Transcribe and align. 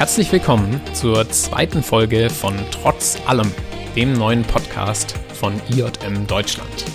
Herzlich 0.00 0.32
willkommen 0.32 0.80
zur 0.94 1.28
zweiten 1.28 1.82
Folge 1.82 2.30
von 2.30 2.54
Trotz 2.70 3.18
allem, 3.26 3.52
dem 3.94 4.14
neuen 4.14 4.42
Podcast 4.44 5.14
von 5.34 5.52
IJM 5.68 6.26
Deutschland. 6.26 6.86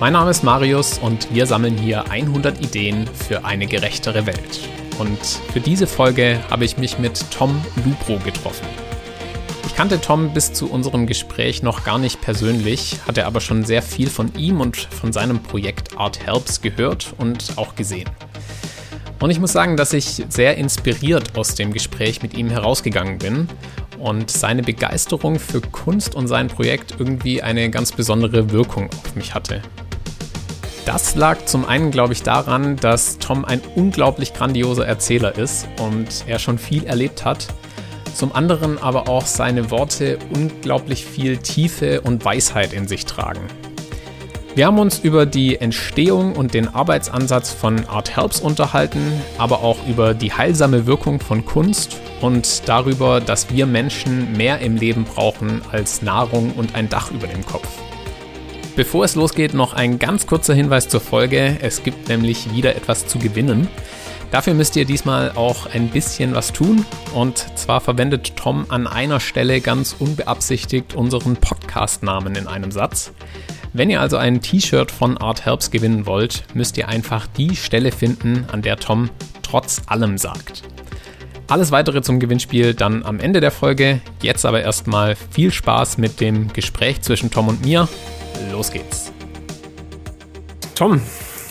Mein 0.00 0.14
Name 0.14 0.32
ist 0.32 0.42
Marius 0.42 0.98
und 0.98 1.32
wir 1.32 1.46
sammeln 1.46 1.78
hier 1.78 2.10
100 2.10 2.60
Ideen 2.60 3.06
für 3.06 3.44
eine 3.44 3.66
gerechtere 3.66 4.26
Welt. 4.26 4.68
Und 4.98 5.20
für 5.52 5.60
diese 5.60 5.86
Folge 5.86 6.40
habe 6.50 6.64
ich 6.64 6.76
mich 6.76 6.98
mit 6.98 7.30
Tom 7.30 7.64
Lupro 7.84 8.18
getroffen. 8.18 8.66
Ich 9.74 9.76
kannte 9.78 10.00
Tom 10.00 10.32
bis 10.32 10.52
zu 10.52 10.70
unserem 10.70 11.08
Gespräch 11.08 11.64
noch 11.64 11.82
gar 11.82 11.98
nicht 11.98 12.20
persönlich, 12.20 13.00
hatte 13.08 13.26
aber 13.26 13.40
schon 13.40 13.64
sehr 13.64 13.82
viel 13.82 14.08
von 14.08 14.32
ihm 14.36 14.60
und 14.60 14.76
von 14.76 15.12
seinem 15.12 15.42
Projekt 15.42 15.98
Art 15.98 16.24
Helps 16.24 16.62
gehört 16.62 17.12
und 17.18 17.54
auch 17.56 17.74
gesehen. 17.74 18.08
Und 19.18 19.30
ich 19.30 19.40
muss 19.40 19.50
sagen, 19.52 19.76
dass 19.76 19.92
ich 19.92 20.26
sehr 20.28 20.56
inspiriert 20.58 21.36
aus 21.36 21.56
dem 21.56 21.72
Gespräch 21.72 22.22
mit 22.22 22.38
ihm 22.38 22.50
herausgegangen 22.50 23.18
bin 23.18 23.48
und 23.98 24.30
seine 24.30 24.62
Begeisterung 24.62 25.40
für 25.40 25.60
Kunst 25.60 26.14
und 26.14 26.28
sein 26.28 26.46
Projekt 26.46 26.94
irgendwie 27.00 27.42
eine 27.42 27.68
ganz 27.68 27.90
besondere 27.90 28.52
Wirkung 28.52 28.90
auf 28.90 29.16
mich 29.16 29.34
hatte. 29.34 29.60
Das 30.86 31.16
lag 31.16 31.46
zum 31.46 31.66
einen, 31.66 31.90
glaube 31.90 32.12
ich, 32.12 32.22
daran, 32.22 32.76
dass 32.76 33.18
Tom 33.18 33.44
ein 33.44 33.60
unglaublich 33.74 34.34
grandioser 34.34 34.86
Erzähler 34.86 35.36
ist 35.36 35.66
und 35.80 36.26
er 36.28 36.38
schon 36.38 36.58
viel 36.58 36.84
erlebt 36.84 37.24
hat. 37.24 37.48
Zum 38.14 38.34
anderen 38.34 38.78
aber 38.78 39.08
auch 39.08 39.26
seine 39.26 39.70
Worte 39.70 40.18
unglaublich 40.32 41.04
viel 41.04 41.36
Tiefe 41.38 42.00
und 42.00 42.24
Weisheit 42.24 42.72
in 42.72 42.86
sich 42.86 43.04
tragen. 43.04 43.40
Wir 44.54 44.66
haben 44.66 44.78
uns 44.78 45.00
über 45.00 45.26
die 45.26 45.60
Entstehung 45.60 46.36
und 46.36 46.54
den 46.54 46.72
Arbeitsansatz 46.72 47.50
von 47.50 47.86
Art 47.86 48.16
Helps 48.16 48.40
unterhalten, 48.40 49.20
aber 49.36 49.64
auch 49.64 49.78
über 49.88 50.14
die 50.14 50.32
heilsame 50.32 50.86
Wirkung 50.86 51.18
von 51.18 51.44
Kunst 51.44 51.96
und 52.20 52.68
darüber, 52.68 53.20
dass 53.20 53.50
wir 53.50 53.66
Menschen 53.66 54.36
mehr 54.36 54.60
im 54.60 54.76
Leben 54.76 55.02
brauchen 55.04 55.60
als 55.72 56.02
Nahrung 56.02 56.52
und 56.52 56.76
ein 56.76 56.88
Dach 56.88 57.10
über 57.10 57.26
dem 57.26 57.44
Kopf. 57.44 57.66
Bevor 58.76 59.04
es 59.04 59.16
losgeht, 59.16 59.54
noch 59.54 59.72
ein 59.72 59.98
ganz 59.98 60.28
kurzer 60.28 60.54
Hinweis 60.54 60.88
zur 60.88 61.00
Folge. 61.00 61.58
Es 61.60 61.82
gibt 61.82 62.08
nämlich 62.08 62.52
wieder 62.52 62.76
etwas 62.76 63.08
zu 63.08 63.18
gewinnen. 63.18 63.66
Dafür 64.34 64.54
müsst 64.54 64.74
ihr 64.74 64.84
diesmal 64.84 65.30
auch 65.36 65.66
ein 65.66 65.90
bisschen 65.90 66.34
was 66.34 66.52
tun. 66.52 66.84
Und 67.14 67.46
zwar 67.56 67.80
verwendet 67.80 68.34
Tom 68.34 68.66
an 68.68 68.88
einer 68.88 69.20
Stelle 69.20 69.60
ganz 69.60 69.94
unbeabsichtigt 69.96 70.96
unseren 70.96 71.36
Podcast-Namen 71.36 72.34
in 72.34 72.48
einem 72.48 72.72
Satz. 72.72 73.12
Wenn 73.74 73.90
ihr 73.90 74.00
also 74.00 74.16
ein 74.16 74.40
T-Shirt 74.40 74.90
von 74.90 75.18
Art 75.18 75.46
Helps 75.46 75.70
gewinnen 75.70 76.06
wollt, 76.06 76.42
müsst 76.52 76.76
ihr 76.78 76.88
einfach 76.88 77.28
die 77.28 77.54
Stelle 77.54 77.92
finden, 77.92 78.44
an 78.50 78.60
der 78.60 78.76
Tom 78.76 79.08
trotz 79.42 79.82
allem 79.86 80.18
sagt. 80.18 80.64
Alles 81.46 81.70
weitere 81.70 82.02
zum 82.02 82.18
Gewinnspiel 82.18 82.74
dann 82.74 83.04
am 83.04 83.20
Ende 83.20 83.40
der 83.40 83.52
Folge. 83.52 84.00
Jetzt 84.20 84.44
aber 84.44 84.62
erstmal 84.62 85.14
viel 85.14 85.52
Spaß 85.52 85.96
mit 85.98 86.20
dem 86.20 86.52
Gespräch 86.52 87.02
zwischen 87.02 87.30
Tom 87.30 87.46
und 87.46 87.64
mir. 87.64 87.86
Los 88.50 88.72
geht's. 88.72 89.12
Tom, 90.74 91.00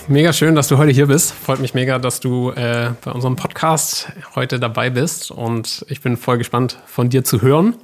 mega 0.08 0.32
schön, 0.32 0.54
dass 0.54 0.68
du 0.68 0.78
heute 0.78 0.92
hier 0.92 1.06
bist. 1.06 1.32
Freut 1.32 1.60
mich 1.60 1.74
mega, 1.74 1.98
dass 1.98 2.20
du 2.20 2.50
äh, 2.50 2.90
bei 3.04 3.10
unserem 3.10 3.36
Podcast 3.36 4.08
heute 4.34 4.58
dabei 4.58 4.90
bist 4.90 5.30
und 5.30 5.84
ich 5.88 6.00
bin 6.00 6.16
voll 6.16 6.38
gespannt 6.38 6.78
von 6.86 7.08
dir 7.08 7.24
zu 7.24 7.42
hören. 7.42 7.74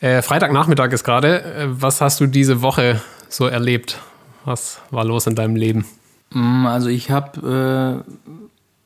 Äh, 0.00 0.22
Freitagnachmittag 0.22 0.92
ist 0.92 1.04
gerade. 1.04 1.42
Äh, 1.42 1.66
was 1.68 2.00
hast 2.00 2.20
du 2.20 2.26
diese 2.26 2.62
Woche 2.62 3.00
so 3.28 3.46
erlebt? 3.46 3.98
Was 4.44 4.80
war 4.90 5.04
los 5.04 5.26
in 5.26 5.34
deinem 5.34 5.56
Leben? 5.56 5.84
Mm, 6.32 6.66
also 6.66 6.88
ich 6.88 7.10
habe 7.10 8.04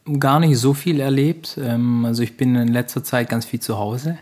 äh, 0.06 0.18
gar 0.18 0.40
nicht 0.40 0.58
so 0.58 0.74
viel 0.74 1.00
erlebt. 1.00 1.58
Ähm, 1.62 2.04
also 2.04 2.22
ich 2.22 2.36
bin 2.36 2.54
in 2.56 2.68
letzter 2.68 3.04
Zeit 3.04 3.28
ganz 3.28 3.44
viel 3.44 3.60
zu 3.60 3.78
Hause, 3.78 4.18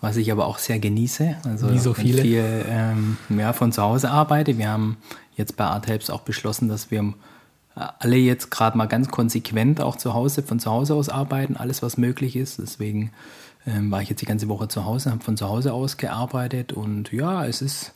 was 0.00 0.16
ich 0.16 0.30
aber 0.30 0.46
auch 0.46 0.58
sehr 0.58 0.78
genieße. 0.78 1.36
Also 1.44 1.70
Wie 1.70 1.78
so 1.78 1.94
viele? 1.94 2.22
Viel, 2.22 2.44
ähm, 2.68 3.16
ja, 3.30 3.52
von 3.52 3.72
zu 3.72 3.82
Hause 3.82 4.10
arbeite. 4.10 4.58
Wir 4.58 4.68
haben 4.68 4.96
jetzt 5.36 5.56
bei 5.56 5.64
Art 5.64 5.88
Helps 5.88 6.10
auch 6.10 6.22
beschlossen, 6.22 6.68
dass 6.68 6.90
wir 6.90 7.14
alle 7.74 8.16
jetzt 8.16 8.50
gerade 8.50 8.78
mal 8.78 8.86
ganz 8.86 9.08
konsequent 9.08 9.80
auch 9.80 9.96
zu 9.96 10.14
Hause, 10.14 10.42
von 10.42 10.60
zu 10.60 10.70
Hause 10.70 10.94
aus 10.94 11.08
arbeiten, 11.08 11.56
alles 11.56 11.82
was 11.82 11.96
möglich 11.96 12.36
ist. 12.36 12.58
Deswegen 12.58 13.10
ähm, 13.66 13.90
war 13.90 14.02
ich 14.02 14.08
jetzt 14.08 14.22
die 14.22 14.26
ganze 14.26 14.48
Woche 14.48 14.68
zu 14.68 14.84
Hause, 14.84 15.10
habe 15.10 15.24
von 15.24 15.36
zu 15.36 15.48
Hause 15.48 15.72
aus 15.72 15.96
gearbeitet 15.96 16.72
und 16.72 17.12
ja, 17.12 17.44
es 17.46 17.62
ist 17.62 17.92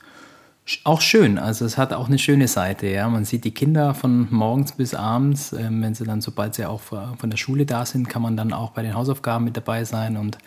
auch 0.85 1.01
schön. 1.01 1.39
Also 1.39 1.65
es 1.65 1.79
hat 1.79 1.93
auch 1.93 2.09
eine 2.09 2.19
schöne 2.19 2.49
Seite. 2.49 2.89
Ja, 2.89 3.09
man 3.09 3.25
sieht 3.25 3.45
die 3.45 3.53
Kinder 3.53 3.95
von 3.95 4.29
morgens 4.31 4.73
bis 4.73 4.95
abends. 4.95 5.53
Ähm, 5.53 5.81
wenn 5.83 5.95
sie 5.95 6.05
dann, 6.05 6.21
sobald 6.21 6.55
sie 6.55 6.67
auch 6.67 6.81
von 6.81 7.31
der 7.31 7.39
Schule 7.39 7.65
da 7.65 7.87
sind, 7.87 8.09
kann 8.09 8.21
man 8.23 8.37
dann 8.37 8.53
auch 8.53 8.73
bei 8.73 8.83
den 8.83 8.95
Hausaufgaben 8.95 9.45
mit 9.45 9.57
dabei 9.57 9.85
sein 9.85 10.17
und 10.17 10.39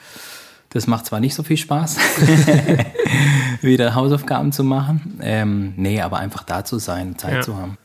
das 0.73 0.87
macht 0.87 1.05
zwar 1.05 1.19
nicht 1.19 1.35
so 1.35 1.43
viel 1.43 1.57
Spaß, 1.57 1.97
wieder 3.61 3.93
Hausaufgaben 3.93 4.53
zu 4.53 4.63
machen. 4.63 5.19
Ähm, 5.21 5.73
nee, 5.75 5.99
aber 5.99 6.19
einfach 6.19 6.43
da 6.43 6.63
zu 6.63 6.79
sein, 6.79 7.17
Zeit 7.17 7.33
ja. 7.33 7.41
zu 7.41 7.57
haben. 7.57 7.77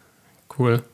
Cool. 0.57 0.85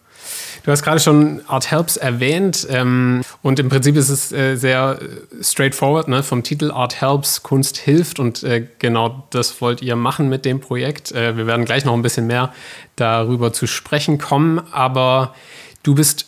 Du 0.64 0.70
hast 0.70 0.82
gerade 0.82 1.00
schon 1.00 1.40
Art 1.48 1.70
Helps 1.70 1.96
erwähnt 1.96 2.66
ähm, 2.70 3.22
und 3.42 3.58
im 3.58 3.68
Prinzip 3.68 3.96
ist 3.96 4.08
es 4.08 4.32
äh, 4.32 4.56
sehr 4.56 4.98
straightforward 5.40 6.08
ne? 6.08 6.22
vom 6.22 6.42
Titel 6.42 6.70
Art 6.70 7.00
Helps, 7.00 7.42
Kunst 7.42 7.78
hilft 7.78 8.20
und 8.20 8.42
äh, 8.44 8.66
genau 8.78 9.26
das 9.30 9.60
wollt 9.60 9.82
ihr 9.82 9.96
machen 9.96 10.28
mit 10.28 10.44
dem 10.44 10.60
Projekt. 10.60 11.12
Äh, 11.12 11.36
wir 11.36 11.46
werden 11.46 11.64
gleich 11.64 11.84
noch 11.84 11.94
ein 11.94 12.02
bisschen 12.02 12.26
mehr 12.26 12.52
darüber 12.96 13.52
zu 13.52 13.66
sprechen 13.66 14.18
kommen, 14.18 14.60
aber 14.70 15.34
du 15.82 15.94
bist 15.94 16.26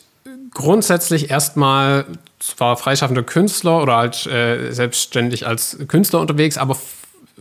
grundsätzlich 0.53 1.31
erstmal 1.31 2.07
zwar 2.39 2.77
freischaffender 2.77 3.23
Künstler 3.23 3.83
oder 3.83 3.97
halt 3.97 4.27
äh, 4.27 4.73
selbstständig 4.73 5.47
als 5.47 5.79
Künstler 5.89 6.21
unterwegs, 6.21 6.59
aber 6.59 6.77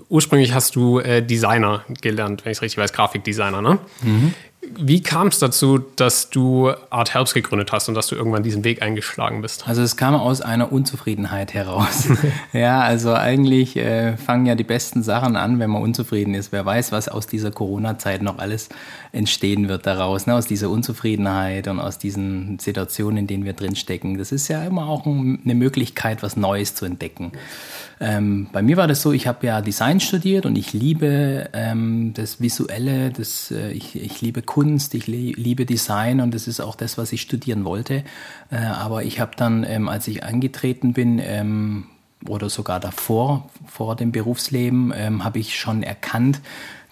ursprünglich 0.09 0.53
hast 0.53 0.75
du 0.75 0.99
äh, 0.99 1.21
Designer 1.21 1.83
gelernt, 2.01 2.45
wenn 2.45 2.51
ich 2.51 2.57
es 2.57 2.61
richtig 2.61 2.77
weiß, 2.77 2.93
Grafikdesigner, 2.93 3.61
ne? 3.61 3.79
Mhm. 4.01 4.33
Wie 4.75 5.01
kam 5.01 5.27
es 5.27 5.39
dazu, 5.39 5.79
dass 5.95 6.29
du 6.29 6.71
Art 6.89 7.13
Helps 7.13 7.33
gegründet 7.33 7.71
hast 7.71 7.89
und 7.89 7.95
dass 7.95 8.07
du 8.07 8.15
irgendwann 8.15 8.43
diesen 8.43 8.63
Weg 8.63 8.81
eingeschlagen 8.81 9.41
bist? 9.41 9.67
Also 9.67 9.81
es 9.81 9.97
kam 9.97 10.15
aus 10.15 10.41
einer 10.41 10.71
Unzufriedenheit 10.71 11.53
heraus. 11.53 12.07
ja, 12.53 12.81
also 12.81 13.13
eigentlich 13.13 13.75
äh, 13.75 14.17
fangen 14.17 14.45
ja 14.45 14.55
die 14.55 14.63
besten 14.63 15.03
Sachen 15.03 15.35
an, 15.35 15.59
wenn 15.59 15.69
man 15.69 15.81
unzufrieden 15.81 16.33
ist. 16.33 16.51
Wer 16.51 16.65
weiß, 16.65 16.91
was 16.91 17.09
aus 17.09 17.27
dieser 17.27 17.51
Corona-Zeit 17.51 18.21
noch 18.21 18.39
alles 18.39 18.69
entstehen 19.11 19.67
wird 19.67 19.85
daraus, 19.85 20.27
ne? 20.27 20.35
aus 20.35 20.47
dieser 20.47 20.69
Unzufriedenheit 20.69 21.67
und 21.67 21.79
aus 21.79 21.97
diesen 21.97 22.57
Situationen, 22.59 23.17
in 23.17 23.27
denen 23.27 23.45
wir 23.45 23.53
drinstecken. 23.53 24.17
Das 24.17 24.31
ist 24.31 24.47
ja 24.47 24.63
immer 24.63 24.87
auch 24.87 25.05
ein, 25.05 25.39
eine 25.43 25.55
Möglichkeit, 25.55 26.23
was 26.23 26.37
Neues 26.37 26.73
zu 26.73 26.85
entdecken. 26.85 27.33
Ähm, 28.05 28.49
bei 28.51 28.61
mir 28.61 28.75
war 28.75 28.87
das 28.87 29.01
so, 29.01 29.13
ich 29.13 29.27
habe 29.27 29.47
ja 29.47 29.61
Design 29.61 30.01
studiert 30.01 30.45
und 30.45 30.57
ich 30.57 30.73
liebe 30.73 31.49
ähm, 31.53 32.13
das 32.13 32.41
Visuelle, 32.41 33.11
das, 33.11 33.49
äh, 33.49 33.71
ich, 33.71 33.95
ich 33.95 34.19
liebe 34.19 34.41
Kunst, 34.41 34.93
ich 34.93 35.07
liebe 35.07 35.65
Design 35.65 36.19
und 36.19 36.33
das 36.33 36.49
ist 36.49 36.59
auch 36.59 36.75
das, 36.75 36.97
was 36.97 37.13
ich 37.13 37.21
studieren 37.21 37.63
wollte. 37.63 38.03
Äh, 38.51 38.57
aber 38.57 39.05
ich 39.05 39.21
habe 39.21 39.31
dann, 39.37 39.63
ähm, 39.63 39.87
als 39.87 40.09
ich 40.09 40.25
angetreten 40.25 40.91
bin, 40.91 41.21
ähm, 41.23 41.85
oder 42.27 42.49
sogar 42.49 42.81
davor, 42.81 43.49
vor 43.65 43.95
dem 43.95 44.11
Berufsleben, 44.11 44.93
ähm, 44.95 45.23
habe 45.23 45.39
ich 45.39 45.57
schon 45.57 45.81
erkannt, 45.81 46.41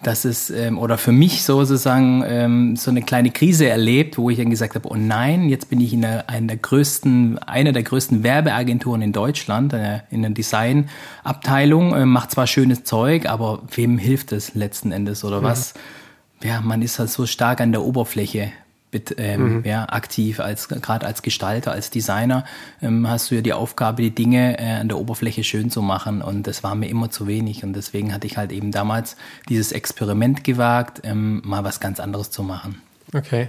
dass 0.02 0.24
es, 0.24 0.50
ähm, 0.50 0.78
oder 0.78 0.98
für 0.98 1.12
mich 1.12 1.44
sozusagen 1.44 2.24
ähm, 2.26 2.76
so 2.76 2.90
eine 2.90 3.02
kleine 3.02 3.30
Krise 3.30 3.68
erlebt, 3.68 4.18
wo 4.18 4.30
ich 4.30 4.38
dann 4.38 4.50
gesagt 4.50 4.74
habe, 4.74 4.88
oh 4.88 4.96
nein, 4.96 5.48
jetzt 5.48 5.70
bin 5.70 5.80
ich 5.80 5.92
in 5.92 6.04
einer, 6.04 6.28
einer 6.28 6.48
der 6.48 6.56
größten, 6.56 7.38
einer 7.38 7.72
der 7.72 7.82
größten 7.82 8.22
Werbeagenturen 8.22 9.02
in 9.02 9.12
Deutschland, 9.12 9.72
äh, 9.72 10.00
in 10.10 10.22
der 10.22 10.30
Designabteilung, 10.32 11.94
äh, 11.94 12.06
macht 12.06 12.32
zwar 12.32 12.46
schönes 12.46 12.84
Zeug, 12.84 13.26
aber 13.26 13.62
wem 13.74 13.98
hilft 13.98 14.32
es 14.32 14.54
letzten 14.54 14.92
Endes 14.92 15.24
oder 15.24 15.36
ja. 15.36 15.42
was? 15.42 15.74
Ja, 16.42 16.60
man 16.60 16.82
ist 16.82 16.98
halt 16.98 17.10
so 17.10 17.26
stark 17.26 17.60
an 17.60 17.70
der 17.70 17.82
Oberfläche 17.82 18.52
mit, 18.92 19.14
ähm, 19.18 19.58
mhm. 19.58 19.64
ja, 19.64 19.88
aktiv 19.88 20.40
als 20.40 20.68
gerade 20.68 21.06
als 21.06 21.22
Gestalter, 21.22 21.72
als 21.72 21.90
Designer 21.90 22.44
ähm, 22.80 23.08
hast 23.08 23.30
du 23.30 23.34
ja 23.34 23.40
die 23.40 23.52
Aufgabe, 23.52 24.02
die 24.02 24.14
Dinge 24.14 24.58
äh, 24.58 24.80
an 24.80 24.88
der 24.88 24.98
Oberfläche 24.98 25.44
schön 25.44 25.70
zu 25.70 25.82
machen 25.82 26.22
und 26.22 26.46
das 26.46 26.62
war 26.62 26.74
mir 26.74 26.88
immer 26.88 27.10
zu 27.10 27.26
wenig 27.26 27.64
und 27.64 27.72
deswegen 27.72 28.12
hatte 28.12 28.26
ich 28.26 28.36
halt 28.36 28.52
eben 28.52 28.70
damals 28.70 29.16
dieses 29.48 29.72
Experiment 29.72 30.44
gewagt, 30.44 31.00
ähm, 31.04 31.42
mal 31.44 31.64
was 31.64 31.80
ganz 31.80 32.00
anderes 32.00 32.30
zu 32.30 32.42
machen. 32.42 32.80
Okay 33.14 33.48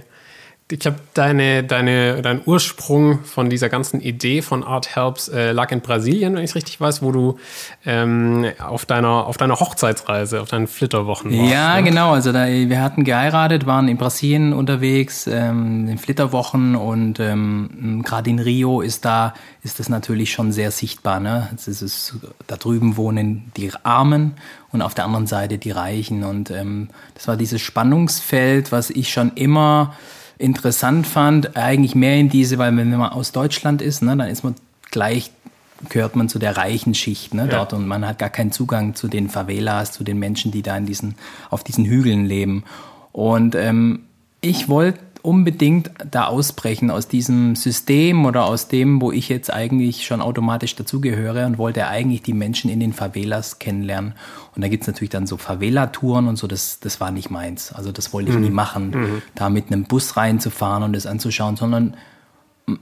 ich 0.70 0.86
habe 0.86 0.96
deine, 1.12 1.62
deine, 1.62 2.22
dein 2.22 2.40
Ursprung 2.46 3.22
von 3.24 3.50
dieser 3.50 3.68
ganzen 3.68 4.00
Idee 4.00 4.40
von 4.40 4.64
Art 4.64 4.96
Helps 4.96 5.28
äh, 5.28 5.52
lag 5.52 5.70
in 5.72 5.82
Brasilien, 5.82 6.34
wenn 6.34 6.42
ich 6.42 6.50
es 6.50 6.56
richtig 6.56 6.80
weiß, 6.80 7.02
wo 7.02 7.12
du 7.12 7.38
ähm, 7.84 8.46
auf, 8.58 8.86
deiner, 8.86 9.26
auf 9.26 9.36
deiner 9.36 9.60
Hochzeitsreise, 9.60 10.40
auf 10.40 10.48
deinen 10.48 10.66
Flitterwochen 10.66 11.36
warst. 11.36 11.52
Ja, 11.52 11.76
ne? 11.76 11.82
genau. 11.82 12.12
Also 12.12 12.32
da, 12.32 12.46
wir 12.46 12.80
hatten 12.80 13.04
geheiratet, 13.04 13.66
waren 13.66 13.88
in 13.88 13.98
Brasilien 13.98 14.54
unterwegs, 14.54 15.26
ähm, 15.26 15.86
in 15.86 15.98
Flitterwochen 15.98 16.76
und 16.76 17.20
ähm, 17.20 18.02
gerade 18.02 18.30
in 18.30 18.38
Rio 18.38 18.80
ist 18.80 19.04
da 19.04 19.34
ist 19.62 19.80
das 19.80 19.90
natürlich 19.90 20.32
schon 20.32 20.50
sehr 20.52 20.70
sichtbar. 20.70 21.20
Ne? 21.20 21.50
Es 21.54 21.68
ist, 21.68 22.16
da 22.46 22.56
drüben 22.56 22.96
wohnen 22.96 23.50
die 23.56 23.70
Armen 23.82 24.32
und 24.72 24.80
auf 24.80 24.94
der 24.94 25.04
anderen 25.04 25.26
Seite 25.26 25.58
die 25.58 25.70
Reichen 25.70 26.24
und 26.24 26.50
ähm, 26.50 26.88
das 27.14 27.28
war 27.28 27.36
dieses 27.36 27.60
Spannungsfeld, 27.60 28.72
was 28.72 28.88
ich 28.88 29.12
schon 29.12 29.32
immer 29.34 29.94
interessant 30.38 31.06
fand, 31.06 31.56
eigentlich 31.56 31.94
mehr 31.94 32.16
in 32.16 32.28
diese, 32.28 32.58
weil 32.58 32.76
wenn 32.76 32.90
man 32.90 33.12
aus 33.12 33.32
Deutschland 33.32 33.82
ist, 33.82 34.02
ne, 34.02 34.16
dann 34.16 34.28
ist 34.28 34.44
man 34.44 34.54
gleich 34.90 35.30
gehört 35.88 36.16
man 36.16 36.28
zu 36.28 36.38
der 36.38 36.56
reichen 36.56 36.94
Schicht 36.94 37.34
ne, 37.34 37.42
ja. 37.42 37.58
dort 37.58 37.72
und 37.72 37.86
man 37.86 38.06
hat 38.06 38.18
gar 38.18 38.30
keinen 38.30 38.52
Zugang 38.52 38.94
zu 38.94 39.08
den 39.08 39.28
Favelas, 39.28 39.92
zu 39.92 40.04
den 40.04 40.18
Menschen, 40.18 40.50
die 40.50 40.62
da 40.62 40.76
in 40.76 40.86
diesen, 40.86 41.16
auf 41.50 41.64
diesen 41.64 41.84
Hügeln 41.84 42.24
leben. 42.24 42.64
Und 43.12 43.54
ähm, 43.54 44.04
ich 44.40 44.68
wollte 44.68 45.00
unbedingt 45.24 45.90
da 46.10 46.26
ausbrechen 46.26 46.90
aus 46.90 47.08
diesem 47.08 47.56
System 47.56 48.26
oder 48.26 48.44
aus 48.44 48.68
dem, 48.68 49.00
wo 49.00 49.10
ich 49.10 49.30
jetzt 49.30 49.50
eigentlich 49.50 50.04
schon 50.04 50.20
automatisch 50.20 50.76
dazugehöre 50.76 51.46
und 51.46 51.56
wollte 51.56 51.86
eigentlich 51.86 52.22
die 52.22 52.34
Menschen 52.34 52.70
in 52.70 52.78
den 52.78 52.92
Favelas 52.92 53.58
kennenlernen. 53.58 54.12
Und 54.54 54.62
da 54.62 54.68
gibt's 54.68 54.86
natürlich 54.86 55.08
dann 55.08 55.26
so 55.26 55.38
Favela-Touren 55.38 56.28
und 56.28 56.36
so, 56.36 56.46
das, 56.46 56.78
das 56.78 57.00
war 57.00 57.10
nicht 57.10 57.30
meins. 57.30 57.72
Also 57.72 57.90
das 57.90 58.12
wollte 58.12 58.30
ich 58.30 58.36
mhm. 58.36 58.42
nie 58.42 58.50
machen, 58.50 58.90
mhm. 58.90 59.22
da 59.34 59.48
mit 59.48 59.68
einem 59.68 59.84
Bus 59.84 60.18
reinzufahren 60.18 60.82
und 60.82 60.94
das 60.94 61.06
anzuschauen, 61.06 61.56
sondern 61.56 61.96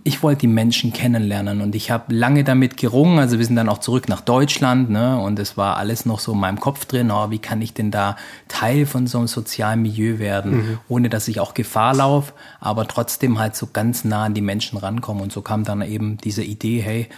ich 0.04 0.22
wollte 0.22 0.42
die 0.42 0.46
Menschen 0.46 0.92
kennenlernen 0.92 1.60
und 1.60 1.74
ich 1.74 1.90
habe 1.90 2.14
lange 2.14 2.44
damit 2.44 2.76
gerungen. 2.76 3.18
Also 3.18 3.38
wir 3.38 3.44
sind 3.44 3.56
dann 3.56 3.68
auch 3.68 3.78
zurück 3.78 4.08
nach 4.08 4.20
Deutschland 4.20 4.90
ne? 4.90 5.18
und 5.18 5.40
es 5.40 5.56
war 5.56 5.76
alles 5.76 6.06
noch 6.06 6.20
so 6.20 6.32
in 6.32 6.38
meinem 6.38 6.60
Kopf 6.60 6.84
drin. 6.84 7.10
Oh, 7.10 7.30
wie 7.30 7.40
kann 7.40 7.60
ich 7.60 7.74
denn 7.74 7.90
da 7.90 8.16
Teil 8.46 8.86
von 8.86 9.08
so 9.08 9.18
einem 9.18 9.26
sozialen 9.26 9.82
Milieu 9.82 10.20
werden, 10.20 10.52
mhm. 10.52 10.78
ohne 10.88 11.08
dass 11.08 11.26
ich 11.26 11.40
auch 11.40 11.54
Gefahr 11.54 11.94
laufe, 11.94 12.32
aber 12.60 12.86
trotzdem 12.86 13.40
halt 13.40 13.56
so 13.56 13.68
ganz 13.72 14.04
nah 14.04 14.24
an 14.24 14.34
die 14.34 14.40
Menschen 14.40 14.78
rankommen. 14.78 15.20
Und 15.20 15.32
so 15.32 15.42
kam 15.42 15.64
dann 15.64 15.82
eben 15.82 16.16
diese 16.18 16.44
Idee, 16.44 16.80
hey, 16.80 17.08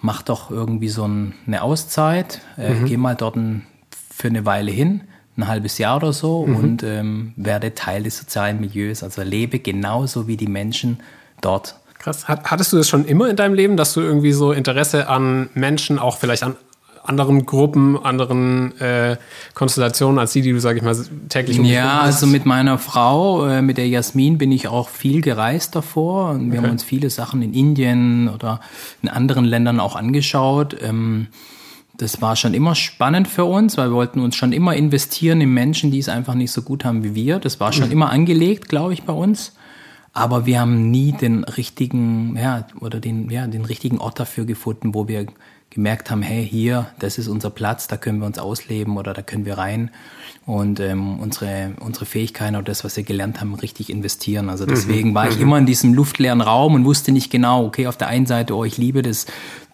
mach 0.00 0.22
doch 0.22 0.50
irgendwie 0.50 0.88
so 0.88 1.04
eine 1.04 1.60
Auszeit, 1.60 2.40
äh, 2.56 2.72
mhm. 2.72 2.86
geh 2.86 2.96
mal 2.96 3.14
dort 3.14 3.36
ein, 3.36 3.66
für 4.10 4.28
eine 4.28 4.46
Weile 4.46 4.70
hin 4.70 5.02
ein 5.36 5.48
halbes 5.48 5.76
Jahr 5.76 5.96
oder 5.96 6.14
so 6.14 6.46
mhm. 6.46 6.56
und 6.56 6.82
ähm, 6.82 7.34
werde 7.36 7.74
Teil 7.74 8.04
des 8.04 8.16
sozialen 8.16 8.58
Milieus, 8.58 9.02
also 9.02 9.20
lebe 9.20 9.58
genauso 9.58 10.26
wie 10.26 10.38
die 10.38 10.46
Menschen 10.46 11.00
dort. 11.42 11.76
Krass. 12.06 12.28
Hattest 12.28 12.72
du 12.72 12.76
das 12.76 12.88
schon 12.88 13.04
immer 13.04 13.28
in 13.28 13.34
deinem 13.34 13.54
Leben, 13.54 13.76
dass 13.76 13.92
du 13.92 14.00
irgendwie 14.00 14.30
so 14.30 14.52
Interesse 14.52 15.08
an 15.08 15.50
Menschen, 15.54 15.98
auch 15.98 16.18
vielleicht 16.18 16.44
an 16.44 16.54
anderen 17.02 17.46
Gruppen, 17.46 17.98
anderen 18.00 18.78
äh, 18.78 19.16
Konstellationen 19.54 20.20
als 20.20 20.32
die, 20.32 20.40
die 20.40 20.52
du, 20.52 20.60
sag 20.60 20.76
ich 20.76 20.84
mal, 20.84 20.96
täglich 21.28 21.58
Ja, 21.58 21.98
also 21.98 22.28
mit 22.28 22.46
meiner 22.46 22.78
Frau, 22.78 23.48
äh, 23.48 23.60
mit 23.60 23.76
der 23.76 23.88
Jasmin, 23.88 24.38
bin 24.38 24.52
ich 24.52 24.68
auch 24.68 24.88
viel 24.88 25.20
gereist 25.20 25.74
davor. 25.74 26.30
Und 26.30 26.52
wir 26.52 26.60
okay. 26.60 26.68
haben 26.68 26.74
uns 26.74 26.84
viele 26.84 27.10
Sachen 27.10 27.42
in 27.42 27.52
Indien 27.52 28.28
oder 28.28 28.60
in 29.02 29.08
anderen 29.08 29.44
Ländern 29.44 29.80
auch 29.80 29.96
angeschaut. 29.96 30.76
Ähm, 30.80 31.26
das 31.98 32.22
war 32.22 32.36
schon 32.36 32.54
immer 32.54 32.76
spannend 32.76 33.26
für 33.26 33.46
uns, 33.46 33.76
weil 33.76 33.90
wir 33.90 33.96
wollten 33.96 34.20
uns 34.20 34.36
schon 34.36 34.52
immer 34.52 34.76
investieren 34.76 35.40
in 35.40 35.52
Menschen, 35.52 35.90
die 35.90 35.98
es 35.98 36.08
einfach 36.08 36.34
nicht 36.34 36.52
so 36.52 36.62
gut 36.62 36.84
haben 36.84 37.02
wie 37.02 37.16
wir. 37.16 37.40
Das 37.40 37.58
war 37.58 37.72
schon 37.72 37.86
mhm. 37.86 37.92
immer 37.92 38.10
angelegt, 38.10 38.68
glaube 38.68 38.92
ich, 38.92 39.02
bei 39.02 39.12
uns 39.12 39.55
aber 40.16 40.46
wir 40.46 40.60
haben 40.60 40.90
nie 40.90 41.12
den 41.12 41.44
richtigen, 41.44 42.36
ja, 42.36 42.66
oder 42.80 43.00
den, 43.00 43.28
ja, 43.28 43.46
den 43.46 43.66
richtigen 43.66 43.98
Ort 43.98 44.18
dafür 44.18 44.46
gefunden, 44.46 44.94
wo 44.94 45.08
wir 45.08 45.26
gemerkt 45.68 46.10
haben, 46.10 46.22
hey, 46.22 46.46
hier, 46.48 46.86
das 46.98 47.18
ist 47.18 47.28
unser 47.28 47.50
Platz, 47.50 47.86
da 47.86 47.98
können 47.98 48.20
wir 48.20 48.26
uns 48.26 48.38
ausleben 48.38 48.96
oder 48.96 49.12
da 49.12 49.20
können 49.20 49.44
wir 49.44 49.58
rein 49.58 49.90
und 50.46 50.80
ähm, 50.80 51.20
unsere, 51.20 51.74
unsere 51.80 52.06
Fähigkeiten 52.06 52.56
oder 52.56 52.64
das, 52.64 52.82
was 52.82 52.96
wir 52.96 53.04
gelernt 53.04 53.42
haben, 53.42 53.54
richtig 53.56 53.90
investieren. 53.90 54.48
Also 54.48 54.64
deswegen 54.64 55.10
mhm. 55.10 55.14
war 55.14 55.28
ich 55.28 55.36
mhm. 55.36 55.42
immer 55.42 55.58
in 55.58 55.66
diesem 55.66 55.92
luftleeren 55.92 56.40
Raum 56.40 56.74
und 56.74 56.86
wusste 56.86 57.12
nicht 57.12 57.30
genau, 57.30 57.66
okay, 57.66 57.86
auf 57.86 57.98
der 57.98 58.08
einen 58.08 58.24
Seite, 58.24 58.56
oh, 58.56 58.64
ich 58.64 58.78
liebe 58.78 59.02
das, 59.02 59.26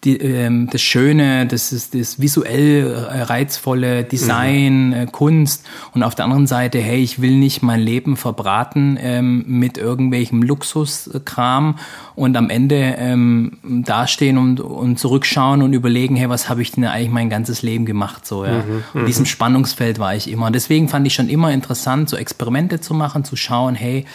die, 0.03 0.17
ähm, 0.17 0.69
das 0.71 0.81
Schöne, 0.81 1.45
das 1.45 1.71
ist 1.71 1.95
das 1.95 2.19
visuell 2.19 2.91
äh, 2.91 3.21
reizvolle 3.21 4.03
Design, 4.03 4.87
mhm. 4.87 4.93
äh, 4.93 5.05
Kunst 5.05 5.65
und 5.93 6.03
auf 6.03 6.15
der 6.15 6.25
anderen 6.25 6.47
Seite, 6.47 6.79
hey, 6.79 7.01
ich 7.01 7.21
will 7.21 7.37
nicht 7.37 7.63
mein 7.63 7.79
Leben 7.79 8.17
verbraten 8.17 8.97
ähm, 8.99 9.45
mit 9.47 9.77
irgendwelchem 9.77 10.41
Luxuskram 10.41 11.77
und 12.15 12.35
am 12.35 12.49
Ende 12.49 12.95
ähm, 12.97 13.57
dastehen 13.63 14.37
und, 14.37 14.59
und 14.59 14.99
zurückschauen 14.99 15.61
und 15.61 15.73
überlegen, 15.73 16.15
hey, 16.15 16.29
was 16.29 16.49
habe 16.49 16.61
ich 16.61 16.71
denn 16.71 16.85
eigentlich 16.85 17.11
mein 17.11 17.29
ganzes 17.29 17.61
Leben 17.61 17.85
gemacht? 17.85 18.25
So, 18.25 18.45
ja. 18.45 18.59
Mhm, 18.59 18.83
und 18.93 19.05
diesem 19.05 19.23
mhm. 19.23 19.27
Spannungsfeld 19.27 19.99
war 19.99 20.15
ich 20.15 20.29
immer. 20.29 20.47
Und 20.47 20.53
deswegen 20.53 20.89
fand 20.89 21.07
ich 21.07 21.13
schon 21.13 21.29
immer 21.29 21.51
interessant, 21.51 22.09
so 22.09 22.17
Experimente 22.17 22.81
zu 22.81 22.93
machen, 22.93 23.23
zu 23.23 23.35
schauen, 23.35 23.75
hey, 23.75 24.05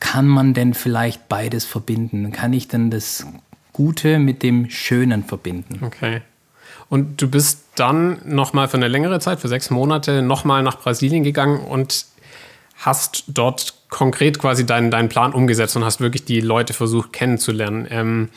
kann 0.00 0.26
man 0.26 0.54
denn 0.54 0.74
vielleicht 0.74 1.28
beides 1.28 1.64
verbinden? 1.64 2.32
Kann 2.32 2.52
ich 2.52 2.68
denn 2.68 2.90
das 2.90 3.26
Gute 3.74 4.18
mit 4.18 4.42
dem 4.42 4.70
Schönen 4.70 5.22
verbinden? 5.22 5.80
Okay. 5.84 6.22
Und 6.88 7.20
du 7.20 7.28
bist 7.28 7.64
dann 7.76 8.20
nochmal 8.24 8.68
für 8.68 8.78
eine 8.78 8.88
längere 8.88 9.20
Zeit, 9.20 9.40
für 9.40 9.48
sechs 9.48 9.68
Monate, 9.68 10.22
nochmal 10.22 10.62
nach 10.62 10.78
Brasilien 10.78 11.24
gegangen 11.24 11.60
und 11.60 12.06
hast 12.78 13.24
dort 13.28 13.74
konkret 13.90 14.38
quasi 14.38 14.64
deinen, 14.64 14.90
deinen 14.90 15.08
Plan 15.08 15.32
umgesetzt 15.32 15.76
und 15.76 15.84
hast 15.84 16.00
wirklich 16.00 16.24
die 16.24 16.40
Leute 16.40 16.72
versucht 16.72 17.12
kennenzulernen. 17.12 17.86
Ähm, 17.90 18.28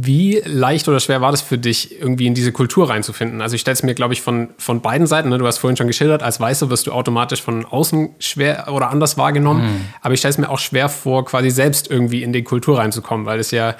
wie 0.00 0.40
leicht 0.44 0.86
oder 0.88 1.00
schwer 1.00 1.20
war 1.20 1.32
das 1.32 1.42
für 1.42 1.58
dich, 1.58 2.00
irgendwie 2.00 2.28
in 2.28 2.34
diese 2.34 2.52
Kultur 2.52 2.88
reinzufinden? 2.88 3.42
Also 3.42 3.56
ich 3.56 3.62
stelle 3.62 3.72
es 3.72 3.82
mir, 3.82 3.94
glaube 3.94 4.14
ich, 4.14 4.22
von, 4.22 4.50
von 4.56 4.80
beiden 4.80 5.08
Seiten, 5.08 5.28
ne? 5.28 5.38
du 5.38 5.46
hast 5.46 5.58
vorhin 5.58 5.76
schon 5.76 5.88
geschildert, 5.88 6.22
als 6.22 6.38
Weißer 6.38 6.70
wirst 6.70 6.86
du 6.86 6.92
automatisch 6.92 7.42
von 7.42 7.64
außen 7.64 8.10
schwer 8.20 8.68
oder 8.70 8.90
anders 8.90 9.18
wahrgenommen. 9.18 9.64
Mhm. 9.64 9.80
Aber 10.00 10.14
ich 10.14 10.20
stelle 10.20 10.30
es 10.30 10.38
mir 10.38 10.50
auch 10.50 10.60
schwer 10.60 10.88
vor, 10.88 11.24
quasi 11.24 11.50
selbst 11.50 11.90
irgendwie 11.90 12.22
in 12.22 12.32
die 12.32 12.44
Kultur 12.44 12.78
reinzukommen, 12.78 13.26
weil 13.26 13.40
es 13.40 13.50
ja 13.50 13.74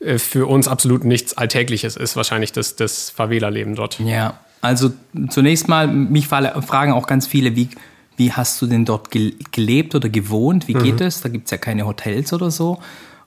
äh, 0.00 0.18
für 0.18 0.46
uns 0.46 0.68
absolut 0.68 1.04
nichts 1.04 1.36
Alltägliches 1.36 1.96
ist, 1.96 2.16
wahrscheinlich 2.16 2.52
das, 2.52 2.76
das 2.76 3.10
Favela-Leben 3.10 3.74
dort. 3.74 3.98
Ja, 4.00 4.38
also 4.60 4.92
zunächst 5.30 5.68
mal, 5.68 5.86
mich 5.86 6.26
fragen 6.26 6.92
auch 6.92 7.06
ganz 7.06 7.26
viele, 7.26 7.54
wie, 7.56 7.68
wie 8.16 8.32
hast 8.32 8.60
du 8.60 8.66
denn 8.66 8.84
dort 8.84 9.10
gelebt 9.10 9.94
oder 9.94 10.08
gewohnt? 10.08 10.68
Wie 10.68 10.74
geht 10.74 11.00
mhm. 11.00 11.06
es? 11.06 11.20
Da 11.20 11.28
gibt 11.28 11.46
es 11.46 11.50
ja 11.52 11.58
keine 11.58 11.86
Hotels 11.86 12.32
oder 12.32 12.50
so. 12.50 12.78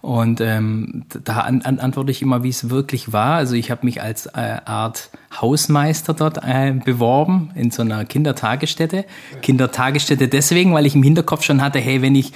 Und 0.02 0.42
ähm, 0.42 1.04
da 1.24 1.42
an, 1.42 1.62
an, 1.62 1.80
antworte 1.80 2.10
ich 2.10 2.24
immer, 2.24 2.42
wie 2.44 2.50
es 2.50 2.72
wirklich 2.72 3.14
war. 3.14 3.36
Also 3.36 3.54
ich 3.54 3.70
habe 3.70 3.86
mich 3.86 4.02
als 4.02 4.26
äh, 4.26 4.58
Art 4.66 5.12
Hausmeister 5.40 6.16
dort 6.16 6.40
äh, 6.44 6.74
beworben 6.74 7.52
in 7.54 7.70
so 7.70 7.84
einer 7.84 8.04
Kindertagesstätte. 8.04 9.06
Kindertagesstätte 9.44 10.28
deswegen, 10.28 10.74
weil 10.74 10.88
ich 10.88 10.96
im 10.96 11.04
Hinterkopf 11.04 11.44
schon 11.44 11.62
hatte, 11.62 11.80
hey, 11.80 12.02
wenn 12.02 12.16
ich 12.16 12.34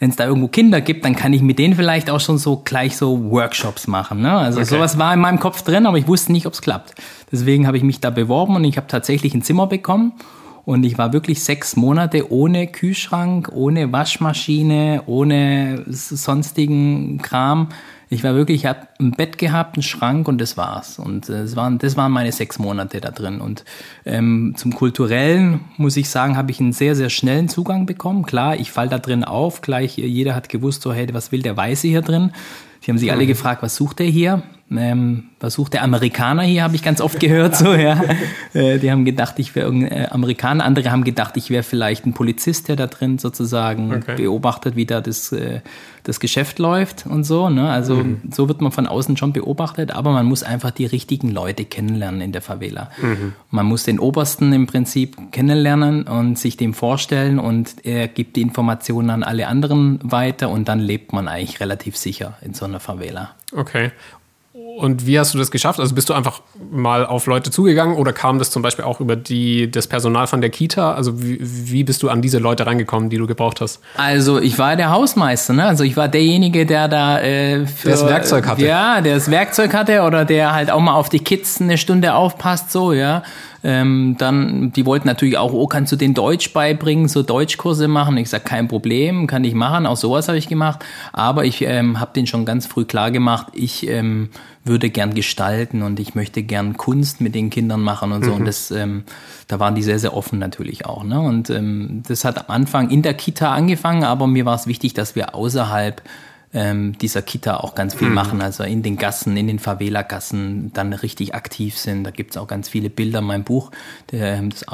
wenn 0.00 0.10
es 0.10 0.16
da 0.16 0.26
irgendwo 0.26 0.48
Kinder 0.48 0.80
gibt, 0.80 1.04
dann 1.04 1.14
kann 1.14 1.32
ich 1.34 1.42
mit 1.42 1.58
denen 1.58 1.74
vielleicht 1.74 2.10
auch 2.10 2.20
schon 2.20 2.38
so 2.38 2.62
gleich 2.64 2.96
so 2.96 3.30
Workshops 3.30 3.86
machen. 3.86 4.22
Ne? 4.22 4.32
Also 4.32 4.60
okay. 4.60 4.68
sowas 4.68 4.98
war 4.98 5.12
in 5.12 5.20
meinem 5.20 5.38
Kopf 5.38 5.62
drin, 5.62 5.86
aber 5.86 5.98
ich 5.98 6.08
wusste 6.08 6.32
nicht, 6.32 6.46
ob 6.46 6.54
es 6.54 6.62
klappt. 6.62 6.94
Deswegen 7.30 7.66
habe 7.66 7.76
ich 7.76 7.82
mich 7.82 8.00
da 8.00 8.08
beworben 8.08 8.56
und 8.56 8.64
ich 8.64 8.78
habe 8.78 8.86
tatsächlich 8.86 9.34
ein 9.34 9.42
Zimmer 9.42 9.66
bekommen 9.66 10.12
und 10.64 10.84
ich 10.84 10.98
war 10.98 11.12
wirklich 11.12 11.42
sechs 11.42 11.76
Monate 11.76 12.30
ohne 12.30 12.66
Kühlschrank, 12.66 13.50
ohne 13.52 13.92
Waschmaschine, 13.92 15.02
ohne 15.06 15.84
sonstigen 15.88 17.18
Kram. 17.18 17.68
Ich 18.12 18.24
war 18.24 18.34
wirklich, 18.34 18.62
ich 18.62 18.66
habe 18.66 18.88
ein 18.98 19.12
Bett 19.12 19.38
gehabt, 19.38 19.76
einen 19.76 19.84
Schrank 19.84 20.26
und 20.26 20.40
das 20.40 20.56
war's. 20.56 20.98
Und 20.98 21.28
äh, 21.28 21.42
das 21.42 21.54
waren, 21.54 21.78
das 21.78 21.96
waren 21.96 22.10
meine 22.10 22.32
sechs 22.32 22.58
Monate 22.58 23.00
da 23.00 23.12
drin. 23.12 23.40
Und 23.40 23.64
ähm, 24.04 24.54
zum 24.56 24.74
Kulturellen 24.74 25.60
muss 25.76 25.96
ich 25.96 26.08
sagen, 26.10 26.36
habe 26.36 26.50
ich 26.50 26.58
einen 26.58 26.72
sehr, 26.72 26.96
sehr 26.96 27.08
schnellen 27.08 27.48
Zugang 27.48 27.86
bekommen. 27.86 28.24
Klar, 28.24 28.56
ich 28.56 28.72
fall 28.72 28.88
da 28.88 28.98
drin 28.98 29.22
auf. 29.22 29.60
Gleich 29.60 29.96
jeder 29.96 30.34
hat 30.34 30.48
gewusst, 30.48 30.82
so 30.82 30.92
hey, 30.92 31.06
was 31.12 31.30
will 31.30 31.42
der 31.42 31.56
Weiße 31.56 31.86
hier 31.86 32.02
drin? 32.02 32.32
Sie 32.80 32.90
haben 32.90 32.98
sich 32.98 33.12
alle 33.12 33.24
mhm. 33.24 33.28
gefragt, 33.28 33.62
was 33.62 33.76
sucht 33.76 34.00
er 34.00 34.06
hier? 34.06 34.42
Ähm, 34.72 35.30
was 35.40 35.54
sucht 35.54 35.72
der 35.72 35.82
Amerikaner 35.82 36.42
hier, 36.42 36.62
habe 36.62 36.76
ich 36.76 36.82
ganz 36.82 37.00
oft 37.00 37.18
gehört. 37.18 37.56
So, 37.56 37.74
ja. 37.74 38.00
Äh, 38.52 38.78
die 38.78 38.90
haben 38.90 39.04
gedacht, 39.04 39.38
ich 39.38 39.54
wäre 39.54 39.66
irgendein 39.66 39.92
äh, 39.92 40.08
Amerikaner. 40.10 40.64
Andere 40.64 40.90
haben 40.90 41.04
gedacht, 41.04 41.36
ich 41.36 41.50
wäre 41.50 41.62
vielleicht 41.62 42.06
ein 42.06 42.14
Polizist, 42.14 42.68
der 42.68 42.76
da 42.76 42.86
drin 42.86 43.18
sozusagen 43.18 43.94
okay. 43.94 44.16
beobachtet, 44.16 44.76
wie 44.76 44.86
da 44.86 45.00
das, 45.00 45.32
äh, 45.32 45.60
das 46.02 46.20
Geschäft 46.20 46.58
läuft 46.58 47.06
und 47.06 47.24
so. 47.24 47.48
Ne? 47.48 47.70
Also 47.70 47.96
mhm. 47.96 48.20
so 48.30 48.48
wird 48.48 48.60
man 48.60 48.72
von 48.72 48.86
außen 48.86 49.16
schon 49.16 49.32
beobachtet, 49.32 49.92
aber 49.92 50.12
man 50.12 50.26
muss 50.26 50.42
einfach 50.42 50.70
die 50.70 50.86
richtigen 50.86 51.30
Leute 51.30 51.64
kennenlernen 51.64 52.20
in 52.20 52.32
der 52.32 52.42
Favela. 52.42 52.90
Mhm. 53.00 53.34
Man 53.50 53.66
muss 53.66 53.84
den 53.84 53.98
Obersten 53.98 54.52
im 54.52 54.66
Prinzip 54.66 55.16
kennenlernen 55.32 56.04
und 56.04 56.38
sich 56.38 56.56
dem 56.56 56.74
vorstellen 56.74 57.38
und 57.38 57.84
er 57.84 58.08
gibt 58.08 58.36
die 58.36 58.42
Informationen 58.42 59.10
an 59.10 59.22
alle 59.22 59.46
anderen 59.46 60.00
weiter 60.02 60.50
und 60.50 60.68
dann 60.68 60.80
lebt 60.80 61.12
man 61.12 61.28
eigentlich 61.28 61.60
relativ 61.60 61.96
sicher 61.96 62.36
in 62.42 62.54
so 62.54 62.64
einer 62.64 62.80
Favela. 62.80 63.30
Okay. 63.52 63.90
Und 64.52 65.06
wie 65.06 65.16
hast 65.16 65.32
du 65.32 65.38
das 65.38 65.52
geschafft? 65.52 65.78
Also 65.78 65.94
bist 65.94 66.08
du 66.08 66.12
einfach 66.12 66.42
mal 66.72 67.06
auf 67.06 67.26
Leute 67.26 67.52
zugegangen 67.52 67.96
oder 67.96 68.12
kam 68.12 68.40
das 68.40 68.50
zum 68.50 68.62
Beispiel 68.62 68.84
auch 68.84 68.98
über 68.98 69.14
die, 69.14 69.70
das 69.70 69.86
Personal 69.86 70.26
von 70.26 70.40
der 70.40 70.50
Kita? 70.50 70.92
Also 70.94 71.22
wie, 71.22 71.38
wie 71.40 71.84
bist 71.84 72.02
du 72.02 72.08
an 72.08 72.20
diese 72.20 72.38
Leute 72.38 72.66
reingekommen, 72.66 73.10
die 73.10 73.18
du 73.18 73.28
gebraucht 73.28 73.60
hast? 73.60 73.80
Also 73.96 74.40
ich 74.40 74.58
war 74.58 74.74
der 74.74 74.90
Hausmeister, 74.90 75.52
ne? 75.52 75.66
Also 75.66 75.84
ich 75.84 75.96
war 75.96 76.08
derjenige, 76.08 76.66
der 76.66 76.88
da 76.88 77.20
äh, 77.20 77.64
für, 77.64 77.90
der 77.90 77.98
das 77.98 78.06
Werkzeug 78.08 78.46
hatte. 78.48 78.66
Ja, 78.66 79.00
der 79.00 79.14
das 79.14 79.30
Werkzeug 79.30 79.72
hatte 79.72 80.02
oder 80.02 80.24
der 80.24 80.52
halt 80.52 80.72
auch 80.72 80.80
mal 80.80 80.94
auf 80.94 81.08
die 81.08 81.20
Kids 81.20 81.60
eine 81.60 81.78
Stunde 81.78 82.14
aufpasst, 82.14 82.72
so 82.72 82.92
ja. 82.92 83.22
Ähm, 83.62 84.16
dann, 84.18 84.72
die 84.72 84.86
wollten 84.86 85.06
natürlich 85.06 85.36
auch, 85.36 85.52
oh, 85.52 85.66
kannst 85.66 85.92
du 85.92 85.96
den 85.96 86.14
Deutsch 86.14 86.52
beibringen, 86.52 87.08
so 87.08 87.22
Deutschkurse 87.22 87.88
machen? 87.88 88.16
Ich 88.16 88.30
sage, 88.30 88.44
kein 88.44 88.68
Problem, 88.68 89.26
kann 89.26 89.44
ich 89.44 89.54
machen. 89.54 89.86
Auch 89.86 89.96
sowas 89.96 90.28
habe 90.28 90.38
ich 90.38 90.48
gemacht. 90.48 90.84
Aber 91.12 91.44
ich 91.44 91.62
ähm, 91.62 92.00
habe 92.00 92.12
den 92.14 92.26
schon 92.26 92.44
ganz 92.44 92.66
früh 92.66 92.84
klar 92.84 93.10
gemacht, 93.10 93.48
ich 93.52 93.86
ähm, 93.88 94.30
würde 94.64 94.90
gern 94.90 95.14
gestalten 95.14 95.82
und 95.82 96.00
ich 96.00 96.14
möchte 96.14 96.42
gern 96.42 96.76
Kunst 96.76 97.20
mit 97.20 97.34
den 97.34 97.50
Kindern 97.50 97.80
machen 97.80 98.12
und 98.12 98.24
so. 98.24 98.32
Mhm. 98.32 98.36
Und 98.36 98.44
das, 98.46 98.70
ähm, 98.70 99.04
da 99.48 99.58
waren 99.58 99.74
die 99.74 99.82
sehr, 99.82 99.98
sehr 99.98 100.14
offen 100.14 100.38
natürlich 100.38 100.86
auch. 100.86 101.04
Ne? 101.04 101.20
Und 101.20 101.50
ähm, 101.50 102.02
das 102.06 102.24
hat 102.24 102.38
am 102.38 102.54
Anfang 102.54 102.90
in 102.90 103.02
der 103.02 103.14
Kita 103.14 103.52
angefangen, 103.52 104.04
aber 104.04 104.26
mir 104.26 104.44
war 104.44 104.54
es 104.54 104.66
wichtig, 104.66 104.94
dass 104.94 105.16
wir 105.16 105.34
außerhalb 105.34 106.02
ähm, 106.52 106.98
dieser 106.98 107.22
Kita 107.22 107.58
auch 107.58 107.74
ganz 107.74 107.94
viel 107.94 108.08
mhm. 108.08 108.14
machen, 108.14 108.42
also 108.42 108.64
in 108.64 108.82
den 108.82 108.96
Gassen, 108.96 109.36
in 109.36 109.46
den 109.46 109.58
Favela-Gassen 109.58 110.72
dann 110.72 110.92
richtig 110.92 111.34
aktiv 111.34 111.78
sind. 111.78 112.04
Da 112.04 112.10
gibt 112.10 112.32
es 112.32 112.36
auch 112.36 112.48
ganz 112.48 112.68
viele 112.68 112.90
Bilder 112.90 113.20
in 113.20 113.26
meinem 113.26 113.44
Buch, 113.44 113.70
der 114.10 114.34
ähm, 114.34 114.50
das 114.50 114.66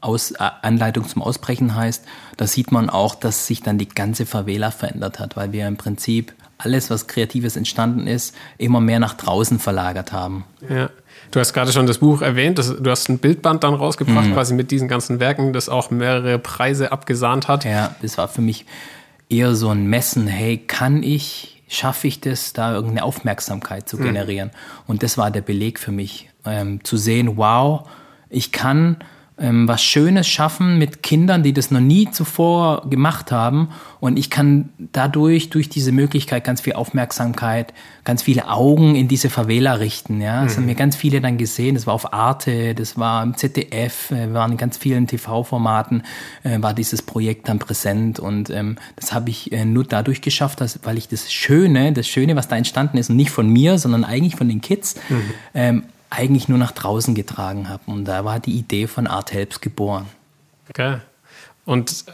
Aus, 0.00 0.34
Anleitung 0.36 1.08
zum 1.08 1.22
Ausbrechen 1.22 1.74
heißt. 1.74 2.04
Da 2.36 2.46
sieht 2.46 2.70
man 2.70 2.88
auch, 2.88 3.14
dass 3.16 3.46
sich 3.46 3.62
dann 3.62 3.78
die 3.78 3.88
ganze 3.88 4.26
Favela 4.26 4.70
verändert 4.70 5.18
hat, 5.18 5.36
weil 5.36 5.52
wir 5.52 5.66
im 5.66 5.76
Prinzip 5.76 6.34
alles, 6.56 6.90
was 6.90 7.06
Kreatives 7.06 7.56
entstanden 7.56 8.06
ist, 8.06 8.34
immer 8.56 8.80
mehr 8.80 8.98
nach 9.00 9.14
draußen 9.14 9.58
verlagert 9.58 10.12
haben. 10.12 10.44
Ja. 10.68 10.90
Du 11.30 11.40
hast 11.40 11.52
gerade 11.52 11.72
schon 11.72 11.86
das 11.86 11.98
Buch 11.98 12.22
erwähnt, 12.22 12.58
das, 12.58 12.74
du 12.80 12.90
hast 12.90 13.08
ein 13.08 13.18
Bildband 13.18 13.62
dann 13.62 13.74
rausgebracht, 13.74 14.28
mhm. 14.28 14.32
quasi 14.32 14.54
mit 14.54 14.70
diesen 14.70 14.88
ganzen 14.88 15.20
Werken, 15.20 15.52
das 15.52 15.68
auch 15.68 15.90
mehrere 15.90 16.38
Preise 16.38 16.90
abgesahnt 16.90 17.48
hat. 17.48 17.64
Ja, 17.64 17.94
das 18.00 18.16
war 18.18 18.28
für 18.28 18.40
mich 18.40 18.64
eher 19.28 19.54
so 19.54 19.68
ein 19.70 19.86
Messen, 19.86 20.26
hey, 20.26 20.58
kann 20.58 21.02
ich, 21.02 21.62
schaffe 21.68 22.08
ich 22.08 22.20
das, 22.20 22.52
da 22.52 22.72
irgendeine 22.72 23.04
Aufmerksamkeit 23.04 23.88
zu 23.88 23.98
mhm. 23.98 24.04
generieren? 24.04 24.48
Mhm. 24.48 24.82
Und 24.86 25.02
das 25.02 25.18
war 25.18 25.30
der 25.30 25.42
Beleg 25.42 25.78
für 25.78 25.92
mich, 25.92 26.30
ähm, 26.44 26.84
zu 26.84 26.96
sehen, 26.96 27.36
wow, 27.36 27.88
ich 28.30 28.52
kann 28.52 28.98
ähm, 29.40 29.68
was 29.68 29.82
Schönes 29.82 30.26
schaffen 30.26 30.78
mit 30.78 31.02
Kindern, 31.02 31.42
die 31.42 31.52
das 31.52 31.70
noch 31.70 31.80
nie 31.80 32.10
zuvor 32.10 32.88
gemacht 32.88 33.30
haben. 33.32 33.68
Und 34.00 34.18
ich 34.18 34.30
kann 34.30 34.70
dadurch, 34.92 35.50
durch 35.50 35.68
diese 35.68 35.92
Möglichkeit, 35.92 36.44
ganz 36.44 36.60
viel 36.60 36.74
Aufmerksamkeit, 36.74 37.72
ganz 38.04 38.22
viele 38.22 38.48
Augen 38.48 38.94
in 38.94 39.08
diese 39.08 39.30
Favela 39.30 39.74
richten. 39.74 40.20
Ja, 40.20 40.44
das 40.44 40.54
mhm. 40.54 40.56
haben 40.56 40.66
mir 40.66 40.74
ganz 40.74 40.96
viele 40.96 41.20
dann 41.20 41.38
gesehen. 41.38 41.74
Das 41.74 41.86
war 41.86 41.94
auf 41.94 42.12
Arte, 42.12 42.74
das 42.74 42.96
war 42.98 43.22
im 43.22 43.36
ZDF, 43.36 44.10
äh, 44.10 44.32
waren 44.32 44.52
in 44.52 44.56
ganz 44.56 44.76
vielen 44.76 45.06
TV-Formaten, 45.06 46.02
äh, 46.42 46.60
war 46.60 46.74
dieses 46.74 47.02
Projekt 47.02 47.48
dann 47.48 47.58
präsent. 47.58 48.18
Und 48.18 48.50
ähm, 48.50 48.76
das 48.96 49.12
habe 49.12 49.30
ich 49.30 49.52
äh, 49.52 49.64
nur 49.64 49.84
dadurch 49.84 50.20
geschafft, 50.20 50.60
dass, 50.60 50.80
weil 50.84 50.98
ich 50.98 51.08
das 51.08 51.32
Schöne, 51.32 51.92
das 51.92 52.08
Schöne, 52.08 52.36
was 52.36 52.48
da 52.48 52.56
entstanden 52.56 52.98
ist, 52.98 53.10
und 53.10 53.16
nicht 53.16 53.30
von 53.30 53.48
mir, 53.48 53.78
sondern 53.78 54.04
eigentlich 54.04 54.36
von 54.36 54.48
den 54.48 54.60
Kids, 54.60 54.96
mhm. 55.08 55.22
ähm, 55.54 55.82
eigentlich 56.10 56.48
nur 56.48 56.58
nach 56.58 56.72
draußen 56.72 57.14
getragen 57.14 57.68
habe. 57.68 57.82
Und 57.86 58.04
da 58.04 58.24
war 58.24 58.40
die 58.40 58.52
Idee 58.52 58.86
von 58.86 59.06
Art 59.06 59.32
Helps 59.32 59.60
geboren. 59.60 60.06
Okay. 60.70 60.98
Und 61.64 62.04
äh, 62.06 62.12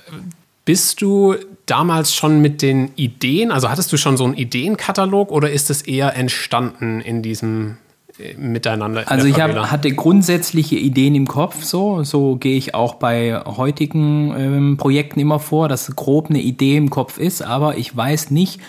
bist 0.65 1.03
du 1.03 1.37
damals 1.67 2.15
schon 2.15 2.41
mit 2.41 2.63
den 2.63 2.91
Ideen, 2.97 3.53
also 3.53 3.71
hattest 3.71 3.93
du 3.93 3.97
schon 3.97 4.17
so 4.17 4.25
einen 4.25 4.35
Ideenkatalog 4.35 5.31
oder 5.31 5.51
ist 5.51 5.71
es 5.71 5.83
eher 5.83 6.17
entstanden 6.17 7.01
in 7.01 7.23
diesem 7.23 7.77
äh, 8.19 8.35
Miteinander? 8.35 9.05
Also 9.11 9.27
ich 9.27 9.41
hab, 9.41 9.55
hatte 9.71 9.93
grundsätzliche 9.93 10.77
Ideen 10.77 11.15
im 11.15 11.29
Kopf, 11.29 11.63
so, 11.63 12.03
so 12.03 12.37
gehe 12.37 12.57
ich 12.57 12.75
auch 12.75 12.95
bei 12.95 13.39
heutigen 13.45 14.35
ähm, 14.37 14.77
Projekten 14.77 15.21
immer 15.21 15.39
vor, 15.39 15.69
dass 15.69 15.95
grob 15.95 16.31
eine 16.31 16.41
Idee 16.41 16.77
im 16.77 16.91
Kopf 16.91 17.19
ist, 17.19 17.43
aber 17.43 17.77
ich 17.77 17.95
weiß 17.95 18.31
nicht, 18.31 18.61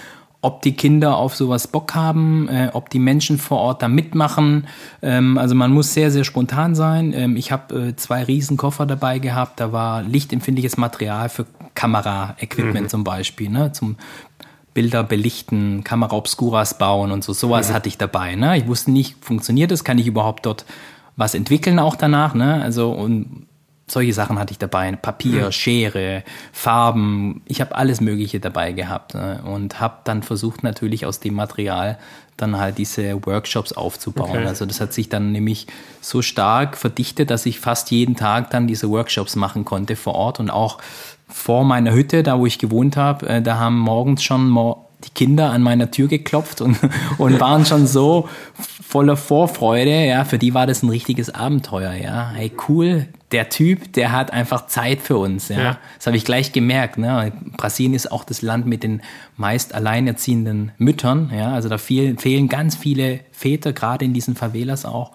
ob 0.46 0.62
die 0.62 0.75
Kinder 0.75 1.18
auf 1.18 1.36
sowas 1.36 1.68
Bock 1.68 1.96
haben, 1.96 2.48
äh, 2.50 2.70
ob 2.72 2.92
die 2.92 3.00
Menschen 3.00 3.40
vor 3.40 3.58
Ort 3.58 3.82
da 3.82 3.88
mitmachen. 3.88 4.68
Ähm, 5.02 5.40
also 5.40 5.56
man 5.56 5.72
muss 5.72 5.94
sehr, 5.96 6.12
sehr 6.12 6.24
spontan 6.24 6.75
sein. 6.75 7.14
Ähm, 7.14 7.36
ich 7.36 7.52
habe 7.52 7.90
äh, 7.90 7.96
zwei 7.96 8.24
Riesenkoffer 8.24 8.86
dabei 8.86 9.18
gehabt. 9.18 9.60
Da 9.60 9.72
war 9.72 10.04
lichtempfindliches 10.04 10.78
Material 10.78 11.30
für 11.30 11.48
Kamera-Equipment 11.74 12.84
mhm. 12.84 12.90
zum 12.90 13.04
Beispiel, 13.04 13.50
ne? 13.50 13.72
zum 13.72 13.98
Bilder 14.75 15.04
belichten, 15.04 15.84
Kamera 15.84 16.16
Obscuras 16.16 16.78
bauen 16.78 17.12
und 17.12 17.24
so. 17.24 17.34
Sowas 17.34 17.70
mhm. 17.70 17.74
hatte 17.74 17.90
ich 17.90 17.98
dabei. 17.98 18.36
Ne? 18.36 18.58
Ich 18.58 18.68
wusste 18.68 18.92
nicht, 18.92 19.25
funktioniert 19.25 19.72
das? 19.72 19.84
Kann 19.84 19.98
ich 19.98 20.06
überhaupt 20.06 20.46
dort 20.46 20.66
was 21.16 21.34
entwickeln 21.34 21.80
auch 21.80 21.96
danach? 21.96 22.36
Ne? 22.36 22.62
Also 22.62 22.92
und 22.92 23.48
solche 23.88 24.13
Sachen 24.13 24.39
hatte 24.39 24.51
ich 24.51 24.58
dabei. 24.58 24.92
Papier, 24.94 25.48
mhm. 25.48 25.51
Schere, 25.51 26.24
Farben. 26.51 27.42
Ich 27.46 27.62
habe 27.62 27.75
alles 27.75 28.01
Mögliche 28.01 28.39
dabei 28.39 28.72
gehabt 28.72 29.13
ne? 29.13 29.42
und 29.46 29.80
habe 29.80 29.98
dann 30.04 30.24
versucht, 30.24 30.63
natürlich 30.63 31.06
aus 31.06 31.20
dem 31.20 31.36
Material 31.36 31.98
dann 32.38 32.58
halt 32.58 32.77
diese 32.77 33.25
Workshops 33.25 33.72
aufzubauen. 33.74 34.32
Okay. 34.32 34.46
Also 34.46 34.65
das 34.65 34.82
hat 34.82 34.92
sich 34.92 35.08
dann 35.08 35.32
nämlich 35.32 35.68
so 36.01 36.22
stark 36.22 36.75
verdichtet, 36.77 37.30
dass 37.30 37.46
ich 37.46 37.60
fast 37.60 37.92
jeden 37.92 38.15
Tag 38.15 38.50
dann 38.50 38.68
diese 38.68 38.89
Workshops 38.89 39.36
machen 39.36 39.63
konnte 39.63 39.96
vor 39.96 40.15
Ort 40.15 40.39
und 40.39 40.50
auch 40.50 40.80
vor 41.27 41.63
meiner 41.63 41.94
Hütte, 41.94 42.24
da 42.24 42.38
wo 42.38 42.46
ich 42.46 42.60
gewohnt 42.60 42.98
habe, 42.98 43.27
äh, 43.27 43.42
da 43.42 43.58
haben 43.58 43.80
morgens 43.80 44.24
schon 44.24 44.50
die 45.04 45.10
Kinder 45.14 45.52
an 45.52 45.62
meiner 45.62 45.92
Tür 45.92 46.08
geklopft 46.08 46.62
und, 46.62 46.78
und 47.18 47.40
waren 47.40 47.66
schon 47.66 47.88
so 47.88 48.30
voller 48.58 49.18
Vorfreude. 49.18 50.06
Ja, 50.06 50.25
für 50.25 50.38
die 50.38 50.54
war 50.54 50.68
das 50.68 50.84
ein 50.84 50.90
richtiges 50.90 51.30
Abenteuer. 51.30 51.94
Ja, 51.94 52.32
hey, 52.34 52.52
cool, 52.68 53.08
der 53.32 53.50
Typ, 53.50 53.92
der 53.94 54.12
hat 54.12 54.32
einfach 54.32 54.68
Zeit 54.68 55.02
für 55.02 55.18
uns. 55.18 55.50
Ja, 55.50 55.58
ja. 55.58 55.78
das 55.98 56.08
habe 56.08 56.16
ich 56.16 56.25
gleich 56.25 56.54
gemerkt. 56.54 56.98
Ne? 56.98 57.34
Brasilien 57.58 57.94
ist 57.94 58.12
auch 58.12 58.24
das 58.24 58.42
Land 58.42 58.66
mit 58.66 58.84
den 58.84 59.02
meist 59.36 59.74
alleinerziehenden 59.74 60.72
Müttern. 60.78 61.32
Ja, 61.36 61.54
also 61.54 61.68
da 61.68 61.78
fehlen, 61.78 62.18
fehlen 62.18 62.48
ganz 62.48 62.75
viele 62.75 63.22
Väter, 63.32 63.74
gerade 63.74 64.06
in 64.06 64.14
diesen 64.14 64.36
Favelas 64.36 64.86
auch. 64.86 65.12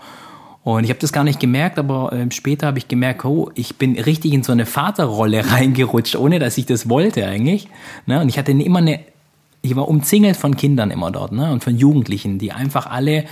Und 0.63 0.85
ich 0.85 0.91
habe 0.91 1.01
das 1.01 1.13
gar 1.13 1.25
nicht 1.25 1.41
gemerkt, 1.41 1.79
aber 1.79 2.13
äh, 2.13 2.31
später 2.31 2.67
habe 2.67 2.79
ich 2.79 2.89
gemerkt, 2.89 3.25
oh, 3.25 3.51
ich 3.55 3.77
bin 3.77 3.99
richtig 3.99 4.35
in 4.35 4.43
so 4.43 4.53
eine 4.53 4.67
Vaterrolle 4.67 5.51
reingerutscht, 5.53 6.17
ohne 6.17 6.39
dass 6.39 6.59
ich 6.59 6.67
das 6.67 6.89
wollte 6.89 7.27
eigentlich. 7.27 7.69
Ne? 8.07 8.21
Und 8.21 8.29
ich 8.29 8.39
hatte 8.39 8.53
immer 8.53 8.81
eine 8.81 9.01
ich 9.63 9.77
war 9.77 9.89
umzingelt 9.89 10.37
von 10.37 10.57
Kindern 10.57 10.91
immer 10.91 11.11
dort 11.11 11.33
ne? 11.33 11.53
und 11.53 11.63
von 11.63 11.77
Jugendlichen, 11.77 12.39
die 12.39 12.53
einfach 12.53 12.87
alle 12.87 13.25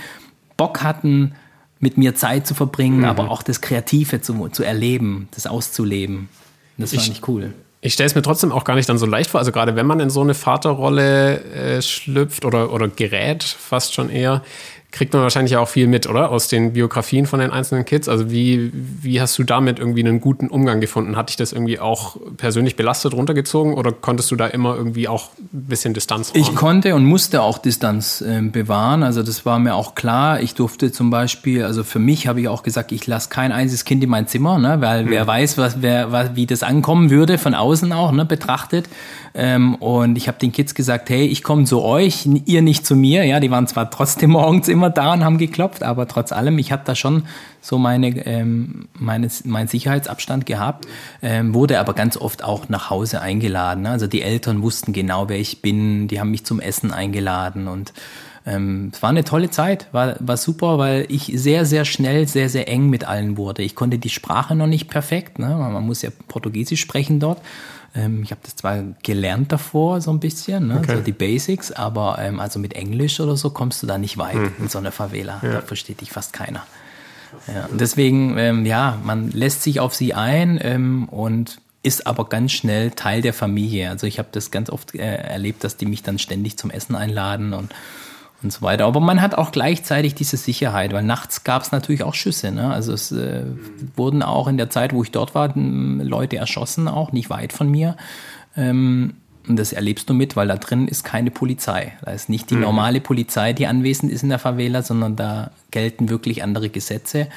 Bock 0.57 0.83
hatten, 0.83 1.33
mit 1.79 1.97
mir 1.97 2.13
Zeit 2.13 2.45
zu 2.45 2.53
verbringen, 2.53 2.99
mhm. 2.99 3.05
aber 3.05 3.31
auch 3.31 3.41
das 3.41 3.61
Kreative 3.61 4.21
zu, 4.21 4.49
zu 4.49 4.63
erleben, 4.63 5.29
das 5.31 5.47
auszuleben. 5.47 6.29
Das 6.77 6.93
fand 6.93 7.07
ich, 7.07 7.13
ich 7.13 7.27
cool. 7.27 7.53
Ich 7.81 7.93
stelle 7.93 8.07
es 8.07 8.15
mir 8.15 8.21
trotzdem 8.21 8.51
auch 8.51 8.65
gar 8.65 8.75
nicht 8.75 8.89
dann 8.89 8.97
so 8.97 9.05
leicht 9.05 9.29
vor. 9.29 9.39
Also 9.39 9.53
gerade 9.53 9.75
wenn 9.75 9.85
man 9.85 10.01
in 10.01 10.09
so 10.09 10.21
eine 10.21 10.33
Vaterrolle 10.33 11.41
äh, 11.43 11.81
schlüpft 11.81 12.43
oder, 12.43 12.73
oder 12.73 12.89
gerät, 12.89 13.43
fast 13.43 13.93
schon 13.93 14.09
eher, 14.09 14.43
kriegt 14.91 15.13
man 15.13 15.21
wahrscheinlich 15.21 15.55
auch 15.55 15.67
viel 15.67 15.85
mit, 15.85 16.09
oder? 16.09 16.31
Aus 16.31 16.47
den 16.47 16.73
Biografien 16.73 17.27
von 17.27 17.39
den 17.39 17.51
einzelnen 17.51 17.85
Kids. 17.85 18.09
Also 18.09 18.31
wie, 18.31 18.71
wie 18.73 19.21
hast 19.21 19.37
du 19.37 19.43
damit 19.43 19.77
irgendwie 19.77 20.03
einen 20.03 20.19
guten 20.19 20.47
Umgang 20.47 20.81
gefunden? 20.81 21.15
Hat 21.15 21.29
dich 21.29 21.35
das 21.35 21.53
irgendwie 21.53 21.79
auch 21.79 22.17
persönlich 22.37 22.75
belastet 22.75 23.13
runtergezogen 23.13 23.75
oder 23.75 23.91
konntest 23.91 24.31
du 24.31 24.35
da 24.35 24.47
immer 24.47 24.75
irgendwie 24.75 25.07
auch 25.07 25.29
ein 25.37 25.67
bisschen 25.67 25.93
Distanz 25.93 26.29
wahren? 26.29 26.41
Ich 26.41 26.55
konnte 26.55 26.95
und 26.95 27.05
musste 27.05 27.43
auch 27.43 27.59
Distanz 27.59 28.21
äh, 28.21 28.41
bewahren. 28.41 29.03
Also 29.03 29.21
das 29.21 29.45
war 29.45 29.59
mir 29.59 29.75
auch 29.75 29.93
klar. 29.93 30.41
Ich 30.41 30.55
durfte 30.55 30.91
zum 30.91 31.11
Beispiel, 31.11 31.63
also 31.63 31.83
für 31.83 31.99
mich 31.99 32.25
habe 32.25 32.41
ich 32.41 32.47
auch 32.47 32.63
gesagt, 32.63 32.91
ich 32.91 33.05
lasse 33.05 33.29
kein 33.29 33.51
einziges 33.51 33.85
Kind 33.85 34.03
in 34.03 34.09
mein 34.09 34.27
Zimmer, 34.27 34.57
ne? 34.57 34.81
weil 34.81 35.03
hm. 35.03 35.11
wer 35.11 35.27
weiß, 35.27 35.59
was, 35.59 35.83
wer, 35.83 36.11
was, 36.11 36.35
wie 36.35 36.47
das 36.47 36.63
ankommen 36.63 37.11
würde, 37.11 37.37
von 37.37 37.53
außen 37.53 37.93
auch 37.93 38.11
ne? 38.11 38.25
betrachtet. 38.25 38.89
Ähm, 39.35 39.75
und 39.75 40.17
ich 40.17 40.27
habe 40.27 40.39
den 40.39 40.51
Kids 40.51 40.73
gesagt, 40.73 41.09
hey, 41.11 41.25
ich 41.27 41.43
komme 41.43 41.65
zu 41.65 41.83
euch, 41.83 42.27
ihr 42.45 42.63
nicht 42.63 42.87
zu 42.87 42.95
mir. 42.95 43.23
Ja, 43.25 43.39
die 43.39 43.51
waren 43.51 43.67
zwar 43.67 43.91
trotzdem 43.91 44.31
morgens 44.39 44.67
immer 44.67 44.78
da 44.87 45.11
und 45.13 45.25
haben 45.25 45.37
geklopft, 45.37 45.83
aber 45.83 46.07
trotz 46.07 46.31
allem, 46.31 46.57
ich 46.57 46.71
hatte 46.71 46.85
da 46.85 46.95
schon 46.95 47.23
so 47.59 47.77
meine, 47.77 48.25
ähm, 48.25 48.87
meine, 48.93 49.27
meinen 49.43 49.67
Sicherheitsabstand 49.67 50.45
gehabt, 50.45 50.87
ähm, 51.21 51.53
wurde 51.53 51.79
aber 51.79 51.93
ganz 51.93 52.15
oft 52.15 52.43
auch 52.43 52.69
nach 52.69 52.89
Hause 52.89 53.21
eingeladen. 53.21 53.85
Also 53.85 54.07
die 54.07 54.21
Eltern 54.21 54.61
wussten 54.61 54.93
genau, 54.93 55.27
wer 55.27 55.39
ich 55.39 55.61
bin, 55.61 56.07
die 56.07 56.21
haben 56.21 56.31
mich 56.31 56.45
zum 56.45 56.61
Essen 56.61 56.93
eingeladen 56.93 57.67
und 57.67 57.91
ähm, 58.45 58.91
es 58.93 59.01
war 59.01 59.09
eine 59.09 59.23
tolle 59.23 59.49
Zeit, 59.49 59.87
war, 59.91 60.15
war 60.19 60.37
super, 60.37 60.77
weil 60.77 61.05
ich 61.09 61.31
sehr, 61.35 61.65
sehr 61.65 61.85
schnell, 61.85 62.27
sehr, 62.27 62.49
sehr 62.49 62.67
eng 62.67 62.89
mit 62.89 63.07
allen 63.07 63.37
wurde. 63.37 63.61
Ich 63.63 63.75
konnte 63.75 63.99
die 63.99 64.09
Sprache 64.09 64.55
noch 64.55 64.67
nicht 64.67 64.89
perfekt, 64.89 65.39
ne? 65.39 65.47
man 65.47 65.85
muss 65.85 66.01
ja 66.01 66.09
Portugiesisch 66.27 66.81
sprechen 66.81 67.19
dort. 67.19 67.41
Ähm, 67.95 68.23
ich 68.23 68.31
habe 68.31 68.41
das 68.43 68.55
zwar 68.55 68.83
gelernt 69.03 69.51
davor, 69.51 70.01
so 70.01 70.11
ein 70.11 70.19
bisschen, 70.19 70.67
ne? 70.67 70.77
okay. 70.77 70.97
so 70.97 71.01
die 71.01 71.11
Basics, 71.11 71.71
aber 71.71 72.17
ähm, 72.19 72.39
also 72.39 72.59
mit 72.59 72.73
Englisch 72.73 73.19
oder 73.19 73.35
so 73.35 73.49
kommst 73.49 73.81
du 73.81 73.87
da 73.87 73.97
nicht 73.97 74.17
weit 74.17 74.35
mhm. 74.35 74.51
in 74.59 74.67
so 74.69 74.77
einer 74.77 74.91
Favela. 74.91 75.39
Ja. 75.41 75.53
Da 75.53 75.61
versteht 75.61 76.01
dich 76.01 76.11
fast 76.11 76.33
keiner. 76.33 76.65
Ja, 77.47 77.65
und 77.65 77.79
deswegen, 77.79 78.37
ähm, 78.37 78.65
ja, 78.65 78.97
man 79.03 79.31
lässt 79.31 79.63
sich 79.63 79.79
auf 79.79 79.93
sie 79.93 80.13
ein 80.13 80.59
ähm, 80.61 81.07
und 81.09 81.61
ist 81.81 82.07
aber 82.07 82.27
ganz 82.27 82.51
schnell 82.51 82.91
Teil 82.91 83.21
der 83.21 83.33
Familie. 83.33 83.89
Also 83.89 84.05
ich 84.05 84.19
habe 84.19 84.29
das 84.31 84.51
ganz 84.51 84.69
oft 84.69 84.95
äh, 84.95 85.15
erlebt, 85.15 85.63
dass 85.63 85.77
die 85.77 85.85
mich 85.85 86.03
dann 86.03 86.19
ständig 86.19 86.57
zum 86.57 86.71
Essen 86.71 86.95
einladen 86.95 87.53
und 87.53 87.73
und 88.41 88.53
so 88.53 88.61
weiter. 88.61 88.85
Aber 88.85 88.99
man 88.99 89.21
hat 89.21 89.35
auch 89.35 89.51
gleichzeitig 89.51 90.15
diese 90.15 90.37
Sicherheit, 90.37 90.93
weil 90.93 91.03
nachts 91.03 91.43
gab 91.43 91.61
es 91.61 91.71
natürlich 91.71 92.03
auch 92.03 92.13
Schüsse. 92.13 92.51
Ne? 92.51 92.71
Also 92.71 92.93
es 92.93 93.11
äh, 93.11 93.43
wurden 93.95 94.23
auch 94.23 94.47
in 94.47 94.57
der 94.57 94.69
Zeit, 94.69 94.93
wo 94.93 95.03
ich 95.03 95.11
dort 95.11 95.35
war, 95.35 95.53
Leute 95.55 96.37
erschossen, 96.37 96.87
auch 96.87 97.11
nicht 97.11 97.29
weit 97.29 97.53
von 97.53 97.69
mir. 97.69 97.97
Ähm, 98.55 99.13
Und 99.47 99.57
das 99.57 99.73
erlebst 99.73 100.09
du 100.09 100.13
mit, 100.13 100.35
weil 100.35 100.47
da 100.47 100.57
drin 100.57 100.87
ist 100.87 101.03
keine 101.03 101.31
Polizei. 101.31 101.93
Da 102.03 102.11
ist 102.11 102.29
nicht 102.29 102.49
die 102.49 102.55
mhm. 102.55 102.61
normale 102.61 103.01
Polizei, 103.01 103.53
die 103.53 103.67
anwesend 103.67 104.11
ist 104.11 104.21
in 104.21 104.29
der 104.29 104.37
Favela, 104.37 104.83
sondern 104.83 105.15
da 105.15 105.51
gelten 105.71 106.09
wirklich 106.09 106.43
andere 106.43 106.69
Gesetze. 106.69 107.27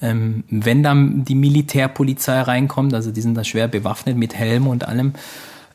Ähm, 0.00 0.44
wenn 0.48 0.82
dann 0.82 1.24
die 1.24 1.34
Militärpolizei 1.34 2.40
reinkommt, 2.40 2.94
also 2.94 3.10
die 3.10 3.20
sind 3.20 3.34
da 3.34 3.44
schwer 3.44 3.68
bewaffnet 3.68 4.16
mit 4.16 4.34
Helm 4.34 4.66
und 4.66 4.86
allem, 4.86 5.12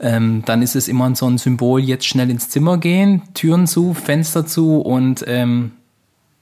ähm, 0.04 0.44
dann 0.46 0.62
ist 0.62 0.76
es 0.76 0.88
immer 0.88 1.16
so 1.16 1.28
ein 1.28 1.38
Symbol, 1.38 1.82
jetzt 1.82 2.06
schnell 2.06 2.30
ins 2.30 2.50
Zimmer 2.50 2.78
gehen, 2.78 3.22
Türen 3.34 3.68
zu, 3.68 3.94
Fenster 3.94 4.46
zu 4.46 4.82
und 4.82 5.24
ähm, 5.28 5.72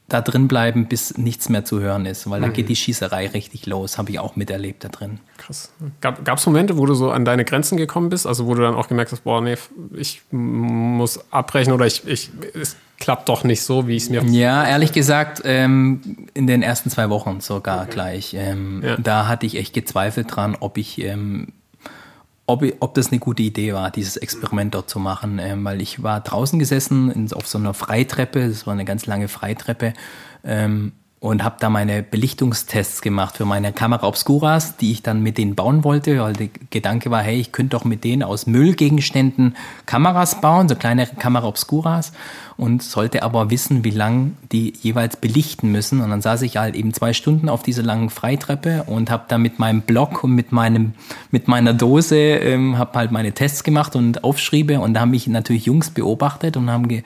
da 0.10 0.22
drin 0.22 0.48
bleiben, 0.48 0.88
bis 0.88 1.18
nichts 1.18 1.48
mehr 1.48 1.64
zu 1.64 1.80
hören 1.80 2.06
ist, 2.06 2.30
weil 2.30 2.42
mhm. 2.42 2.46
da 2.46 2.50
geht 2.50 2.70
die 2.70 2.76
Schießerei 2.76 3.28
richtig 3.28 3.68
los, 3.68 3.98
habe 3.98 4.12
ich 4.12 4.20
auch 4.20 4.36
miterlebt 4.36 4.84
da 4.84 4.90
drin. 4.90 5.20
Krass. 5.38 5.72
Gab 6.02 6.38
es 6.38 6.46
Momente, 6.46 6.78
wo 6.78 6.86
du 6.86 6.96
so 6.96 7.12
an 7.12 7.24
deine 7.24 7.46
Grenzen 7.46 7.78
gekommen 7.78 8.10
bist, 8.10 8.28
also 8.28 8.48
wo 8.48 8.56
du 8.56 8.62
dann 8.64 8.74
auch 8.74 8.88
gemerkt 8.88 9.12
hast, 9.12 9.24
boah, 9.24 9.42
nee, 9.42 9.56
ich 9.94 10.22
muss 10.32 11.20
abbrechen 11.32 11.72
oder 11.72 11.86
ich, 11.86 12.06
ich 12.08 12.32
es 12.60 12.76
klappt 13.00 13.30
doch 13.30 13.44
nicht 13.44 13.64
so, 13.64 13.88
wie 13.88 13.96
ich 13.96 14.04
es 14.04 14.10
mir 14.10 14.24
Ja, 14.24 14.66
ehrlich 14.68 14.92
gesagt, 14.92 15.42
ähm, 15.46 16.28
in 16.34 16.46
den 16.48 16.62
ersten 16.62 16.90
zwei 16.90 17.10
Wochen 17.10 17.40
sogar 17.40 17.84
okay. 17.84 17.92
gleich. 17.92 18.34
Ähm, 18.34 18.82
ja. 18.84 18.98
Da 18.98 19.28
hatte 19.28 19.46
ich 19.46 19.56
echt 19.56 19.74
gezweifelt 19.74 20.36
dran, 20.36 20.58
ob 20.60 20.78
ich 20.78 21.02
ähm, 21.02 21.54
ob, 22.46 22.64
ob 22.80 22.94
das 22.94 23.12
eine 23.12 23.20
gute 23.20 23.44
Idee 23.44 23.74
war, 23.74 23.92
dieses 23.92 24.18
Experiment 24.18 24.76
dort 24.76 24.90
zu 24.90 25.00
machen, 25.00 25.40
ähm, 25.40 25.64
weil 25.64 25.82
ich 25.82 26.04
war 26.04 26.22
draußen 26.22 26.60
gesessen 26.60 27.12
in, 27.12 27.32
auf 27.34 27.48
so 27.48 27.58
einer 27.58 27.74
Freitreppe, 27.74 28.48
das 28.48 28.68
war 28.68 28.74
eine 28.74 28.86
ganz 28.86 29.06
lange 29.06 29.28
Freitreppe, 29.28 29.94
ähm, 30.44 30.94
und 31.22 31.44
habe 31.44 31.58
da 31.60 31.70
meine 31.70 32.02
Belichtungstests 32.02 33.04
gemacht 33.04 33.38
für 33.38 33.46
meine 33.46 33.72
Kamera 33.74 34.08
Obscuras, 34.08 34.76
die 34.78 34.92
ich 34.92 35.04
dann 35.04 35.22
mit 35.22 35.38
denen 35.38 35.54
bauen 35.54 35.84
wollte, 35.84 36.20
weil 36.20 36.34
der 36.34 36.50
Gedanke 36.72 37.12
war, 37.12 37.22
hey, 37.22 37.40
ich 37.40 37.52
könnte 37.52 37.78
doch 37.78 37.86
mit 37.86 38.04
denen 38.04 38.24
aus 38.24 38.48
Müllgegenständen 38.48 39.56
Kameras 39.86 40.42
bauen, 40.42 40.68
so 40.68 40.74
kleine 40.74 41.06
Kamera 41.06 41.48
Obscuras 41.48 42.12
und 42.58 42.82
sollte 42.82 43.22
aber 43.22 43.52
wissen, 43.52 43.84
wie 43.84 43.92
lang 43.92 44.36
die 44.52 44.74
jeweils 44.82 45.16
belichten 45.16 45.72
müssen. 45.72 46.02
Und 46.02 46.10
dann 46.10 46.24
saß 46.24 46.42
ich 46.42 46.58
halt 46.58 46.74
eben 46.74 46.92
zwei 46.92 47.14
Stunden 47.14 47.50
auf 47.50 47.62
dieser 47.62 47.84
langen 47.84 48.10
Freitreppe 48.10 48.86
und 48.88 49.12
habe 49.12 49.26
da 49.28 49.38
mit 49.38 49.60
meinem 49.60 49.82
Block 49.82 50.24
und 50.24 50.32
mit 50.32 50.52
meinem 50.52 50.94
mit 51.30 51.48
meiner 51.48 51.76
Dose 51.76 52.18
ähm, 52.18 52.80
habe 52.80 52.98
halt 52.98 53.12
meine 53.12 53.32
Tests 53.32 53.64
gemacht 53.64 53.96
und 53.96 54.24
Aufschriebe. 54.24 54.80
Und 54.80 54.96
da 54.96 55.02
haben 55.02 55.12
mich 55.12 55.28
natürlich 55.28 55.68
Jungs 55.68 55.92
beobachtet 55.92 56.58
und 56.58 56.72
haben 56.72 56.88
ge 56.88 57.04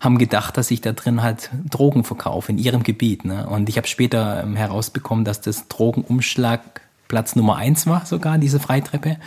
haben 0.00 0.16
gedacht, 0.18 0.56
dass 0.56 0.70
ich 0.70 0.80
da 0.80 0.92
drin 0.92 1.22
halt 1.22 1.50
Drogen 1.68 2.04
verkaufe 2.04 2.50
in 2.50 2.58
ihrem 2.58 2.82
Gebiet. 2.82 3.24
Ne? 3.24 3.46
Und 3.46 3.68
ich 3.68 3.76
habe 3.76 3.86
später 3.86 4.42
ähm, 4.42 4.56
herausbekommen, 4.56 5.24
dass 5.24 5.42
das 5.42 5.68
Drogenumschlag 5.68 6.80
Platz 7.06 7.36
Nummer 7.36 7.56
eins 7.56 7.86
war, 7.86 8.06
sogar 8.06 8.38
diese 8.38 8.60
Freitreppe. 8.60 9.18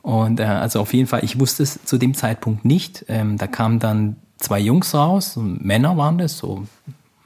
Und 0.00 0.40
äh, 0.40 0.44
also 0.44 0.80
auf 0.80 0.94
jeden 0.94 1.06
Fall, 1.06 1.22
ich 1.22 1.38
wusste 1.38 1.62
es 1.62 1.84
zu 1.84 1.98
dem 1.98 2.14
Zeitpunkt 2.14 2.64
nicht. 2.64 3.04
Ähm, 3.08 3.36
da 3.36 3.46
kamen 3.46 3.78
dann 3.78 4.16
zwei 4.38 4.58
Jungs 4.58 4.94
raus, 4.94 5.36
Männer 5.36 5.98
waren 5.98 6.16
das, 6.16 6.38
so 6.38 6.64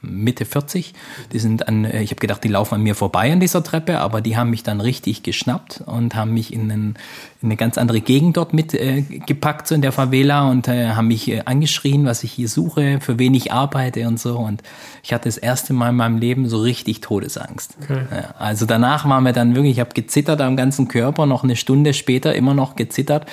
Mitte 0.09 0.45
40. 0.45 0.93
Die 1.33 1.39
sind 1.39 1.67
an, 1.67 1.85
äh, 1.85 2.01
ich 2.01 2.11
habe 2.11 2.19
gedacht, 2.19 2.43
die 2.43 2.47
laufen 2.47 2.75
an 2.75 2.81
mir 2.81 2.95
vorbei 2.95 3.31
an 3.31 3.39
dieser 3.39 3.63
Treppe, 3.63 3.99
aber 3.99 4.21
die 4.21 4.37
haben 4.37 4.49
mich 4.49 4.63
dann 4.63 4.81
richtig 4.81 5.23
geschnappt 5.23 5.83
und 5.85 6.15
haben 6.15 6.33
mich 6.33 6.53
in, 6.53 6.71
einen, 6.71 6.95
in 7.41 7.49
eine 7.49 7.55
ganz 7.55 7.77
andere 7.77 8.01
Gegend 8.01 8.37
dort 8.37 8.53
mitgepackt, 8.53 9.65
äh, 9.65 9.67
so 9.67 9.75
in 9.75 9.81
der 9.81 9.91
Favela 9.91 10.49
und 10.49 10.67
äh, 10.67 10.89
haben 10.89 11.07
mich 11.07 11.29
äh, 11.29 11.41
angeschrien, 11.45 12.05
was 12.05 12.23
ich 12.23 12.31
hier 12.31 12.49
suche, 12.49 12.99
für 13.01 13.19
wen 13.19 13.33
ich 13.33 13.51
arbeite 13.51 14.07
und 14.07 14.19
so. 14.19 14.37
Und 14.37 14.63
ich 15.03 15.13
hatte 15.13 15.29
das 15.29 15.37
erste 15.37 15.73
Mal 15.73 15.89
in 15.89 15.95
meinem 15.95 16.17
Leben 16.17 16.47
so 16.49 16.59
richtig 16.59 17.01
Todesangst. 17.01 17.77
Okay. 17.83 18.05
Ja, 18.11 18.35
also 18.37 18.65
danach 18.65 19.07
waren 19.07 19.23
wir 19.23 19.33
dann 19.33 19.55
wirklich, 19.55 19.73
ich 19.73 19.79
habe 19.79 19.93
gezittert 19.93 20.41
am 20.41 20.55
ganzen 20.55 20.87
Körper, 20.87 21.25
noch 21.25 21.43
eine 21.43 21.55
Stunde 21.55 21.93
später 21.93 22.35
immer 22.35 22.53
noch 22.53 22.75
gezittert. 22.75 23.25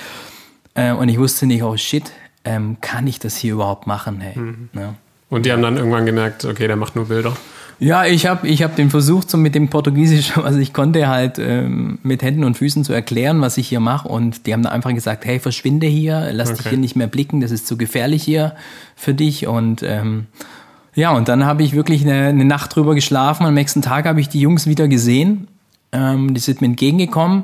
Äh, 0.75 0.93
und 0.93 1.09
ich 1.09 1.19
wusste 1.19 1.45
nicht, 1.45 1.63
oh 1.63 1.77
shit, 1.77 2.11
ähm, 2.45 2.77
kann 2.81 3.07
ich 3.07 3.19
das 3.19 3.37
hier 3.37 3.53
überhaupt 3.53 3.87
machen? 3.87 4.19
Hey? 4.21 4.37
Mhm. 4.37 4.69
Ja. 4.73 4.95
Und 5.33 5.47
die 5.47 5.51
haben 5.51 5.63
dann 5.63 5.77
irgendwann 5.77 6.05
gemerkt, 6.05 6.45
okay, 6.45 6.67
der 6.67 6.75
macht 6.75 6.95
nur 6.95 7.05
Bilder. 7.05 7.35
Ja, 7.79 8.05
ich 8.05 8.27
habe 8.27 8.47
ich 8.47 8.61
hab 8.61 8.75
den 8.75 8.91
versucht, 8.91 9.31
so 9.31 9.37
mit 9.39 9.55
dem 9.55 9.67
Portugiesisch, 9.67 10.33
was 10.35 10.57
ich 10.57 10.73
konnte, 10.73 11.07
halt 11.07 11.39
ähm, 11.39 11.97
mit 12.03 12.21
Händen 12.21 12.43
und 12.43 12.55
Füßen 12.55 12.83
zu 12.83 12.93
erklären, 12.93 13.41
was 13.41 13.57
ich 13.57 13.67
hier 13.67 13.79
mache. 13.79 14.07
Und 14.07 14.45
die 14.45 14.53
haben 14.53 14.61
dann 14.61 14.71
einfach 14.71 14.93
gesagt, 14.93 15.25
hey, 15.25 15.39
verschwinde 15.39 15.87
hier, 15.87 16.29
lass 16.33 16.49
okay. 16.49 16.57
dich 16.59 16.67
hier 16.67 16.77
nicht 16.77 16.95
mehr 16.95 17.07
blicken, 17.07 17.41
das 17.41 17.49
ist 17.49 17.65
zu 17.65 17.77
gefährlich 17.77 18.21
hier 18.21 18.53
für 18.95 19.15
dich. 19.15 19.47
Und 19.47 19.81
ähm, 19.81 20.27
ja, 20.93 21.09
und 21.13 21.27
dann 21.29 21.45
habe 21.45 21.63
ich 21.63 21.73
wirklich 21.73 22.03
eine, 22.03 22.27
eine 22.27 22.45
Nacht 22.45 22.75
drüber 22.75 22.93
geschlafen. 22.93 23.43
Am 23.47 23.55
nächsten 23.55 23.81
Tag 23.81 24.05
habe 24.05 24.21
ich 24.21 24.29
die 24.29 24.39
Jungs 24.39 24.67
wieder 24.67 24.87
gesehen. 24.87 25.47
Ähm, 25.91 26.35
die 26.35 26.41
sind 26.41 26.61
mir 26.61 26.67
entgegengekommen 26.67 27.43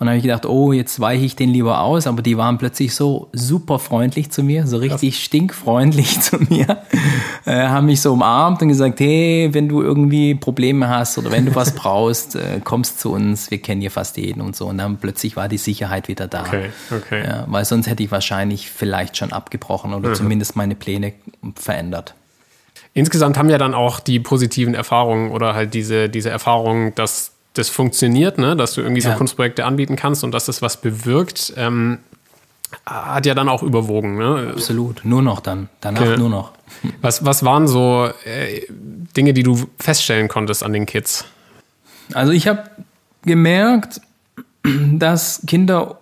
und 0.00 0.06
dann 0.06 0.10
habe 0.10 0.18
ich 0.18 0.22
gedacht, 0.22 0.46
oh, 0.46 0.72
jetzt 0.72 1.00
weiche 1.00 1.24
ich 1.24 1.34
den 1.34 1.50
lieber 1.50 1.80
aus, 1.80 2.06
aber 2.06 2.22
die 2.22 2.36
waren 2.36 2.56
plötzlich 2.56 2.94
so 2.94 3.28
super 3.32 3.80
freundlich 3.80 4.30
zu 4.30 4.44
mir, 4.44 4.64
so 4.68 4.76
richtig 4.76 5.14
Krass. 5.14 5.24
stinkfreundlich 5.24 6.20
zu 6.20 6.36
mir, 6.38 6.82
äh, 7.44 7.66
haben 7.66 7.86
mich 7.86 8.00
so 8.00 8.12
umarmt 8.12 8.62
und 8.62 8.68
gesagt, 8.68 9.00
hey, 9.00 9.48
wenn 9.50 9.68
du 9.68 9.82
irgendwie 9.82 10.36
Probleme 10.36 10.88
hast 10.88 11.18
oder 11.18 11.32
wenn 11.32 11.46
du 11.46 11.56
was 11.56 11.72
brauchst, 11.74 12.36
äh, 12.36 12.60
kommst 12.62 13.00
zu 13.00 13.10
uns, 13.10 13.50
wir 13.50 13.58
kennen 13.58 13.80
hier 13.80 13.90
fast 13.90 14.16
jeden 14.18 14.40
und 14.40 14.54
so. 14.54 14.66
Und 14.66 14.78
dann 14.78 14.98
plötzlich 14.98 15.34
war 15.34 15.48
die 15.48 15.58
Sicherheit 15.58 16.06
wieder 16.06 16.28
da. 16.28 16.42
Okay, 16.42 16.70
okay. 16.94 17.24
Ja, 17.26 17.44
weil 17.48 17.64
sonst 17.64 17.88
hätte 17.88 18.04
ich 18.04 18.12
wahrscheinlich 18.12 18.70
vielleicht 18.70 19.16
schon 19.16 19.32
abgebrochen 19.32 19.94
oder 19.94 20.10
mhm. 20.10 20.14
zumindest 20.14 20.54
meine 20.54 20.76
Pläne 20.76 21.14
verändert. 21.56 22.14
Insgesamt 22.94 23.36
haben 23.36 23.50
ja 23.50 23.58
dann 23.58 23.74
auch 23.74 23.98
die 23.98 24.20
positiven 24.20 24.74
Erfahrungen 24.74 25.32
oder 25.32 25.54
halt 25.54 25.74
diese, 25.74 26.08
diese 26.08 26.30
Erfahrungen, 26.30 26.94
dass 26.94 27.32
das 27.54 27.68
funktioniert, 27.68 28.38
ne? 28.38 28.56
dass 28.56 28.74
du 28.74 28.80
irgendwie 28.80 29.00
so 29.00 29.10
Kunstprojekte 29.10 29.64
anbieten 29.64 29.96
kannst 29.96 30.22
und 30.24 30.32
dass 30.32 30.46
das 30.46 30.62
was 30.62 30.80
bewirkt, 30.80 31.52
ähm, 31.56 31.98
hat 32.86 33.26
ja 33.26 33.34
dann 33.34 33.48
auch 33.48 33.62
überwogen. 33.62 34.16
Ne? 34.16 34.52
Absolut, 34.54 35.04
nur 35.04 35.22
noch 35.22 35.40
dann, 35.40 35.68
danach 35.80 36.02
okay. 36.02 36.16
nur 36.16 36.28
noch. 36.28 36.52
Was, 37.00 37.24
was 37.24 37.44
waren 37.44 37.66
so 37.66 38.08
äh, 38.24 38.60
Dinge, 38.68 39.32
die 39.32 39.42
du 39.42 39.66
feststellen 39.80 40.28
konntest 40.28 40.62
an 40.62 40.72
den 40.72 40.86
Kids? 40.86 41.24
Also 42.12 42.30
ich 42.30 42.46
habe 42.46 42.70
gemerkt, 43.22 44.00
dass 44.92 45.42
Kinder 45.46 45.98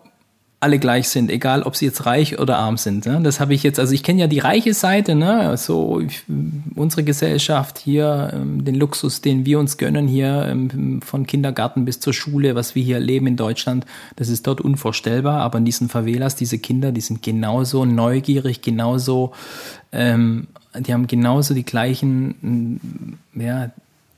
alle 0.59 0.79
gleich 0.79 1.11
sind, 1.11 1.31
egal 1.31 1.63
ob 1.63 1.77
sie 1.77 1.85
jetzt 1.85 2.07
reich 2.07 2.39
oder 2.39 2.57
arm 2.57 2.79
sind. 2.79 3.05
Ne? 3.05 3.21
Das 3.23 3.41
habe 3.41 3.53
ich 3.53 3.63
jetzt, 3.63 3.79
also 3.79 3.93
ich 3.93 4.03
kenne 4.03 4.21
ja 4.21 4.27
die 4.27 4.39
reiche 4.39 4.73
Seite, 4.73 5.15
ne? 5.15 5.55
so 5.59 6.01
ich, 6.01 6.25
unsere 6.75 7.05
Gesellschaft 7.05 7.79
hier, 7.79 8.31
ähm, 8.33 8.65
den 8.65 8.75
Luxus, 8.75 9.21
den 9.21 9.45
wir 9.45 9.59
uns 9.59 9.77
gönnen 9.77 10.09
hier, 10.09 10.47
ähm, 10.49 11.03
von 11.03 11.27
Kindergarten 11.27 11.85
bis 11.85 12.01
zur 12.01 12.15
Schule, 12.15 12.55
was 12.55 12.75
wir 12.75 12.83
hier 12.83 12.97
erleben 12.97 13.27
in 13.27 13.37
Deutschland, 13.37 13.85
das 14.17 14.31
ist 14.31 14.47
dort 14.47 14.63
unvorstellbar, 14.63 15.43
aber 15.43 15.59
in 15.59 15.67
diesen 15.67 15.91
Favelas, 15.91 16.37
diese 16.37 16.59
Kinder, 16.59 16.91
die 16.91 17.03
sind 17.03 17.23
genauso 17.23 17.85
neugierig, 17.85 18.63
genauso, 18.63 19.33
ähm, 19.93 20.49
die 20.79 20.95
haben 20.95 21.07
genauso 21.07 21.53
die 21.53 21.65
gleichen, 21.65 23.19
ja, 23.35 23.71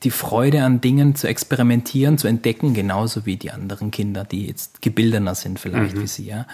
die 0.05 0.11
Freude 0.11 0.63
an 0.63 0.81
Dingen 0.81 1.15
zu 1.15 1.27
experimentieren, 1.27 2.19
zu 2.19 2.29
entdecken, 2.29 2.75
genauso 2.75 3.27
wie 3.27 3.37
die 3.37 3.51
anderen 3.51 3.91
Kinder, 3.91 4.25
die 4.25 4.47
jetzt 4.47 4.81
gebildener 4.83 5.35
sind 5.35 5.59
vielleicht 5.59 5.97
mhm. 5.97 6.03
wie 6.03 6.07
sie, 6.07 6.27
ja. 6.27 6.47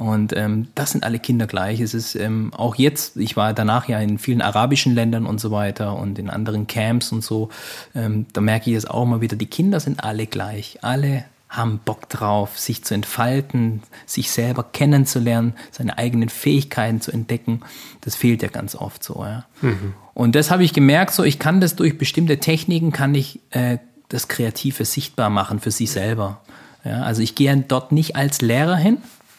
Und 0.00 0.34
ähm, 0.34 0.68
das 0.74 0.92
sind 0.92 1.04
alle 1.04 1.18
Kinder 1.18 1.46
gleich. 1.46 1.78
Es 1.80 1.92
ist 1.92 2.14
ähm, 2.14 2.54
auch 2.56 2.76
jetzt, 2.76 3.18
ich 3.18 3.36
war 3.36 3.52
danach 3.52 3.86
ja 3.86 4.00
in 4.00 4.18
vielen 4.18 4.40
arabischen 4.40 4.94
Ländern 4.94 5.26
und 5.26 5.40
so 5.40 5.50
weiter 5.50 5.94
und 5.94 6.18
in 6.18 6.30
anderen 6.30 6.66
Camps 6.66 7.12
und 7.12 7.22
so, 7.22 7.50
ähm, 7.94 8.24
da 8.32 8.40
merke 8.40 8.70
ich 8.70 8.76
das 8.76 8.86
auch 8.86 9.04
mal 9.04 9.20
wieder, 9.20 9.36
die 9.36 9.44
Kinder 9.44 9.78
sind 9.78 10.02
alle 10.02 10.26
gleich. 10.26 10.78
Alle 10.80 11.26
haben 11.50 11.80
Bock 11.84 12.08
drauf, 12.08 12.58
sich 12.58 12.82
zu 12.82 12.94
entfalten, 12.94 13.82
sich 14.06 14.30
selber 14.30 14.62
kennenzulernen, 14.62 15.52
seine 15.70 15.98
eigenen 15.98 16.30
Fähigkeiten 16.30 17.02
zu 17.02 17.12
entdecken. 17.12 17.60
Das 18.00 18.16
fehlt 18.16 18.40
ja 18.40 18.48
ganz 18.48 18.74
oft 18.76 19.04
so. 19.04 19.22
Ja. 19.22 19.44
Mhm. 19.60 19.92
Und 20.20 20.34
das 20.34 20.50
habe 20.50 20.62
ich 20.64 20.74
gemerkt, 20.74 21.14
so 21.14 21.24
ich 21.24 21.38
kann 21.38 21.62
das 21.62 21.76
durch 21.76 21.96
bestimmte 21.96 22.36
Techniken, 22.36 22.92
kann 22.92 23.14
ich 23.14 23.40
äh, 23.52 23.78
das 24.10 24.28
Kreative 24.28 24.84
sichtbar 24.84 25.30
machen 25.30 25.60
für 25.60 25.70
sich 25.70 25.90
selber. 25.90 26.42
Ja, 26.84 27.04
also 27.04 27.22
ich 27.22 27.36
gehe 27.36 27.56
dort 27.66 27.90
nicht 27.90 28.16
als 28.16 28.42
Lehrer 28.42 28.76
hin, 28.76 28.98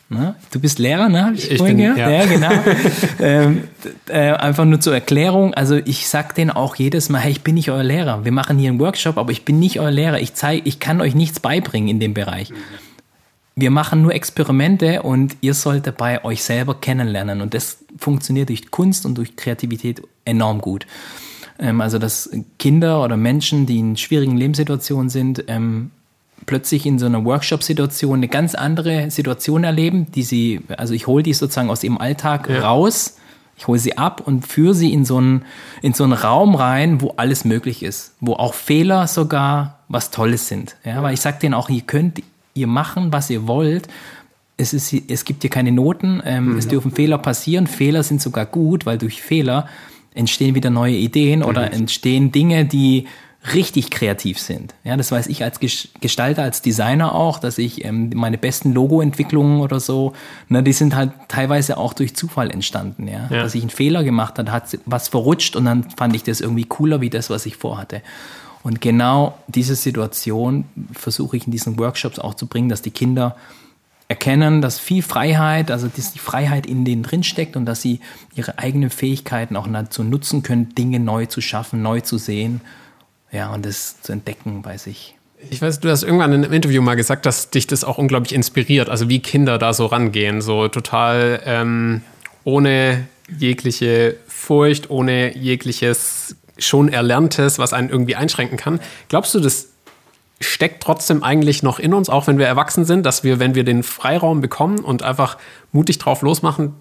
Ne? 0.10 0.36
Du 0.52 0.60
bist 0.60 0.78
Lehrer, 0.78 1.08
ne? 1.08 1.34
Ich, 1.36 1.52
ich 1.52 1.64
bin, 1.64 1.80
ja. 1.80 1.96
ja. 1.96 2.26
genau. 2.26 2.52
ähm, 3.22 3.64
äh, 4.10 4.32
einfach 4.34 4.66
nur 4.66 4.82
zur 4.82 4.94
Erklärung. 4.94 5.54
Also 5.54 5.78
ich 5.78 6.10
sag 6.10 6.36
denen 6.36 6.50
auch 6.50 6.76
jedes 6.76 7.08
Mal, 7.10 7.20
hey, 7.20 7.32
ich 7.32 7.44
bin 7.44 7.56
nicht 7.56 7.72
euer 7.72 7.84
Lehrer. 7.84 8.26
Wir 8.26 8.34
machen 8.34 8.58
hier 8.58 8.72
einen 8.72 8.80
Workshop, 8.80 9.18
aber 9.18 9.32
ich 9.32 9.46
bin 9.46 9.60
nicht 9.60 9.80
euer 9.80 9.92
Lehrer. 9.92 10.20
Ich 10.20 10.34
zeige, 10.34 10.68
ich 10.68 10.80
kann 10.82 11.00
euch 11.00 11.16
nichts 11.16 11.40
beibringen 11.40 11.88
in 11.88 12.02
dem 12.02 12.14
Bereich. 12.14 12.52
Wir 13.56 13.72
machen 13.72 14.02
nur 14.02 14.14
Experimente 14.14 15.04
und 15.04 15.38
ihr 15.40 15.54
sollt 15.54 15.88
dabei 15.88 16.26
euch 16.26 16.44
selber 16.44 16.76
kennenlernen. 16.76 17.40
Und 17.40 17.54
das 17.54 17.78
funktioniert 18.02 18.50
durch 18.50 18.72
Kunst 18.72 19.06
und 19.06 19.16
durch 19.16 19.36
Kreativität 19.36 20.02
enorm 20.26 20.60
gut. 20.60 20.86
Ähm, 21.60 21.82
also 21.82 22.00
dass 22.00 22.30
Kinder 22.60 23.04
oder 23.04 23.18
Menschen, 23.18 23.66
die 23.66 23.80
in 23.80 23.98
schwierigen 23.98 24.36
Lebenssituationen 24.36 25.10
sind, 25.10 25.46
ähm, 25.48 25.92
plötzlich 26.46 26.86
in 26.86 27.00
so 27.00 27.06
einer 27.06 27.24
Workshop-Situation 27.24 28.16
eine 28.16 28.28
ganz 28.28 28.56
andere 28.56 29.12
Situation 29.12 29.64
erleben, 29.64 30.12
die 30.12 30.24
sie, 30.24 30.62
also 30.76 30.94
ich 30.94 31.08
hole 31.08 31.24
die 31.24 31.34
sozusagen 31.34 31.70
aus 31.70 31.84
ihrem 31.84 32.00
Alltag 32.00 32.50
ja. 32.50 32.62
raus, 32.62 33.18
ich 33.58 33.68
hole 33.68 33.78
sie 33.78 33.96
ab 33.98 34.24
und 34.26 34.48
führe 34.48 34.74
sie 34.74 34.92
in 34.92 35.06
so, 35.06 35.18
einen, 35.18 35.46
in 35.84 35.94
so 35.94 36.04
einen 36.04 36.14
Raum 36.14 36.56
rein, 36.56 37.00
wo 37.00 37.14
alles 37.18 37.46
möglich 37.46 37.84
ist, 37.84 38.16
wo 38.20 38.34
auch 38.34 38.56
Fehler 38.56 39.06
sogar 39.06 39.80
was 39.88 40.10
Tolles 40.10 40.48
sind. 40.48 40.78
Ja, 40.84 41.04
weil 41.04 41.14
ich 41.14 41.22
sage 41.22 41.38
denen 41.40 41.54
auch, 41.54 41.70
ihr 41.70 41.82
könnt 41.82 42.24
ihr 42.56 42.68
machen, 42.68 43.14
was 43.14 43.30
ihr 43.30 43.48
wollt. 43.48 43.88
Es, 44.58 44.74
ist, 44.74 44.94
es 45.10 45.26
gibt 45.26 45.44
hier 45.44 45.50
keine 45.50 45.72
Noten, 45.72 46.22
ähm, 46.26 46.52
mhm. 46.52 46.58
es 46.58 46.68
dürfen 46.68 46.92
Fehler 46.92 47.18
passieren. 47.18 47.68
Fehler 47.68 48.04
sind 48.04 48.22
sogar 48.22 48.46
gut, 48.46 48.86
weil 48.86 48.98
durch 48.98 49.22
Fehler 49.22 49.68
entstehen 50.14 50.56
wieder 50.56 50.70
neue 50.70 50.96
Ideen 50.96 51.44
oder 51.44 51.68
mhm. 51.68 51.74
entstehen 51.74 52.32
Dinge, 52.32 52.66
die 52.66 53.08
richtig 53.54 53.90
kreativ 53.90 54.38
sind. 54.40 54.76
Ja, 54.84 54.96
das 54.98 55.12
weiß 55.12 55.28
ich 55.28 55.44
als 55.44 55.60
Gestalter, 55.60 56.44
als 56.44 56.62
Designer 56.62 57.16
auch, 57.16 57.40
dass 57.40 57.58
ich 57.58 57.84
ähm, 57.84 58.12
meine 58.14 58.38
besten 58.38 58.72
Logo-Entwicklungen 58.72 59.62
oder 59.62 59.80
so, 59.80 60.14
ne, 60.48 60.62
die 60.62 60.74
sind 60.74 60.96
halt 60.96 61.12
teilweise 61.28 61.78
auch 61.78 61.94
durch 61.94 62.16
Zufall 62.16 62.52
entstanden. 62.52 63.08
Ja? 63.08 63.28
ja, 63.32 63.42
dass 63.42 63.56
ich 63.56 63.62
einen 63.62 63.72
Fehler 63.72 64.04
gemacht 64.04 64.38
habe, 64.38 64.52
hat 64.52 64.78
was 64.86 65.08
verrutscht 65.08 65.56
und 65.56 65.66
dann 65.66 65.90
fand 65.90 66.16
ich 66.16 66.24
das 66.24 66.40
irgendwie 66.40 66.66
cooler 66.66 67.02
wie 67.02 67.10
das, 67.10 67.32
was 67.32 67.48
ich 67.48 67.56
vorhatte. 67.56 68.04
Und 68.62 68.80
genau 68.80 69.36
diese 69.48 69.76
Situation 69.76 70.66
versuche 70.94 71.36
ich 71.36 71.48
in 71.48 71.52
diesen 71.52 71.80
Workshops 71.80 72.20
auch 72.20 72.36
zu 72.36 72.46
bringen, 72.46 72.70
dass 72.70 72.84
die 72.84 72.92
Kinder 72.92 73.36
erkennen, 74.12 74.62
dass 74.62 74.78
viel 74.78 75.04
Freiheit, 75.04 75.72
also 75.72 75.88
dass 75.88 76.12
die 76.12 76.20
Freiheit 76.20 76.66
in 76.66 76.84
denen 76.84 77.02
drin 77.02 77.24
steckt 77.24 77.56
und 77.56 77.66
dass 77.66 77.82
sie 77.82 78.02
ihre 78.36 78.60
eigenen 78.60 78.90
Fähigkeiten 78.90 79.56
auch 79.56 79.70
dazu 79.72 80.04
nutzen 80.04 80.44
können, 80.44 80.76
Dinge 80.76 81.00
neu 81.00 81.28
zu 81.28 81.40
schaffen, 81.40 81.82
neu 81.82 82.02
zu 82.02 82.18
sehen, 82.18 82.60
ja, 83.32 83.54
und 83.54 83.66
das 83.66 84.02
zu 84.02 84.12
entdecken 84.12 84.64
bei 84.64 84.78
sich. 84.78 85.16
Ich 85.50 85.62
weiß, 85.62 85.80
du 85.80 85.90
hast 85.90 86.04
irgendwann 86.04 86.34
in 86.34 86.44
einem 86.44 86.52
Interview 86.52 86.82
mal 86.82 86.96
gesagt, 86.96 87.26
dass 87.26 87.52
dich 87.52 87.68
das 87.68 87.86
auch 87.86 87.98
unglaublich 87.98 88.34
inspiriert, 88.34 88.90
also 88.90 89.08
wie 89.08 89.20
Kinder 89.20 89.58
da 89.58 89.72
so 89.74 89.86
rangehen, 89.86 90.42
so 90.42 90.68
total 90.68 91.42
ähm, 91.46 92.02
ohne 92.44 93.08
jegliche 93.40 94.18
Furcht, 94.28 94.90
ohne 94.90 95.38
jegliches 95.38 96.36
schon 96.58 96.90
Erlerntes, 96.90 97.60
was 97.60 97.72
einen 97.72 97.90
irgendwie 97.90 98.18
einschränken 98.18 98.58
kann. 98.58 98.82
Glaubst 99.08 99.34
du, 99.34 99.40
das 99.40 99.70
steckt 100.42 100.84
trotzdem 100.84 101.24
eigentlich 101.24 101.64
noch 101.64 101.80
in 101.80 101.94
uns, 101.94 102.10
auch 102.10 102.28
wenn 102.28 102.38
wir 102.38 102.48
erwachsen 102.48 102.86
sind, 102.86 103.06
dass 103.06 103.24
wir, 103.24 103.40
wenn 103.40 103.56
wir 103.56 103.64
den 103.64 103.84
Freiraum 103.84 104.42
bekommen 104.42 104.80
und 104.80 105.04
einfach 105.04 105.38
mutig 105.72 105.98
drauf 106.00 106.22
losmachen, 106.22 106.74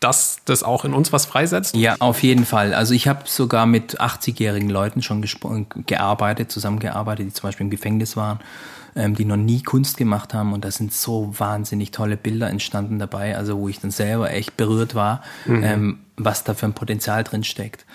dass 0.00 0.38
das 0.44 0.62
auch 0.62 0.84
in 0.84 0.92
uns 0.92 1.12
was 1.12 1.24
freisetzt? 1.24 1.74
Ja, 1.74 1.96
auf 1.98 2.22
jeden 2.22 2.44
Fall. 2.44 2.74
Also 2.74 2.92
ich 2.92 3.08
habe 3.08 3.22
sogar 3.24 3.64
mit 3.64 4.00
80-jährigen 4.00 4.68
Leuten 4.68 5.00
schon 5.00 5.24
gearbeitet, 5.86 6.52
zusammengearbeitet, 6.52 7.26
die 7.26 7.32
zum 7.32 7.48
Beispiel 7.48 7.64
im 7.64 7.70
Gefängnis 7.70 8.14
waren, 8.16 8.40
ähm, 8.96 9.14
die 9.14 9.24
noch 9.24 9.38
nie 9.38 9.62
Kunst 9.62 9.96
gemacht 9.96 10.34
haben. 10.34 10.52
Und 10.52 10.64
da 10.64 10.70
sind 10.70 10.92
so 10.92 11.32
wahnsinnig 11.38 11.90
tolle 11.90 12.18
Bilder 12.18 12.50
entstanden 12.50 12.98
dabei, 12.98 13.36
also 13.36 13.58
wo 13.58 13.68
ich 13.68 13.80
dann 13.80 13.90
selber 13.90 14.30
echt 14.30 14.58
berührt 14.58 14.94
war, 14.94 15.22
mhm. 15.46 15.62
ähm, 15.64 15.98
was 16.16 16.44
da 16.44 16.52
für 16.52 16.66
ein 16.66 16.74
Potenzial 16.74 17.24
drin 17.24 17.42
steckt. 17.42 17.86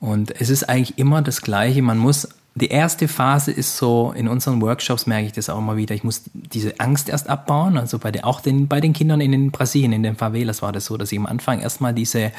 Und 0.00 0.40
es 0.40 0.48
ist 0.48 0.66
eigentlich 0.66 0.98
immer 0.98 1.20
das 1.20 1.42
Gleiche. 1.42 1.82
Man 1.82 1.98
muss 1.98 2.26
die 2.54 2.68
erste 2.68 3.06
Phase 3.06 3.52
ist 3.52 3.76
so, 3.76 4.12
in 4.16 4.26
unseren 4.26 4.60
Workshops 4.60 5.06
merke 5.06 5.26
ich 5.26 5.32
das 5.32 5.48
auch 5.48 5.58
immer 5.58 5.76
wieder, 5.76 5.94
ich 5.94 6.02
muss 6.02 6.22
diese 6.32 6.80
Angst 6.80 7.08
erst 7.08 7.28
abbauen. 7.28 7.78
Also 7.78 7.98
bei, 7.98 8.10
den, 8.10 8.24
auch 8.24 8.40
den, 8.40 8.66
bei 8.66 8.80
den 8.80 8.92
Kindern 8.92 9.20
in 9.20 9.30
den 9.30 9.50
Brasilien, 9.52 9.92
in 9.92 10.02
den 10.02 10.16
Favelas 10.16 10.60
war 10.60 10.72
das 10.72 10.86
so, 10.86 10.96
dass 10.96 11.12
ich 11.12 11.18
am 11.18 11.26
Anfang 11.26 11.60
erstmal 11.60 11.94
diese, 11.94 12.32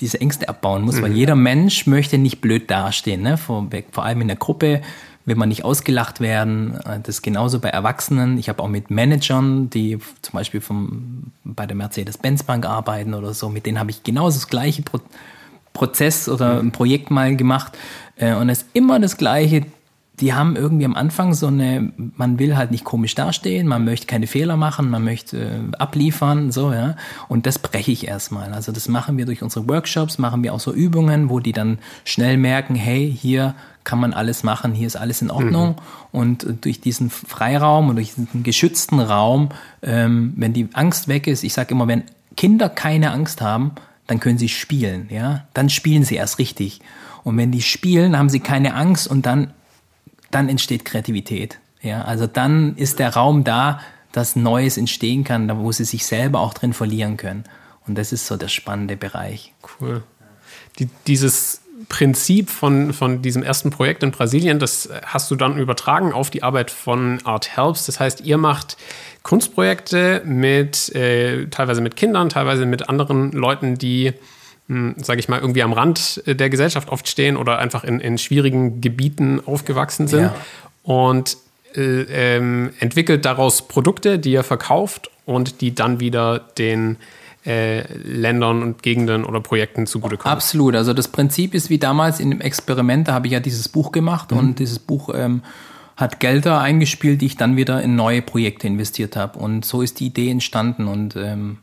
diese 0.00 0.20
Ängste 0.20 0.48
abbauen 0.48 0.82
muss, 0.82 0.96
mhm. 0.96 1.02
weil 1.02 1.12
jeder 1.12 1.36
Mensch 1.36 1.86
möchte 1.86 2.16
nicht 2.16 2.40
blöd 2.40 2.70
dastehen, 2.70 3.22
ne? 3.22 3.36
vor, 3.36 3.68
vor 3.92 4.04
allem 4.04 4.22
in 4.22 4.28
der 4.28 4.38
Gruppe 4.38 4.80
will 5.26 5.36
man 5.36 5.50
nicht 5.50 5.62
ausgelacht 5.64 6.20
werden. 6.20 6.78
Das 6.84 7.16
ist 7.16 7.22
genauso 7.22 7.60
bei 7.60 7.68
Erwachsenen. 7.68 8.38
Ich 8.38 8.48
habe 8.48 8.62
auch 8.62 8.68
mit 8.68 8.90
Managern, 8.90 9.68
die 9.68 9.98
zum 10.22 10.32
Beispiel 10.32 10.62
vom, 10.62 11.24
bei 11.44 11.66
der 11.66 11.76
Mercedes-Benz-Bank 11.76 12.64
arbeiten 12.64 13.12
oder 13.12 13.34
so, 13.34 13.50
mit 13.50 13.66
denen 13.66 13.78
habe 13.78 13.90
ich 13.90 14.02
genauso 14.02 14.38
das 14.38 14.48
gleiche 14.48 14.80
Pro 14.80 15.00
Prozess 15.72 16.28
oder 16.28 16.58
ein 16.60 16.72
Projekt 16.72 17.10
mal 17.10 17.36
gemacht. 17.36 17.76
Äh, 18.16 18.34
und 18.34 18.48
es 18.48 18.62
ist 18.62 18.68
immer 18.74 18.98
das 19.00 19.16
Gleiche. 19.16 19.64
Die 20.20 20.34
haben 20.34 20.56
irgendwie 20.56 20.84
am 20.84 20.96
Anfang 20.96 21.32
so 21.32 21.46
eine, 21.46 21.92
man 22.16 22.40
will 22.40 22.56
halt 22.56 22.72
nicht 22.72 22.82
komisch 22.82 23.14
dastehen, 23.14 23.68
man 23.68 23.84
möchte 23.84 24.08
keine 24.08 24.26
Fehler 24.26 24.56
machen, 24.56 24.90
man 24.90 25.04
möchte 25.04 25.38
äh, 25.38 25.76
abliefern, 25.78 26.50
so, 26.50 26.72
ja. 26.72 26.96
Und 27.28 27.46
das 27.46 27.60
breche 27.60 27.92
ich 27.92 28.08
erstmal. 28.08 28.52
Also 28.52 28.72
das 28.72 28.88
machen 28.88 29.16
wir 29.16 29.26
durch 29.26 29.42
unsere 29.42 29.68
Workshops, 29.68 30.18
machen 30.18 30.42
wir 30.42 30.54
auch 30.54 30.60
so 30.60 30.72
Übungen, 30.72 31.30
wo 31.30 31.38
die 31.38 31.52
dann 31.52 31.78
schnell 32.04 32.36
merken, 32.36 32.74
hey, 32.74 33.16
hier 33.16 33.54
kann 33.84 34.00
man 34.00 34.12
alles 34.12 34.42
machen, 34.42 34.74
hier 34.74 34.86
ist 34.88 34.96
alles 34.96 35.22
in 35.22 35.30
Ordnung. 35.30 35.70
Mhm. 35.70 35.74
Und 36.10 36.46
durch 36.62 36.80
diesen 36.80 37.10
Freiraum 37.10 37.88
und 37.88 37.96
durch 37.96 38.14
diesen 38.14 38.42
geschützten 38.42 38.98
Raum, 38.98 39.50
ähm, 39.82 40.34
wenn 40.36 40.52
die 40.52 40.68
Angst 40.72 41.06
weg 41.06 41.28
ist, 41.28 41.44
ich 41.44 41.54
sage 41.54 41.74
immer, 41.74 41.86
wenn 41.86 42.02
Kinder 42.36 42.68
keine 42.68 43.12
Angst 43.12 43.40
haben, 43.40 43.72
dann 44.08 44.18
können 44.18 44.38
sie 44.38 44.48
spielen, 44.48 45.06
ja. 45.10 45.46
Dann 45.54 45.70
spielen 45.70 46.02
sie 46.02 46.16
erst 46.16 46.40
richtig. 46.40 46.80
Und 47.22 47.36
wenn 47.36 47.52
die 47.52 47.62
spielen, 47.62 48.18
haben 48.18 48.30
sie 48.30 48.40
keine 48.40 48.74
Angst 48.74 49.06
und 49.06 49.26
dann, 49.26 49.52
dann 50.30 50.48
entsteht 50.48 50.84
Kreativität. 50.84 51.60
Ja, 51.82 52.02
also 52.02 52.26
dann 52.26 52.74
ist 52.76 52.98
der 52.98 53.14
Raum 53.14 53.44
da, 53.44 53.80
dass 54.12 54.34
Neues 54.34 54.78
entstehen 54.78 55.24
kann, 55.24 55.46
da 55.46 55.58
wo 55.58 55.70
sie 55.70 55.84
sich 55.84 56.06
selber 56.06 56.40
auch 56.40 56.54
drin 56.54 56.72
verlieren 56.72 57.16
können. 57.16 57.44
Und 57.86 57.96
das 57.96 58.12
ist 58.12 58.26
so 58.26 58.36
der 58.36 58.48
spannende 58.48 58.96
Bereich. 58.96 59.52
Cool. 59.80 60.02
Die, 60.78 60.88
dieses 61.06 61.60
Prinzip 61.88 62.50
von, 62.50 62.92
von 62.92 63.22
diesem 63.22 63.42
ersten 63.42 63.70
Projekt 63.70 64.02
in 64.02 64.10
Brasilien, 64.10 64.58
das 64.58 64.88
hast 65.04 65.30
du 65.30 65.36
dann 65.36 65.58
übertragen 65.58 66.12
auf 66.12 66.30
die 66.30 66.42
Arbeit 66.42 66.70
von 66.70 67.24
Art 67.24 67.56
Helps. 67.56 67.86
Das 67.86 68.00
heißt, 68.00 68.22
ihr 68.22 68.38
macht 68.38 68.76
Kunstprojekte 69.28 70.22
mit 70.24 70.94
äh, 70.94 71.48
teilweise 71.48 71.82
mit 71.82 71.96
Kindern, 71.96 72.30
teilweise 72.30 72.64
mit 72.64 72.88
anderen 72.88 73.30
Leuten, 73.32 73.76
die 73.76 74.14
hm, 74.68 74.94
sage 75.02 75.20
ich 75.20 75.28
mal, 75.28 75.38
irgendwie 75.38 75.62
am 75.62 75.74
Rand 75.74 76.22
der 76.26 76.48
Gesellschaft 76.48 76.88
oft 76.88 77.06
stehen 77.08 77.36
oder 77.36 77.58
einfach 77.58 77.84
in, 77.84 78.00
in 78.00 78.16
schwierigen 78.16 78.80
Gebieten 78.80 79.40
aufgewachsen 79.44 80.08
sind. 80.08 80.22
Ja. 80.22 80.34
Und 80.82 81.36
äh, 81.74 82.36
ähm, 82.36 82.70
entwickelt 82.80 83.26
daraus 83.26 83.68
Produkte, 83.68 84.18
die 84.18 84.34
er 84.34 84.44
verkauft 84.44 85.10
und 85.26 85.60
die 85.60 85.74
dann 85.74 86.00
wieder 86.00 86.38
den 86.56 86.96
äh, 87.44 87.82
Ländern 87.92 88.62
und 88.62 88.82
Gegenden 88.82 89.26
oder 89.26 89.42
Projekten 89.42 89.86
zugutekommen. 89.86 90.32
Absolut. 90.32 90.74
Also 90.74 90.94
das 90.94 91.08
Prinzip 91.08 91.54
ist 91.54 91.68
wie 91.68 91.78
damals 91.78 92.18
in 92.18 92.30
dem 92.30 92.40
Experiment, 92.40 93.08
da 93.08 93.12
habe 93.12 93.26
ich 93.26 93.34
ja 93.34 93.40
dieses 93.40 93.68
Buch 93.68 93.92
gemacht 93.92 94.30
mhm. 94.30 94.38
und 94.38 94.58
dieses 94.58 94.78
Buch 94.78 95.10
ähm, 95.14 95.42
hat 95.98 96.20
Gelder 96.20 96.60
eingespielt, 96.60 97.20
die 97.20 97.26
ich 97.26 97.36
dann 97.36 97.56
wieder 97.56 97.82
in 97.82 97.96
neue 97.96 98.22
Projekte 98.22 98.68
investiert 98.68 99.16
habe. 99.16 99.38
Und 99.38 99.64
so 99.64 99.82
ist 99.82 99.98
die 99.98 100.06
Idee 100.06 100.30
entstanden 100.30 100.86
und 100.86 101.16
ähm, 101.16 101.58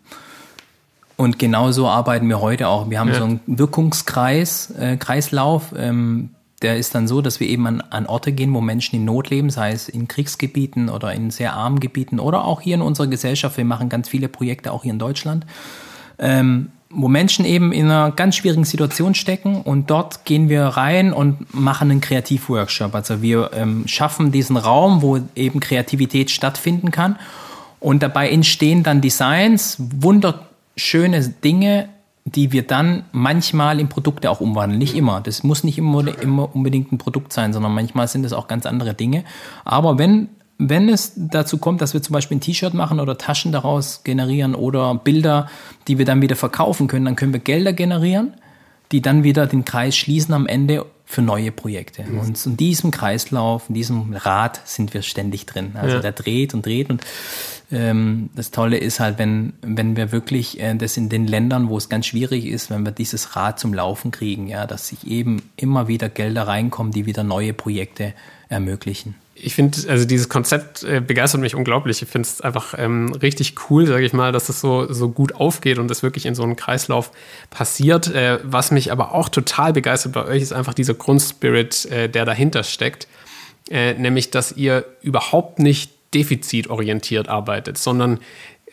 und 1.18 1.40
genauso 1.40 1.88
arbeiten 1.88 2.28
wir 2.28 2.42
heute 2.42 2.68
auch. 2.68 2.90
Wir 2.90 3.00
haben 3.00 3.08
ja. 3.08 3.16
so 3.16 3.24
einen 3.24 3.40
Wirkungskreis, 3.48 4.72
äh, 4.72 4.98
Kreislauf. 4.98 5.74
Ähm, 5.78 6.32
der 6.62 6.76
ist 6.76 6.94
dann 6.94 7.08
so, 7.08 7.22
dass 7.22 7.40
wir 7.40 7.48
eben 7.48 7.66
an, 7.68 7.80
an 7.80 8.06
Orte 8.06 8.34
gehen, 8.34 8.54
wo 8.54 8.60
Menschen 8.60 8.98
in 8.98 9.06
Not 9.06 9.30
leben, 9.30 9.50
sei 9.50 9.72
es 9.72 9.88
in 9.88 10.10
Kriegsgebieten 10.10 10.90
oder 10.90 11.14
in 11.14 11.32
sehr 11.32 11.54
armen 11.54 11.80
Gebieten 11.80 12.20
oder 12.20 12.44
auch 12.44 12.60
hier 12.60 12.76
in 12.76 12.82
unserer 12.82 13.08
Gesellschaft. 13.08 13.56
Wir 13.56 13.64
machen 13.64 13.88
ganz 13.88 14.10
viele 14.10 14.28
Projekte 14.28 14.74
auch 14.74 14.84
hier 14.84 14.92
in 14.92 15.00
Deutschland, 15.00 15.46
ähm, 16.20 16.72
wo 16.96 17.08
Menschen 17.08 17.46
eben 17.46 17.72
in 17.72 17.86
einer 17.86 18.12
ganz 18.12 18.36
schwierigen 18.36 18.64
Situation 18.64 19.16
stecken 19.16 19.62
und 19.62 19.90
dort 19.90 20.26
gehen 20.26 20.50
wir 20.50 20.64
rein 20.64 21.14
und 21.14 21.54
machen 21.54 21.92
einen 21.92 22.02
Kreativworkshop. 22.02 22.96
Also 22.96 23.22
wir 23.22 23.52
ähm, 23.54 23.88
schaffen 23.88 24.32
diesen 24.32 24.58
Raum, 24.58 25.02
wo 25.02 25.20
eben 25.36 25.60
Kreativität 25.60 26.32
stattfinden 26.32 26.92
kann. 26.92 27.18
Und 27.80 28.02
dabei 28.02 28.30
entstehen 28.30 28.84
dann 28.84 29.02
Designs, 29.02 29.78
wunder 29.80 30.48
schöne 30.76 31.22
Dinge, 31.30 31.90
die 32.26 32.52
wir 32.52 32.66
dann 32.66 33.04
manchmal 33.12 33.80
in 33.80 33.88
Produkte 33.88 34.32
auch 34.32 34.42
umwandeln. 34.42 34.80
Nicht 34.80 34.96
immer. 34.96 35.22
Das 35.22 35.44
muss 35.44 35.64
nicht 35.64 35.78
immer, 35.78 36.04
immer 36.22 36.54
unbedingt 36.56 36.92
ein 36.92 36.98
Produkt 36.98 37.32
sein, 37.32 37.54
sondern 37.54 37.74
manchmal 37.74 38.08
sind 38.08 38.26
es 38.26 38.34
auch 38.34 38.48
ganz 38.48 38.66
andere 38.66 38.96
Dinge. 38.96 39.24
Aber 39.64 40.00
wenn, 40.00 40.30
wenn 40.58 40.88
es 40.90 41.14
dazu 41.16 41.58
kommt, 41.58 41.82
dass 41.82 41.94
wir 41.94 42.02
zum 42.02 42.14
Beispiel 42.14 42.38
ein 42.38 42.42
T-Shirt 42.42 42.74
machen 42.74 43.00
oder 43.00 43.18
Taschen 43.18 43.52
daraus 43.52 44.04
generieren 44.04 44.56
oder 44.56 44.96
Bilder, 44.96 45.50
die 45.88 45.98
wir 45.98 46.06
dann 46.06 46.22
wieder 46.22 46.36
verkaufen 46.36 46.88
können, 46.88 47.06
dann 47.06 47.16
können 47.16 47.34
wir 47.34 47.42
Gelder 47.42 47.74
generieren, 47.74 48.34
die 48.92 49.02
dann 49.02 49.24
wieder 49.24 49.48
den 49.48 49.66
Kreis 49.66 49.98
schließen 49.98 50.34
am 50.34 50.48
Ende 50.48 50.86
für 51.04 51.22
neue 51.22 51.52
Projekte. 51.52 52.04
Mhm. 52.04 52.20
Und 52.20 52.46
in 52.46 52.58
diesem 52.58 52.92
Kreislauf, 52.92 53.68
in 53.68 53.76
diesem 53.76 54.14
Rad 54.14 54.62
sind 54.66 54.94
wir 54.94 55.02
ständig 55.02 55.46
drin. 55.46 55.72
Also 55.76 55.98
ja. 55.98 56.02
der 56.02 56.14
dreht 56.14 56.54
und 56.54 56.66
dreht. 56.66 56.90
Und 56.90 57.06
ähm, 57.72 58.30
das 58.36 58.52
Tolle 58.52 58.78
ist 58.78 59.00
halt, 59.00 59.20
wenn, 59.20 59.54
wenn 59.62 59.98
wir 59.98 60.12
wirklich 60.12 60.60
äh, 60.60 60.74
das 60.76 60.96
in 60.96 61.10
den 61.10 61.28
Ländern, 61.28 61.68
wo 61.68 61.78
es 61.78 61.90
ganz 61.90 62.06
schwierig 62.06 62.46
ist, 62.46 62.70
wenn 62.70 62.86
wir 62.86 62.92
dieses 62.92 63.36
Rad 63.36 63.60
zum 63.60 63.74
Laufen 63.74 64.12
kriegen, 64.12 64.48
ja, 64.48 64.66
dass 64.66 64.88
sich 64.88 65.06
eben 65.06 65.44
immer 65.58 65.88
wieder 65.88 66.08
Gelder 66.08 66.48
reinkommen, 66.48 66.94
die 66.94 67.06
wieder 67.06 67.24
neue 67.24 67.54
Projekte 67.54 68.14
ermöglichen 68.48 69.16
ich 69.38 69.54
finde, 69.54 69.78
also 69.90 70.06
dieses 70.06 70.30
Konzept 70.30 70.84
äh, 70.84 71.02
begeistert 71.02 71.42
mich 71.42 71.56
unglaublich. 71.56 72.02
Ich 72.02 72.08
finde 72.08 72.26
es 72.26 72.40
einfach 72.40 72.74
ähm, 72.78 73.12
richtig 73.22 73.56
cool, 73.70 73.86
sage 73.86 74.06
ich 74.06 74.14
mal, 74.14 74.32
dass 74.32 74.48
es 74.48 74.62
so, 74.62 74.92
so 74.92 75.10
gut 75.10 75.36
aufgeht 75.36 75.78
und 75.78 75.92
es 75.92 76.04
wirklich 76.04 76.26
in 76.26 76.36
so 76.36 76.44
einem 76.44 76.56
Kreislauf 76.56 77.12
passiert. 77.50 78.08
Äh, 78.08 78.40
was 78.44 78.72
mich 78.72 78.94
aber 78.94 79.14
auch 79.14 79.28
total 79.28 79.74
begeistert 79.74 80.14
bei 80.14 80.26
euch 80.26 80.42
ist 80.42 80.54
einfach 80.54 80.74
dieser 80.74 80.94
Grundspirit, 80.94 81.86
äh, 81.86 82.08
der 82.10 82.24
dahinter 82.24 82.64
steckt. 82.64 83.10
Äh, 83.70 83.96
nämlich, 83.96 84.32
dass 84.32 84.54
ihr 84.54 84.86
überhaupt 85.02 85.60
nicht 85.60 85.92
defizitorientiert 86.14 87.28
arbeitet, 87.28 87.78
sondern 87.78 88.20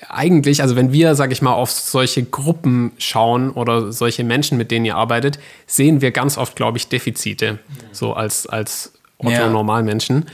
eigentlich, 0.09 0.63
also 0.63 0.77
wenn 0.77 0.93
wir, 0.93 1.17
sage 1.17 1.33
ich 1.33 1.43
mal, 1.43 1.55
auf 1.55 1.71
solche 1.71 2.23
Gruppen 2.23 2.93
schauen 2.99 3.51
oder 3.51 3.93
solche 3.93 4.23
Menschen, 4.23 4.59
mit 4.59 4.71
denen 4.71 4.85
ihr 4.85 4.97
arbeitet, 4.97 5.39
sehen 5.67 6.01
wir 6.01 6.13
ganz 6.13 6.39
oft, 6.39 6.55
glaube 6.57 6.79
ich, 6.79 6.89
Defizite, 6.89 7.59
so 7.91 8.13
als, 8.13 8.47
als 8.47 8.93
Otto-Normalmenschen. 9.23 10.27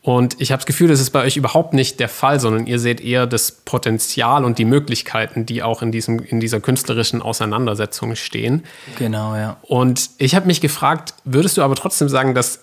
Und 0.00 0.40
ich 0.40 0.52
habe 0.52 0.60
das 0.60 0.66
Gefühl, 0.66 0.88
das 0.88 1.00
ist 1.00 1.10
bei 1.10 1.22
euch 1.22 1.36
überhaupt 1.36 1.74
nicht 1.74 2.00
der 2.00 2.08
Fall, 2.08 2.40
sondern 2.40 2.66
ihr 2.66 2.78
seht 2.78 3.00
eher 3.00 3.26
das 3.26 3.52
Potenzial 3.52 4.44
und 4.44 4.58
die 4.58 4.64
Möglichkeiten, 4.64 5.44
die 5.44 5.62
auch 5.62 5.82
in, 5.82 5.92
diesem, 5.92 6.20
in 6.20 6.40
dieser 6.40 6.60
künstlerischen 6.60 7.20
Auseinandersetzung 7.20 8.14
stehen. 8.16 8.64
Genau, 8.96 9.36
ja. 9.36 9.56
Und 9.62 10.10
ich 10.18 10.34
habe 10.34 10.46
mich 10.46 10.60
gefragt, 10.60 11.14
würdest 11.24 11.58
du 11.58 11.62
aber 11.62 11.74
trotzdem 11.74 12.08
sagen, 12.08 12.34
dass 12.34 12.60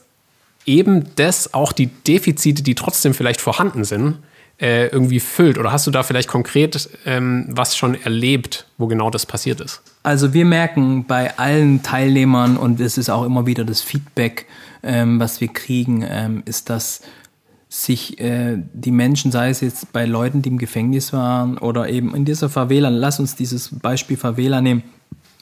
eben 0.66 1.14
das 1.18 1.54
auch 1.54 1.72
die 1.72 1.88
Defizite, 1.88 2.64
die 2.64 2.74
trotzdem 2.74 3.14
vielleicht 3.14 3.42
vorhanden 3.42 3.84
sind, 3.84 4.18
äh, 4.60 4.88
irgendwie 4.88 5.20
füllt? 5.20 5.58
Oder 5.58 5.72
hast 5.72 5.86
du 5.88 5.92
da 5.92 6.04
vielleicht 6.04 6.30
konkret 6.30 6.90
ähm, 7.06 7.46
was 7.50 7.76
schon 7.76 7.96
erlebt, 7.96 8.68
wo 8.78 8.88
genau 8.88 9.10
das 9.10 9.26
passiert 9.26 9.62
ist? 9.62 9.82
Also 10.04 10.34
wir 10.34 10.46
merken 10.46 11.06
bei 11.06 11.38
allen 11.38 11.84
Teilnehmern, 11.84 12.58
und 12.58 12.80
es 12.80 12.98
ist 12.98 13.10
auch 13.10 13.24
immer 13.24 13.46
wieder 13.46 13.66
das 13.66 13.82
Feedback, 13.82 14.46
ähm, 14.84 15.20
was 15.20 15.42
wir 15.42 15.48
kriegen, 15.48 16.06
ähm, 16.08 16.44
ist, 16.46 16.70
dass 16.70 17.02
sich 17.68 18.20
äh, 18.20 18.58
die 18.74 18.92
Menschen, 18.92 19.32
sei 19.32 19.50
es 19.50 19.60
jetzt 19.60 19.92
bei 19.92 20.06
Leuten, 20.06 20.42
die 20.42 20.50
im 20.50 20.58
Gefängnis 20.58 21.12
waren 21.12 21.58
oder 21.58 21.90
eben 21.90 22.16
in 22.16 22.24
dieser 22.24 22.50
Favela, 22.50 22.90
lass 22.90 23.20
uns 23.20 23.36
dieses 23.36 23.70
Beispiel 23.80 24.16
Favela 24.16 24.62
nehmen, 24.62 24.84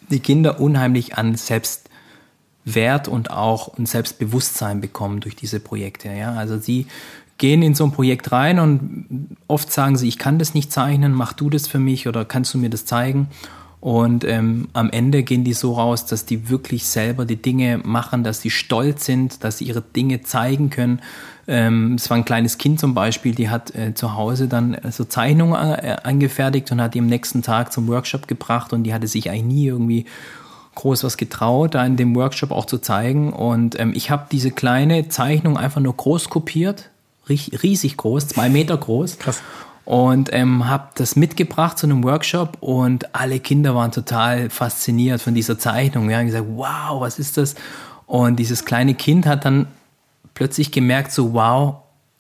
die 0.10 0.20
Kinder 0.20 0.60
unheimlich 0.60 1.18
an 1.18 1.36
Selbstwert 1.36 3.08
und 3.08 3.30
auch 3.30 3.78
ein 3.78 3.86
Selbstbewusstsein 3.86 4.82
bekommen 4.82 5.20
durch 5.20 5.36
diese 5.36 5.60
Projekte. 5.60 6.10
Ja? 6.10 6.34
Also 6.34 6.58
sie 6.58 6.88
gehen 7.44 7.62
in 7.62 7.76
so 7.76 7.84
ein 7.84 7.92
Projekt 7.92 8.32
rein 8.32 8.58
und 8.58 9.36
oft 9.50 9.70
sagen 9.70 9.98
sie, 9.98 10.08
ich 10.08 10.18
kann 10.18 10.40
das 10.40 10.54
nicht 10.54 10.72
zeichnen, 10.72 11.12
mach 11.12 11.34
du 11.34 11.50
das 11.50 11.68
für 11.68 11.78
mich 11.78 12.08
oder 12.08 12.24
kannst 12.24 12.54
du 12.54 12.58
mir 12.58 12.70
das 12.70 12.86
zeigen? 12.86 13.28
Und 13.82 14.24
ähm, 14.24 14.70
am 14.72 14.90
Ende 14.90 15.24
gehen 15.24 15.44
die 15.44 15.52
so 15.52 15.74
raus, 15.74 16.06
dass 16.06 16.26
die 16.26 16.50
wirklich 16.50 16.86
selber 16.86 17.26
die 17.26 17.36
Dinge 17.36 17.82
machen, 17.84 18.24
dass 18.24 18.40
sie 18.40 18.50
stolz 18.50 19.04
sind, 19.04 19.44
dass 19.44 19.58
sie 19.58 19.66
ihre 19.66 19.82
Dinge 19.82 20.22
zeigen 20.22 20.70
können. 20.70 21.02
Ähm, 21.46 21.96
es 21.96 22.10
war 22.10 22.16
ein 22.16 22.24
kleines 22.24 22.58
Kind 22.58 22.80
zum 22.80 22.94
Beispiel, 22.94 23.36
die 23.36 23.50
hat 23.50 23.76
äh, 23.76 23.94
zu 23.94 24.16
Hause 24.16 24.48
dann 24.48 24.76
äh, 24.76 24.94
so 24.94 25.04
Zeichnungen 25.04 25.56
äh, 25.56 25.98
angefertigt 26.02 26.72
und 26.72 26.80
hat 26.80 26.94
die 26.94 27.00
am 27.00 27.08
nächsten 27.08 27.42
Tag 27.42 27.74
zum 27.74 27.90
Workshop 27.90 28.30
gebracht 28.30 28.72
und 28.72 28.84
die 28.84 28.94
hatte 28.94 29.08
sich 29.08 29.30
eigentlich 29.30 29.44
nie 29.44 29.68
irgendwie 29.68 30.06
groß 30.76 31.04
was 31.04 31.18
getraut, 31.18 31.76
da 31.76 31.86
in 31.86 31.98
dem 31.98 32.16
Workshop 32.16 32.52
auch 32.52 32.68
zu 32.68 32.78
zeigen. 32.78 33.34
Und 33.34 33.78
ähm, 33.78 33.92
ich 33.94 34.10
habe 34.12 34.28
diese 34.32 34.52
kleine 34.52 35.10
Zeichnung 35.10 35.58
einfach 35.58 35.82
nur 35.82 35.98
groß 35.98 36.30
kopiert, 36.30 36.90
riesig 37.28 37.98
groß, 37.98 38.28
zwei 38.28 38.50
Meter 38.50 38.78
groß. 38.78 39.20
Krass 39.20 39.42
und 39.86 40.30
ähm, 40.32 40.68
habe 40.68 40.90
das 40.96 41.16
mitgebracht 41.16 41.78
zu 41.78 41.88
einem 41.88 42.04
Workshop 42.04 42.58
und 42.62 43.14
alle 43.14 43.40
Kinder 43.40 43.76
waren 43.76 43.92
total 43.92 44.50
fasziniert 44.50 45.22
von 45.22 45.34
dieser 45.34 45.60
Zeichnung. 45.60 46.08
Wir 46.08 46.18
haben 46.18 46.28
gesagt, 46.28 46.46
wow, 46.56 47.02
was 47.02 47.20
ist 47.20 47.38
das? 47.38 47.56
Und 48.06 48.38
dieses 48.38 48.66
kleine 48.66 48.96
Kind 48.96 49.26
hat 49.26 49.46
dann 49.46 49.68
plötzlich 50.34 50.72
gemerkt, 50.72 51.12
so 51.12 51.34
wow, 51.34 51.76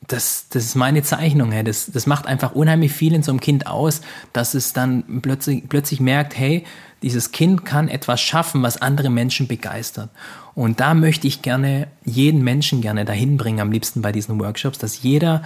das, 0.07 0.47
das 0.49 0.65
ist 0.65 0.75
meine 0.75 1.03
Zeichnung. 1.03 1.51
Hey. 1.51 1.63
Das, 1.63 1.89
das 1.91 2.05
macht 2.05 2.27
einfach 2.27 2.53
unheimlich 2.53 2.91
viel 2.91 3.13
in 3.13 3.23
so 3.23 3.31
einem 3.31 3.39
Kind 3.39 3.67
aus, 3.67 4.01
dass 4.33 4.53
es 4.53 4.73
dann 4.73 5.21
plötzlich, 5.21 5.67
plötzlich 5.69 6.01
merkt, 6.01 6.37
hey, 6.37 6.65
dieses 7.01 7.31
Kind 7.31 7.63
kann 7.63 7.87
etwas 7.87 8.19
schaffen, 8.19 8.61
was 8.63 8.81
andere 8.81 9.09
Menschen 9.09 9.47
begeistert. 9.47 10.09
Und 10.55 10.79
da 10.79 10.93
möchte 10.93 11.27
ich 11.27 11.41
gerne 11.41 11.87
jeden 12.05 12.43
Menschen 12.43 12.81
gerne 12.81 13.05
dahin 13.05 13.37
bringen, 13.37 13.59
am 13.59 13.71
liebsten 13.71 14.01
bei 14.01 14.11
diesen 14.11 14.39
Workshops, 14.39 14.77
dass 14.77 15.01
jeder 15.01 15.43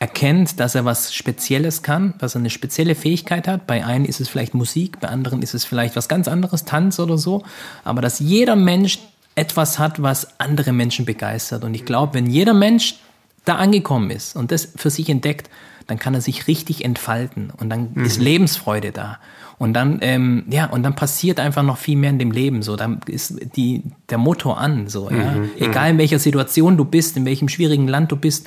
erkennt, 0.00 0.58
dass 0.58 0.74
er 0.74 0.84
was 0.84 1.14
Spezielles 1.14 1.84
kann, 1.84 2.14
dass 2.18 2.34
er 2.34 2.40
eine 2.40 2.50
spezielle 2.50 2.96
Fähigkeit 2.96 3.46
hat. 3.46 3.68
Bei 3.68 3.84
einem 3.84 4.04
ist 4.04 4.20
es 4.20 4.28
vielleicht 4.28 4.52
Musik, 4.52 4.98
bei 4.98 5.06
anderen 5.06 5.42
ist 5.42 5.54
es 5.54 5.64
vielleicht 5.64 5.94
was 5.94 6.08
ganz 6.08 6.26
anderes, 6.26 6.64
Tanz 6.64 6.98
oder 6.98 7.18
so. 7.18 7.44
Aber 7.84 8.02
dass 8.02 8.18
jeder 8.18 8.56
Mensch 8.56 8.98
etwas 9.36 9.78
hat, 9.78 10.02
was 10.02 10.40
andere 10.40 10.72
Menschen 10.72 11.04
begeistert. 11.04 11.62
Und 11.62 11.74
ich 11.74 11.84
glaube, 11.84 12.14
wenn 12.14 12.26
jeder 12.26 12.52
Mensch 12.52 12.96
da 13.44 13.56
angekommen 13.56 14.10
ist 14.10 14.34
und 14.34 14.50
das 14.50 14.68
für 14.76 14.90
sich 14.90 15.08
entdeckt, 15.08 15.48
dann 15.86 15.98
kann 15.98 16.14
er 16.14 16.20
sich 16.20 16.46
richtig 16.46 16.84
entfalten 16.84 17.52
und 17.58 17.70
dann 17.70 17.90
mhm. 17.94 18.04
ist 18.04 18.20
Lebensfreude 18.20 18.92
da. 18.92 19.18
Und 19.58 19.74
dann, 19.74 19.98
ähm, 20.00 20.44
ja, 20.50 20.66
und 20.66 20.82
dann 20.82 20.96
passiert 20.96 21.38
einfach 21.38 21.62
noch 21.62 21.78
viel 21.78 21.96
mehr 21.96 22.10
in 22.10 22.18
dem 22.18 22.32
Leben. 22.32 22.62
So, 22.62 22.74
dann 22.74 23.00
ist 23.06 23.38
die, 23.56 23.84
der 24.08 24.18
Motor 24.18 24.58
an. 24.58 24.88
So, 24.88 25.08
ja. 25.08 25.32
Mhm. 25.32 25.50
Egal 25.56 25.90
in 25.90 25.98
welcher 25.98 26.18
Situation 26.18 26.76
du 26.76 26.84
bist, 26.84 27.16
in 27.16 27.24
welchem 27.24 27.48
schwierigen 27.48 27.86
Land 27.86 28.10
du 28.10 28.16
bist, 28.16 28.46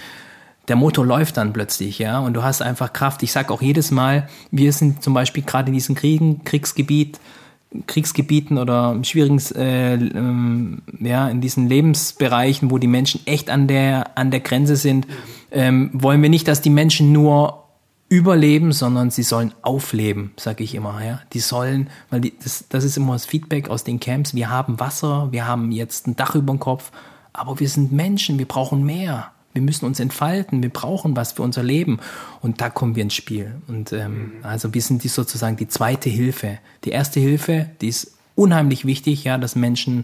der 0.68 0.76
Motor 0.76 1.06
läuft 1.06 1.38
dann 1.38 1.54
plötzlich, 1.54 2.00
ja, 2.00 2.20
und 2.20 2.34
du 2.34 2.44
hast 2.44 2.62
einfach 2.62 2.92
Kraft. 2.92 3.22
Ich 3.24 3.32
sage 3.32 3.54
auch 3.54 3.62
jedes 3.62 3.92
Mal, 3.92 4.28
wir 4.52 4.74
sind 4.74 5.04
zum 5.04 5.14
Beispiel 5.14 5.44
gerade 5.44 5.68
in 5.68 5.74
diesen 5.74 5.96
Kriegen, 5.96 6.44
Kriegsgebiet, 6.44 7.20
Kriegsgebieten 7.88 8.58
oder 8.58 8.98
schwierigen, 9.04 9.40
äh, 9.56 9.96
ähm, 9.96 10.82
ja, 11.00 11.28
in 11.28 11.42
diesen 11.42 11.68
Lebensbereichen, 11.68 12.72
wo 12.72 12.78
die 12.78 12.88
Menschen 12.88 13.22
echt 13.26 13.50
an 13.50 13.68
der, 13.68 14.18
an 14.18 14.32
der 14.32 14.40
Grenze 14.40 14.76
sind, 14.76 15.08
ähm, 15.52 15.90
wollen 15.94 16.22
wir 16.22 16.30
nicht, 16.30 16.48
dass 16.48 16.62
die 16.62 16.70
Menschen 16.70 17.12
nur 17.12 17.66
überleben, 18.08 18.72
sondern 18.72 19.10
sie 19.10 19.24
sollen 19.24 19.54
aufleben, 19.62 20.32
sage 20.38 20.64
ich 20.64 20.76
immer. 20.76 21.04
Ja, 21.04 21.22
die 21.34 21.40
sollen, 21.40 21.90
weil 22.10 22.22
die, 22.22 22.34
das, 22.42 22.66
das 22.70 22.84
ist 22.84 22.98
immer 22.98 23.14
das 23.14 23.26
Feedback 23.26 23.70
aus 23.70 23.84
den 23.84 24.00
Camps. 24.00 24.36
Wir 24.36 24.50
haben 24.50 24.80
Wasser, 24.80 25.30
wir 25.32 25.48
haben 25.48 25.72
jetzt 25.72 26.08
ein 26.08 26.16
Dach 26.16 26.36
über 26.36 26.54
dem 26.54 26.60
Kopf, 26.60 26.92
aber 27.34 27.60
wir 27.60 27.68
sind 27.68 27.92
Menschen, 27.92 28.38
wir 28.38 28.48
brauchen 28.48 28.86
mehr. 28.86 29.32
Wir 29.56 29.62
müssen 29.62 29.86
uns 29.86 30.02
entfalten, 30.02 30.62
wir 30.62 30.70
brauchen 30.70 31.16
was 31.16 31.32
für 31.32 31.42
unser 31.42 31.64
Leben. 31.64 32.00
Und 32.42 32.60
da 32.60 32.70
kommen 32.70 32.96
wir 32.96 33.04
ins 33.04 33.14
Spiel. 33.14 33.56
Und 33.68 33.94
ähm, 33.94 34.34
also 34.44 34.74
wir 34.74 34.82
sind 34.82 35.06
die 35.06 35.08
sozusagen 35.08 35.56
die 35.56 35.70
zweite 35.70 36.10
Hilfe. 36.10 36.60
Die 36.84 36.90
erste 36.90 37.22
Hilfe, 37.22 37.70
die 37.80 37.88
ist 37.88 38.18
unheimlich 38.36 38.84
wichtig, 38.84 39.24
ja, 39.24 39.38
dass 39.38 39.56
Menschen 39.56 40.04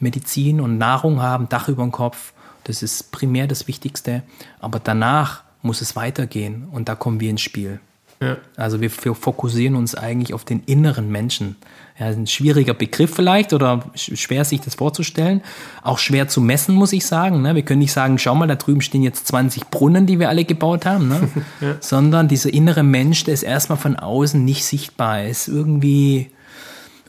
Medizin 0.00 0.62
und 0.62 0.78
Nahrung 0.78 1.20
haben, 1.20 1.50
Dach 1.50 1.68
über 1.68 1.82
dem 1.82 1.92
Kopf. 1.92 2.32
Das 2.64 2.82
ist 2.82 3.12
primär 3.12 3.46
das 3.46 3.68
Wichtigste. 3.68 4.22
Aber 4.60 4.80
danach 4.80 5.42
muss 5.60 5.82
es 5.82 5.94
weitergehen 5.94 6.66
und 6.72 6.88
da 6.88 6.94
kommen 6.94 7.20
wir 7.20 7.28
ins 7.28 7.42
Spiel. 7.42 7.80
Ja. 8.20 8.38
Also 8.56 8.80
wir, 8.80 8.90
wir, 9.04 9.14
fokussieren 9.14 9.76
uns 9.76 9.94
eigentlich 9.94 10.32
auf 10.32 10.46
den 10.46 10.62
inneren 10.64 11.10
Menschen. 11.10 11.56
Ja, 11.98 12.06
ein 12.06 12.26
schwieriger 12.26 12.74
Begriff 12.74 13.14
vielleicht 13.14 13.54
oder 13.54 13.84
schwer 13.94 14.44
sich 14.44 14.60
das 14.60 14.74
vorzustellen. 14.74 15.42
Auch 15.82 15.98
schwer 15.98 16.28
zu 16.28 16.42
messen, 16.42 16.74
muss 16.74 16.92
ich 16.92 17.06
sagen. 17.06 17.40
Ne? 17.40 17.54
Wir 17.54 17.62
können 17.62 17.78
nicht 17.78 17.92
sagen, 17.92 18.18
schau 18.18 18.34
mal, 18.34 18.46
da 18.46 18.56
drüben 18.56 18.82
stehen 18.82 19.02
jetzt 19.02 19.26
20 19.28 19.70
Brunnen, 19.70 20.04
die 20.06 20.18
wir 20.18 20.28
alle 20.28 20.44
gebaut 20.44 20.84
haben. 20.84 21.08
Ne? 21.08 21.28
ja. 21.62 21.76
Sondern 21.80 22.28
dieser 22.28 22.52
innere 22.52 22.82
Mensch, 22.82 23.24
der 23.24 23.32
ist 23.32 23.44
erstmal 23.44 23.78
von 23.78 23.96
außen 23.96 24.44
nicht 24.44 24.66
sichtbar, 24.66 25.24
ist 25.24 25.48
irgendwie 25.48 26.30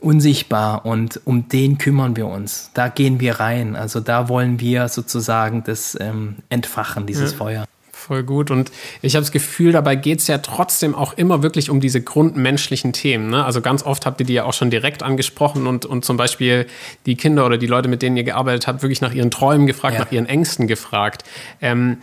unsichtbar 0.00 0.86
und 0.86 1.20
um 1.24 1.48
den 1.48 1.76
kümmern 1.76 2.16
wir 2.16 2.26
uns. 2.26 2.70
Da 2.72 2.88
gehen 2.88 3.20
wir 3.20 3.40
rein. 3.40 3.76
Also 3.76 4.00
da 4.00 4.30
wollen 4.30 4.58
wir 4.58 4.88
sozusagen 4.88 5.64
das 5.64 5.98
ähm, 6.00 6.36
entfachen, 6.48 7.04
dieses 7.04 7.32
ja. 7.32 7.36
Feuer 7.36 7.64
voll 7.98 8.22
gut. 8.22 8.50
Und 8.50 8.70
ich 9.02 9.14
habe 9.14 9.22
das 9.22 9.32
Gefühl, 9.32 9.72
dabei 9.72 9.96
geht 9.96 10.20
es 10.20 10.26
ja 10.26 10.38
trotzdem 10.38 10.94
auch 10.94 11.12
immer 11.14 11.42
wirklich 11.42 11.68
um 11.68 11.80
diese 11.80 12.00
grundmenschlichen 12.00 12.92
Themen. 12.92 13.28
Ne? 13.30 13.44
Also 13.44 13.60
ganz 13.60 13.82
oft 13.82 14.06
habt 14.06 14.20
ihr 14.20 14.26
die 14.26 14.34
ja 14.34 14.44
auch 14.44 14.54
schon 14.54 14.70
direkt 14.70 15.02
angesprochen 15.02 15.66
und, 15.66 15.84
und 15.84 16.04
zum 16.04 16.16
Beispiel 16.16 16.66
die 17.06 17.16
Kinder 17.16 17.44
oder 17.44 17.58
die 17.58 17.66
Leute, 17.66 17.88
mit 17.88 18.02
denen 18.02 18.16
ihr 18.16 18.24
gearbeitet 18.24 18.66
habt, 18.66 18.82
wirklich 18.82 19.00
nach 19.00 19.12
ihren 19.12 19.30
Träumen 19.30 19.66
gefragt, 19.66 19.94
ja. 19.94 20.04
nach 20.04 20.12
ihren 20.12 20.26
Ängsten 20.26 20.66
gefragt. 20.66 21.24
Ähm, 21.60 21.98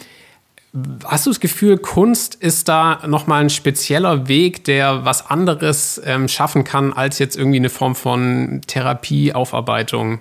Hast 1.06 1.26
du 1.26 1.30
das 1.30 1.40
Gefühl, 1.40 1.78
Kunst 1.78 2.36
ist 2.36 2.68
da 2.68 3.00
nochmal 3.08 3.42
ein 3.42 3.50
spezieller 3.50 4.28
Weg, 4.28 4.66
der 4.66 5.06
was 5.06 5.30
anderes 5.30 6.02
ähm, 6.04 6.28
schaffen 6.28 6.66
kann, 6.66 6.92
als 6.92 7.18
jetzt 7.18 7.38
irgendwie 7.38 7.60
eine 7.60 7.70
Form 7.70 7.96
von 7.96 8.60
Therapie, 8.68 9.32
Aufarbeitung? 9.32 10.20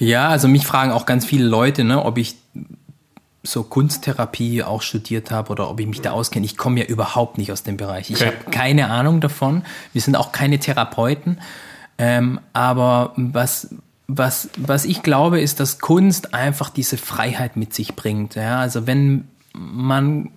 Ja, 0.00 0.28
also 0.28 0.48
mich 0.48 0.66
fragen 0.66 0.90
auch 0.90 1.06
ganz 1.06 1.24
viele 1.24 1.44
Leute, 1.44 1.84
ne, 1.84 2.04
ob 2.04 2.18
ich 2.18 2.34
so 3.46 3.62
Kunsttherapie 3.62 4.62
auch 4.62 4.82
studiert 4.82 5.30
habe 5.30 5.50
oder 5.50 5.70
ob 5.70 5.80
ich 5.80 5.86
mich 5.86 6.00
da 6.00 6.10
auskenne. 6.12 6.44
Ich 6.44 6.56
komme 6.56 6.80
ja 6.80 6.86
überhaupt 6.86 7.38
nicht 7.38 7.52
aus 7.52 7.62
dem 7.62 7.76
Bereich. 7.76 8.10
Ich 8.10 8.16
okay. 8.16 8.26
habe 8.26 8.50
keine 8.50 8.88
Ahnung 8.88 9.20
davon. 9.20 9.62
Wir 9.92 10.02
sind 10.02 10.16
auch 10.16 10.32
keine 10.32 10.58
Therapeuten. 10.58 11.38
Ähm, 11.98 12.40
aber 12.52 13.12
was, 13.16 13.74
was, 14.06 14.50
was 14.56 14.84
ich 14.84 15.02
glaube, 15.02 15.40
ist, 15.40 15.60
dass 15.60 15.78
Kunst 15.78 16.34
einfach 16.34 16.70
diese 16.70 16.98
Freiheit 16.98 17.56
mit 17.56 17.74
sich 17.74 17.96
bringt. 17.96 18.34
Ja? 18.34 18.60
Also 18.60 18.86
wenn 18.86 19.28
man 19.54 20.30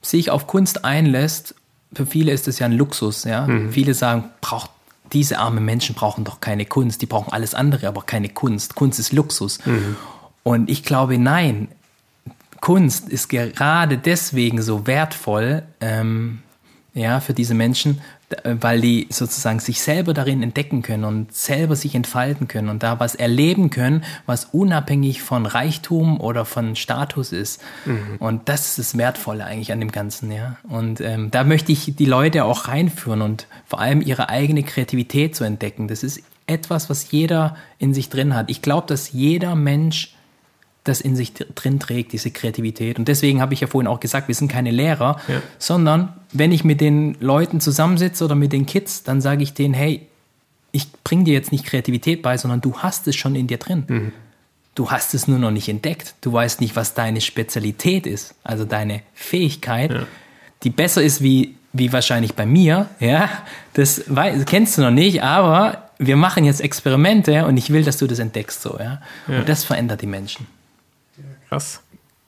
sich 0.00 0.30
auf 0.30 0.46
Kunst 0.46 0.84
einlässt, 0.84 1.54
für 1.92 2.06
viele 2.06 2.32
ist 2.32 2.46
das 2.46 2.58
ja 2.58 2.66
ein 2.66 2.72
Luxus. 2.72 3.24
Ja? 3.24 3.46
Mhm. 3.46 3.72
Viele 3.72 3.94
sagen, 3.94 4.24
braucht 4.40 4.70
diese 5.12 5.38
armen 5.38 5.64
Menschen 5.64 5.94
brauchen 5.94 6.24
doch 6.24 6.40
keine 6.40 6.64
Kunst, 6.64 7.02
die 7.02 7.06
brauchen 7.06 7.32
alles 7.32 7.54
andere, 7.54 7.86
aber 7.86 8.02
keine 8.02 8.30
Kunst. 8.30 8.74
Kunst 8.74 8.98
ist 8.98 9.12
Luxus. 9.12 9.64
Mhm. 9.66 9.96
Und 10.42 10.70
ich 10.70 10.82
glaube, 10.82 11.18
nein, 11.18 11.68
Kunst 12.60 13.08
ist 13.08 13.28
gerade 13.28 13.98
deswegen 13.98 14.62
so 14.62 14.86
wertvoll, 14.86 15.64
ähm, 15.80 16.40
ja, 16.94 17.20
für 17.20 17.32
diese 17.32 17.54
Menschen, 17.54 18.02
weil 18.44 18.80
die 18.80 19.08
sozusagen 19.10 19.60
sich 19.60 19.80
selber 19.80 20.14
darin 20.14 20.42
entdecken 20.42 20.82
können 20.82 21.04
und 21.04 21.34
selber 21.34 21.74
sich 21.74 21.94
entfalten 21.94 22.48
können 22.48 22.68
und 22.68 22.82
da 22.82 23.00
was 23.00 23.14
erleben 23.14 23.70
können, 23.70 24.04
was 24.26 24.46
unabhängig 24.46 25.22
von 25.22 25.46
Reichtum 25.46 26.20
oder 26.20 26.44
von 26.44 26.76
Status 26.76 27.32
ist. 27.32 27.62
Mhm. 27.84 28.16
Und 28.18 28.48
das 28.48 28.68
ist 28.68 28.78
das 28.78 28.98
Wertvolle 28.98 29.44
eigentlich 29.44 29.72
an 29.72 29.80
dem 29.80 29.90
Ganzen, 29.90 30.30
ja. 30.30 30.56
Und 30.68 31.00
ähm, 31.00 31.30
da 31.30 31.44
möchte 31.44 31.72
ich 31.72 31.96
die 31.96 32.04
Leute 32.04 32.44
auch 32.44 32.68
reinführen 32.68 33.22
und 33.22 33.46
vor 33.66 33.80
allem 33.80 34.00
ihre 34.00 34.28
eigene 34.28 34.62
Kreativität 34.62 35.34
zu 35.34 35.44
entdecken. 35.44 35.88
Das 35.88 36.02
ist 36.02 36.22
etwas, 36.46 36.90
was 36.90 37.10
jeder 37.10 37.56
in 37.78 37.94
sich 37.94 38.08
drin 38.08 38.34
hat. 38.34 38.50
Ich 38.50 38.62
glaube, 38.62 38.86
dass 38.86 39.12
jeder 39.12 39.54
Mensch 39.54 40.14
das 40.84 41.00
in 41.00 41.14
sich 41.14 41.32
drin 41.32 41.78
trägt, 41.78 42.12
diese 42.12 42.30
Kreativität. 42.30 42.98
Und 42.98 43.06
deswegen 43.06 43.40
habe 43.40 43.54
ich 43.54 43.60
ja 43.60 43.66
vorhin 43.68 43.86
auch 43.86 44.00
gesagt, 44.00 44.28
wir 44.28 44.34
sind 44.34 44.50
keine 44.50 44.70
Lehrer, 44.70 45.20
ja. 45.28 45.40
sondern 45.58 46.12
wenn 46.32 46.50
ich 46.50 46.64
mit 46.64 46.80
den 46.80 47.16
Leuten 47.20 47.60
zusammensitze 47.60 48.24
oder 48.24 48.34
mit 48.34 48.52
den 48.52 48.66
Kids, 48.66 49.04
dann 49.04 49.20
sage 49.20 49.42
ich 49.42 49.54
denen, 49.54 49.74
hey, 49.74 50.06
ich 50.72 50.90
bringe 51.04 51.24
dir 51.24 51.34
jetzt 51.34 51.52
nicht 51.52 51.64
Kreativität 51.64 52.22
bei, 52.22 52.36
sondern 52.36 52.60
du 52.60 52.78
hast 52.78 53.06
es 53.06 53.14
schon 53.14 53.36
in 53.36 53.46
dir 53.46 53.58
drin. 53.58 53.84
Mhm. 53.86 54.12
Du 54.74 54.90
hast 54.90 55.14
es 55.14 55.28
nur 55.28 55.38
noch 55.38 55.50
nicht 55.50 55.68
entdeckt. 55.68 56.14
Du 56.22 56.32
weißt 56.32 56.60
nicht, 56.60 56.74
was 56.74 56.94
deine 56.94 57.20
Spezialität 57.20 58.06
ist, 58.06 58.34
also 58.42 58.64
deine 58.64 59.02
Fähigkeit, 59.12 59.92
ja. 59.92 60.06
die 60.62 60.70
besser 60.70 61.02
ist 61.02 61.22
wie, 61.22 61.56
wie 61.74 61.92
wahrscheinlich 61.92 62.34
bei 62.34 62.46
mir. 62.46 62.88
Ja, 62.98 63.28
das, 63.74 64.02
das 64.08 64.44
kennst 64.46 64.78
du 64.78 64.82
noch 64.82 64.90
nicht, 64.90 65.22
aber 65.22 65.90
wir 65.98 66.16
machen 66.16 66.44
jetzt 66.44 66.60
Experimente 66.60 67.44
und 67.44 67.56
ich 67.58 67.70
will, 67.70 67.84
dass 67.84 67.98
du 67.98 68.06
das 68.06 68.18
entdeckst 68.18 68.62
so. 68.62 68.78
Ja, 68.78 69.02
ja. 69.28 69.40
und 69.40 69.48
das 69.48 69.62
verändert 69.62 70.00
die 70.00 70.06
Menschen. 70.06 70.46
Krass 71.52 71.80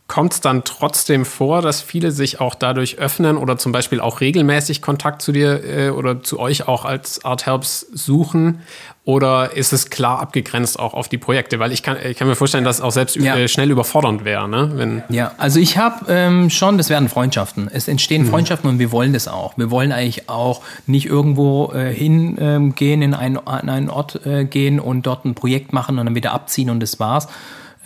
kommt 0.06 0.34
es 0.34 0.40
dann 0.40 0.64
trotzdem 0.64 1.24
vor, 1.24 1.62
dass 1.62 1.80
viele 1.80 2.12
sich 2.12 2.38
auch 2.38 2.54
dadurch 2.54 2.98
öffnen 2.98 3.38
oder 3.38 3.56
zum 3.56 3.72
Beispiel 3.72 4.00
auch 4.00 4.20
regelmäßig 4.20 4.82
Kontakt 4.82 5.22
zu 5.22 5.32
dir 5.32 5.64
äh, 5.64 5.88
oder 5.90 6.22
zu 6.22 6.38
euch 6.38 6.68
auch 6.68 6.84
als 6.84 7.24
Art 7.24 7.46
Helps 7.46 7.86
suchen? 7.92 8.60
Oder 9.06 9.54
ist 9.54 9.72
es 9.72 9.90
klar 9.90 10.20
abgegrenzt 10.20 10.78
auch 10.78 10.94
auf 10.94 11.08
die 11.08 11.18
Projekte? 11.18 11.58
Weil 11.58 11.72
ich 11.72 11.82
kann, 11.82 11.96
ich 12.02 12.16
kann 12.16 12.28
mir 12.28 12.36
vorstellen, 12.36 12.64
dass 12.64 12.76
es 12.76 12.82
auch 12.82 12.90
selbst 12.90 13.16
ja. 13.16 13.36
äh, 13.36 13.48
schnell 13.48 13.70
überfordernd 13.70 14.24
wäre. 14.24 14.48
Ne? 14.48 15.04
Ja, 15.08 15.32
also 15.36 15.58
ich 15.58 15.78
habe 15.78 16.06
ähm, 16.08 16.48
schon, 16.48 16.78
das 16.78 16.90
werden 16.90 17.08
Freundschaften. 17.08 17.68
Es 17.72 17.88
entstehen 17.88 18.22
mhm. 18.22 18.28
Freundschaften 18.28 18.68
und 18.68 18.78
wir 18.78 18.92
wollen 18.92 19.14
das 19.14 19.26
auch. 19.26 19.56
Wir 19.58 19.70
wollen 19.70 19.90
eigentlich 19.92 20.28
auch 20.28 20.62
nicht 20.86 21.06
irgendwo 21.06 21.72
äh, 21.72 21.92
hingehen, 21.92 22.36
ähm, 22.38 22.74
in, 22.78 23.14
einen, 23.14 23.38
an 23.38 23.68
einen 23.68 23.90
Ort 23.90 24.24
äh, 24.26 24.44
gehen 24.44 24.80
und 24.80 25.06
dort 25.06 25.24
ein 25.24 25.34
Projekt 25.34 25.72
machen 25.72 25.98
und 25.98 26.06
dann 26.06 26.14
wieder 26.14 26.32
abziehen 26.32 26.70
und 26.70 26.80
das 26.80 27.00
war's 27.00 27.28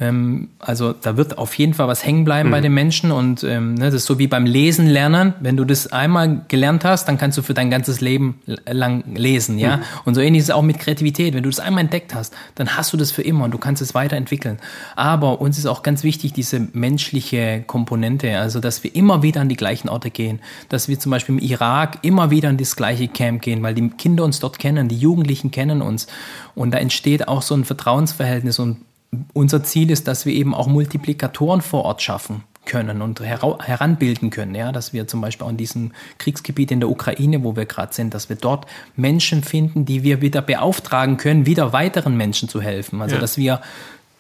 ähm, 0.01 0.49
also 0.59 0.93
da 0.93 1.17
wird 1.17 1.39
auf 1.39 1.55
jeden 1.55 1.75
Fall 1.75 1.89
was 1.89 2.05
hängen 2.05 2.25
bleiben 2.25 2.51
mhm. 2.51 2.53
bei 2.53 2.61
den 2.61 2.73
Menschen 2.73 3.11
und 3.11 3.43
ähm, 3.43 3.75
ne, 3.75 3.87
das 3.87 3.95
ist 3.95 4.07
so 4.07 4.19
wie 4.19 4.29
beim 4.29 4.47
Lesen 4.47 4.87
lernen. 4.87 5.35
Wenn 5.41 5.57
du 5.57 5.65
das 5.65 5.89
einmal 5.89 6.43
gelernt 6.49 6.85
hast, 6.85 7.07
dann 7.09 7.19
kannst 7.19 7.37
du 7.37 7.43
für 7.43 7.55
dein 7.55 7.71
ganzes 7.71 8.01
Leben 8.01 8.41
lang 8.67 9.05
lesen, 9.15 9.59
ja. 9.59 9.79
Mhm. 9.79 9.83
Und 10.05 10.15
so 10.15 10.21
ähnlich 10.21 10.41
ist 10.41 10.49
es 10.51 10.55
auch 10.55 10.63
mit 10.63 10.79
Kreativität. 10.79 11.35
Wenn 11.35 11.43
du 11.43 11.49
das 11.49 11.61
einmal 11.61 11.85
entdeckt 11.85 12.15
hast, 12.15 12.33
dann 12.55 12.77
hast 12.77 12.93
du 12.93 12.97
das 12.97 13.11
für 13.11 13.23
immer 13.23 13.45
und 13.45 13.51
du 13.51 13.59
kannst 13.59 13.83
es 13.83 13.95
weiterentwickeln. 13.95 14.59
Aber 14.95 15.41
uns 15.41 15.59
ist 15.59 15.67
auch 15.67 15.83
ganz 15.83 16.05
wichtig 16.05 16.33
diese 16.33 16.61
menschliche 16.73 17.65
Komponente, 17.67 18.39
also 18.39 18.61
dass 18.61 18.85
wir 18.85 18.95
immer 18.95 19.23
wieder 19.23 19.41
an 19.41 19.49
die 19.49 19.57
gleichen 19.57 19.89
Orte 19.89 20.11
gehen, 20.11 20.41
dass 20.69 20.89
wir 20.89 20.99
zum 20.99 21.11
Beispiel 21.11 21.37
im 21.37 21.43
Irak 21.43 21.99
immer 22.03 22.31
wieder 22.31 22.49
an 22.49 22.57
das 22.57 22.77
gleiche 22.77 23.09
Camp 23.09 23.43
gehen, 23.43 23.63
weil 23.63 23.75
die 23.75 23.89
Kinder 23.91 24.25
uns 24.25 24.39
dort 24.39 24.59
kennen, 24.59 24.89
die 24.89 24.97
Jugendlichen 24.97 25.51
kennen 25.51 25.83
uns 25.83 26.07
und 26.55 26.73
da 26.73 26.79
entsteht 26.79 27.27
auch 27.27 27.43
so 27.43 27.55
ein 27.55 27.65
Vertrauensverhältnis 27.65 28.59
und 28.59 28.79
unser 29.33 29.63
Ziel 29.65 29.91
ist, 29.91 30.09
dass 30.09 30.27
wir 30.27 30.35
eben 30.35 30.55
auch 30.55 30.67
Multiplikatoren 30.67 31.63
vor 31.63 31.85
Ort 31.85 32.03
schaffen 32.03 32.45
können 32.65 33.01
und 33.01 33.21
heranbilden 33.21 34.29
können, 34.29 34.55
ja, 34.55 34.73
dass 34.73 34.93
wir 34.93 35.09
zum 35.09 35.23
Beispiel 35.23 35.47
auch 35.47 35.51
in 35.51 35.57
diesem 35.57 35.93
Kriegsgebiet 36.19 36.71
in 36.71 36.81
der 36.81 36.91
Ukraine, 36.91 37.43
wo 37.43 37.57
wir 37.57 37.65
gerade 37.65 37.95
sind, 37.95 38.13
dass 38.13 38.29
wir 38.29 38.37
dort 38.37 38.67
Menschen 38.95 39.43
finden, 39.43 39.87
die 39.87 40.03
wir 40.03 40.21
wieder 40.21 40.43
beauftragen 40.43 41.17
können, 41.17 41.47
wieder 41.47 41.73
weiteren 41.73 42.17
Menschen 42.17 42.49
zu 42.49 42.61
helfen. 42.61 43.01
Also 43.01 43.15
ja. 43.15 43.21
dass 43.21 43.39
wir 43.39 43.63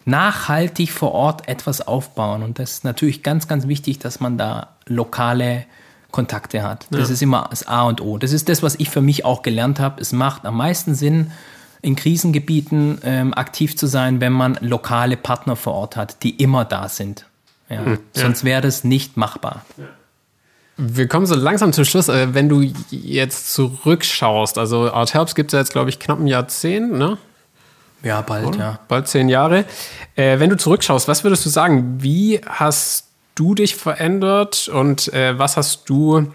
nachhaltig 0.07 0.91
vor 0.91 1.13
Ort 1.13 1.47
etwas 1.49 1.87
aufbauen. 1.87 2.43
Und 2.43 2.59
das 2.59 2.73
ist 2.73 2.85
natürlich 2.85 3.23
ganz, 3.23 3.47
ganz 3.47 3.69
wichtig, 3.69 3.99
dass 3.99 4.21
man 4.21 4.39
da 4.39 4.69
lokale 4.87 5.67
Kontakte 6.11 6.63
hat. 6.63 6.87
Das 6.91 7.09
ja. 7.09 7.15
ist 7.15 7.23
immer 7.23 7.49
das 7.51 7.69
A 7.69 7.83
und 7.83 8.01
O. 8.01 8.17
Das 8.17 8.33
ist 8.33 8.49
das, 8.49 8.63
was 8.63 8.77
ich 8.77 8.89
für 8.89 9.03
mich 9.03 9.27
auch 9.27 9.43
gelernt 9.43 9.79
habe. 9.79 10.01
Es 10.01 10.13
macht 10.13 10.47
am 10.47 10.57
meisten 10.57 10.95
Sinn, 10.95 11.33
in 11.83 11.97
Krisengebieten 11.97 12.99
ähm, 13.05 13.35
aktiv 13.35 13.77
zu 13.77 13.87
sein, 13.87 14.21
wenn 14.21 14.33
man 14.33 14.59
lokale 14.61 15.17
Partner 15.17 15.57
vor 15.57 15.75
Ort 15.75 15.97
hat, 15.97 16.23
die 16.23 16.31
immer 16.31 16.65
da 16.65 16.89
sind. 16.89 17.27
Ja. 17.69 17.85
Hm, 17.85 17.93
ja. 18.15 18.23
Sonst 18.23 18.45
wäre 18.45 18.61
das 18.61 18.85
nicht 18.85 19.17
machbar. 19.17 19.65
Wir 20.77 21.09
kommen 21.09 21.27
so 21.27 21.35
langsam 21.35 21.73
zum 21.73 21.85
Schluss. 21.85 22.09
Äh, 22.09 22.35
wenn 22.35 22.49
du 22.49 22.63
jetzt 22.91 23.53
zurückschaust, 23.53 24.59
also 24.59 24.93
Art 24.93 25.13
Helps 25.13 25.35
gibt 25.35 25.51
es 25.51 25.53
ja 25.53 25.59
jetzt, 25.59 25.73
glaube 25.73 25.91
ich, 25.91 25.99
knapp 25.99 26.21
ein 26.21 26.27
Jahrzehnt, 26.27 26.93
ne? 26.93 27.19
Ja, 28.03 28.21
bald, 28.23 28.47
Oder? 28.47 28.59
ja. 28.59 28.81
Bald 28.87 29.09
zehn 29.09 29.29
Jahre. 29.29 29.65
Äh, 30.15 30.39
wenn 30.39 30.51
du 30.51 30.57
zurückschaust, 30.57 31.09
was 31.09 31.25
würdest 31.25 31.45
du 31.45 31.51
sagen? 31.51 32.01
Wie 32.01 32.41
hast 32.47 33.09
du 33.35 33.55
dich 33.55 33.75
verändert 33.75 34.69
und 34.69 35.13
äh, 35.13 35.37
was 35.39 35.57
hast 35.57 35.89
du 35.89 36.33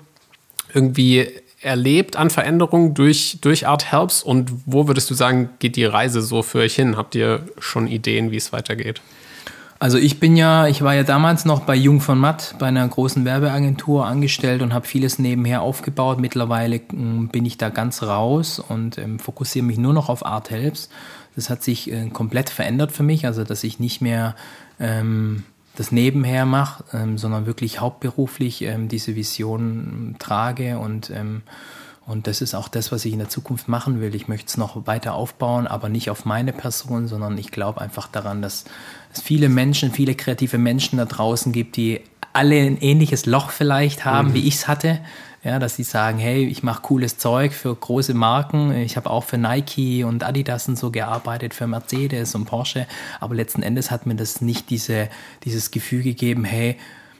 irgendwie 0.73 1.31
erlebt 1.63 2.15
an 2.15 2.29
Veränderungen 2.29 2.93
durch, 2.93 3.39
durch 3.41 3.67
Art 3.67 3.91
Helps 3.91 4.21
und 4.21 4.51
wo 4.65 4.87
würdest 4.87 5.09
du 5.09 5.13
sagen, 5.13 5.49
geht 5.59 5.75
die 5.75 5.85
Reise 5.85 6.21
so 6.21 6.43
für 6.43 6.59
euch 6.59 6.75
hin? 6.75 6.97
Habt 6.97 7.15
ihr 7.15 7.45
schon 7.59 7.87
Ideen, 7.87 8.31
wie 8.31 8.37
es 8.37 8.51
weitergeht? 8.51 9.01
Also 9.79 9.97
ich 9.97 10.19
bin 10.19 10.37
ja, 10.37 10.67
ich 10.67 10.81
war 10.81 10.95
ja 10.95 11.03
damals 11.03 11.43
noch 11.43 11.61
bei 11.61 11.75
Jung 11.75 11.99
von 11.99 12.17
Matt, 12.17 12.55
bei 12.57 12.67
einer 12.67 12.87
großen 12.87 13.25
Werbeagentur 13.25 14.05
angestellt 14.05 14.61
und 14.61 14.73
habe 14.73 14.87
vieles 14.87 15.19
nebenher 15.19 15.61
aufgebaut. 15.61 16.21
Mittlerweile 16.21 16.79
ähm, 16.93 17.27
bin 17.27 17.45
ich 17.45 17.57
da 17.57 17.67
ganz 17.67 18.01
raus 18.01 18.59
und 18.59 18.97
ähm, 18.97 19.19
fokussiere 19.19 19.65
mich 19.65 19.77
nur 19.77 19.91
noch 19.91 20.07
auf 20.07 20.25
Art 20.25 20.51
Helps. 20.51 20.87
Das 21.35 21.49
hat 21.49 21.63
sich 21.63 21.91
äh, 21.91 22.07
komplett 22.09 22.49
verändert 22.49 22.93
für 22.93 23.03
mich, 23.03 23.25
also 23.25 23.43
dass 23.43 23.63
ich 23.65 23.79
nicht 23.79 23.99
mehr 23.99 24.35
ähm, 24.79 25.43
das 25.75 25.91
nebenher 25.91 26.45
mache, 26.45 26.83
ähm, 26.93 27.17
sondern 27.17 27.45
wirklich 27.45 27.79
hauptberuflich 27.79 28.61
ähm, 28.63 28.87
diese 28.87 29.15
Vision 29.15 30.15
trage 30.19 30.77
und 30.77 31.09
ähm, 31.09 31.41
und 32.05 32.27
das 32.27 32.41
ist 32.41 32.53
auch 32.53 32.67
das, 32.67 32.91
was 32.91 33.05
ich 33.05 33.13
in 33.13 33.19
der 33.19 33.29
Zukunft 33.29 33.69
machen 33.69 34.01
will. 34.01 34.13
Ich 34.13 34.27
möchte 34.27 34.47
es 34.47 34.57
noch 34.57 34.87
weiter 34.87 35.13
aufbauen, 35.13 35.67
aber 35.67 35.87
nicht 35.87 36.09
auf 36.09 36.25
meine 36.25 36.51
Person, 36.51 37.07
sondern 37.07 37.37
ich 37.37 37.49
glaube 37.49 37.79
einfach 37.79 38.07
daran, 38.07 38.41
dass 38.41 38.65
es 39.13 39.21
viele 39.21 39.47
Menschen, 39.47 39.91
viele 39.91 40.13
kreative 40.13 40.57
Menschen 40.57 40.97
da 40.97 41.05
draußen 41.05 41.53
gibt, 41.53 41.77
die 41.77 42.01
alle 42.33 42.55
ein 42.55 42.77
ähnliches 42.77 43.25
Loch 43.25 43.51
vielleicht 43.51 44.03
haben, 44.03 44.29
mhm. 44.29 44.33
wie 44.33 44.47
ich 44.47 44.55
es 44.55 44.67
hatte. 44.67 44.99
Ja, 45.43 45.59
dass 45.59 45.75
sie 45.75 45.83
sagen, 45.83 46.19
hey, 46.19 46.45
ich 46.45 46.63
mache 46.63 46.81
cooles 46.81 47.17
Zeug 47.17 47.51
für 47.51 47.75
große 47.75 48.13
Marken. 48.13 48.71
Ich 48.71 48.95
habe 48.95 49.09
auch 49.09 49.25
für 49.25 49.37
Nike 49.37 50.05
und 50.05 50.23
Adidas 50.23 50.69
und 50.69 50.77
so 50.77 50.89
gearbeitet, 50.89 51.53
für 51.53 51.67
Mercedes 51.67 52.33
und 52.33 52.45
Porsche. 52.45 52.87
Aber 53.19 53.35
letzten 53.35 53.61
Endes 53.61 53.91
hat 53.91 54.05
mir 54.05 54.15
das 54.15 54.39
nicht 54.39 54.69
diese, 54.69 55.09
dieses 55.43 55.71
Gefühl 55.71 56.01
gegeben, 56.01 56.45
hey, 56.45 56.77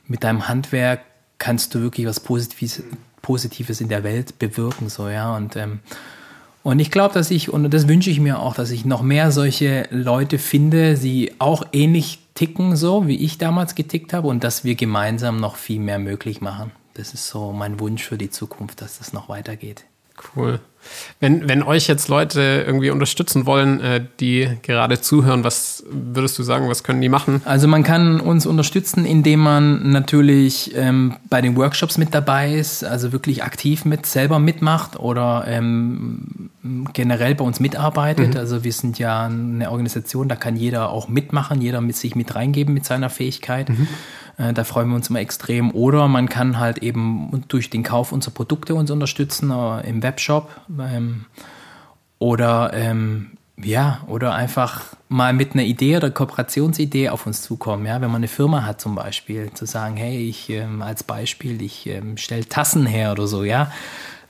mit 0.08 0.24
deinem 0.24 0.48
Handwerk 0.48 1.02
kannst 1.38 1.76
du 1.76 1.82
wirklich 1.82 2.08
was 2.08 2.22
Positives, 2.22 2.82
Positives 3.22 3.82
in 3.82 3.90
der 3.90 4.06
Welt 4.06 4.40
bewirken, 4.40 4.88
so, 4.88 5.10
ja. 5.10 5.36
Und, 5.36 5.58
ähm, 5.58 5.80
und 6.64 6.80
ich 6.80 6.92
glaube, 6.92 7.14
dass 7.14 7.30
ich, 7.30 7.52
und 7.52 7.70
das 7.74 7.90
wünsche 7.90 8.10
ich 8.10 8.22
mir 8.22 8.40
auch, 8.40 8.56
dass 8.56 8.72
ich 8.72 8.86
noch 8.86 9.02
mehr 9.02 9.32
solche 9.32 9.86
Leute 9.92 10.38
finde, 10.38 10.96
die 10.96 11.34
auch 11.40 11.66
ähnlich 11.74 12.20
ticken, 12.36 12.78
so 12.78 13.06
wie 13.06 13.18
ich 13.18 13.38
damals 13.38 13.76
getickt 13.76 14.14
habe, 14.14 14.30
und 14.30 14.46
dass 14.46 14.64
wir 14.64 14.76
gemeinsam 14.76 15.42
noch 15.42 15.58
viel 15.58 15.82
mehr 15.82 16.00
möglich 16.00 16.40
machen 16.40 16.72
das 16.94 17.14
ist 17.14 17.28
so 17.28 17.52
mein 17.52 17.80
Wunsch 17.80 18.04
für 18.04 18.18
die 18.18 18.30
Zukunft, 18.30 18.82
dass 18.82 18.98
das 19.00 19.14
noch 19.14 19.30
weitergeht. 19.30 19.86
Cool. 20.36 20.60
Wenn, 21.20 21.48
wenn 21.48 21.64
euch 21.64 21.88
jetzt 21.88 22.10
Leute 22.10 22.64
irgendwie 22.68 22.90
unterstützen 22.90 23.46
wollen, 23.46 23.80
äh, 23.80 24.06
die 24.20 24.50
gerade 24.62 25.00
zuhören, 25.00 25.44
was 25.44 25.84
würdest 25.90 26.38
du 26.38 26.44
sagen, 26.44 26.68
was 26.68 26.84
können 26.84 27.02
die 27.02 27.10
machen? 27.10 27.42
Also 27.46 27.68
man 27.68 27.84
kann 27.84 28.20
uns 28.20 28.46
unterstützen, 28.46 29.06
indem 29.06 29.40
man 29.40 29.92
natürlich 29.92 30.76
ähm, 30.76 31.16
bei 31.30 31.42
den 31.42 31.56
Workshops 31.56 31.98
mit 31.98 32.14
dabei 32.14 32.54
ist, 32.54 32.84
also 32.84 33.14
wirklich 33.14 33.44
aktiv 33.44 33.86
mit 33.86 34.06
selber 34.06 34.40
mitmacht 34.40 35.00
oder 35.00 35.46
ähm, 35.48 36.50
generell 36.94 37.36
bei 37.36 37.46
uns 37.46 37.60
mitarbeitet. 37.60 38.34
Mhm. 38.34 38.40
Also 38.40 38.64
wir 38.64 38.74
sind 38.74 39.00
ja 39.00 39.26
eine 39.26 39.72
Organisation, 39.72 40.28
da 40.28 40.36
kann 40.36 40.58
jeder 40.58 40.90
auch 40.90 41.08
mitmachen, 41.08 41.62
jeder 41.62 41.80
mit 41.80 41.96
sich 41.96 42.16
mit 42.16 42.36
reingeben 42.36 42.74
mit 42.74 42.86
seiner 42.86 43.10
Fähigkeit. 43.10 43.70
Mhm. 43.70 43.88
Äh, 44.38 44.54
da 44.54 44.64
freuen 44.64 44.90
wir 44.90 44.96
uns 44.96 45.10
immer 45.10 45.20
extrem. 45.20 45.72
Oder 45.72 46.08
man 46.08 46.30
kann 46.30 46.60
halt 46.60 46.80
eben 46.80 47.44
durch 47.48 47.70
den 47.70 47.84
Kauf 47.84 48.12
unserer 48.12 48.34
Produkte 48.34 48.76
uns 48.76 48.92
unterstützen 48.92 49.52
äh, 49.52 49.88
im 49.88 50.04
Webshop. 50.04 50.50
Ähm, 50.80 51.26
oder 52.20 52.72
ähm, 52.74 53.32
ja, 53.62 54.02
oder 54.08 54.34
einfach 54.34 54.82
mal 55.10 55.34
mit 55.34 55.54
einer 55.54 55.64
Idee 55.64 55.98
oder 55.98 56.10
Kooperationsidee 56.10 57.10
auf 57.10 57.28
uns 57.28 57.42
zukommen. 57.42 57.86
Ja, 57.86 58.02
wenn 58.02 58.10
man 58.10 58.18
eine 58.18 58.28
Firma 58.28 58.66
hat 58.66 58.82
zum 58.82 58.96
Beispiel, 58.96 59.52
zu 59.54 59.66
sagen, 59.66 59.96
hey, 59.96 60.28
ich 60.28 60.50
ähm, 60.50 60.82
als 60.82 61.04
Beispiel, 61.04 61.62
ich 61.62 61.88
ähm, 61.88 62.18
stelle 62.18 62.46
Tassen 62.48 62.86
her 62.86 63.12
oder 63.12 63.28
so, 63.28 63.44
ja, 63.44 63.72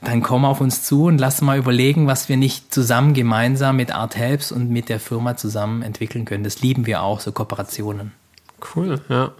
dann 0.02 0.22
komm 0.22 0.44
auf 0.44 0.60
uns 0.60 0.82
zu 0.82 1.04
und 1.04 1.18
lass 1.18 1.40
mal 1.40 1.56
überlegen, 1.56 2.06
was 2.06 2.28
wir 2.28 2.36
nicht 2.36 2.74
zusammen 2.74 3.14
gemeinsam 3.14 3.76
mit 3.76 3.94
Art 3.94 4.16
Helps 4.16 4.52
und 4.52 4.68
mit 4.70 4.90
der 4.90 5.00
Firma 5.00 5.36
zusammen 5.36 5.82
entwickeln 5.82 6.26
können. 6.26 6.44
Das 6.44 6.60
lieben 6.60 6.84
wir 6.84 7.02
auch, 7.02 7.20
so 7.20 7.32
Kooperationen. 7.32 8.12
Cool, 8.74 9.00
ja. 9.08 9.32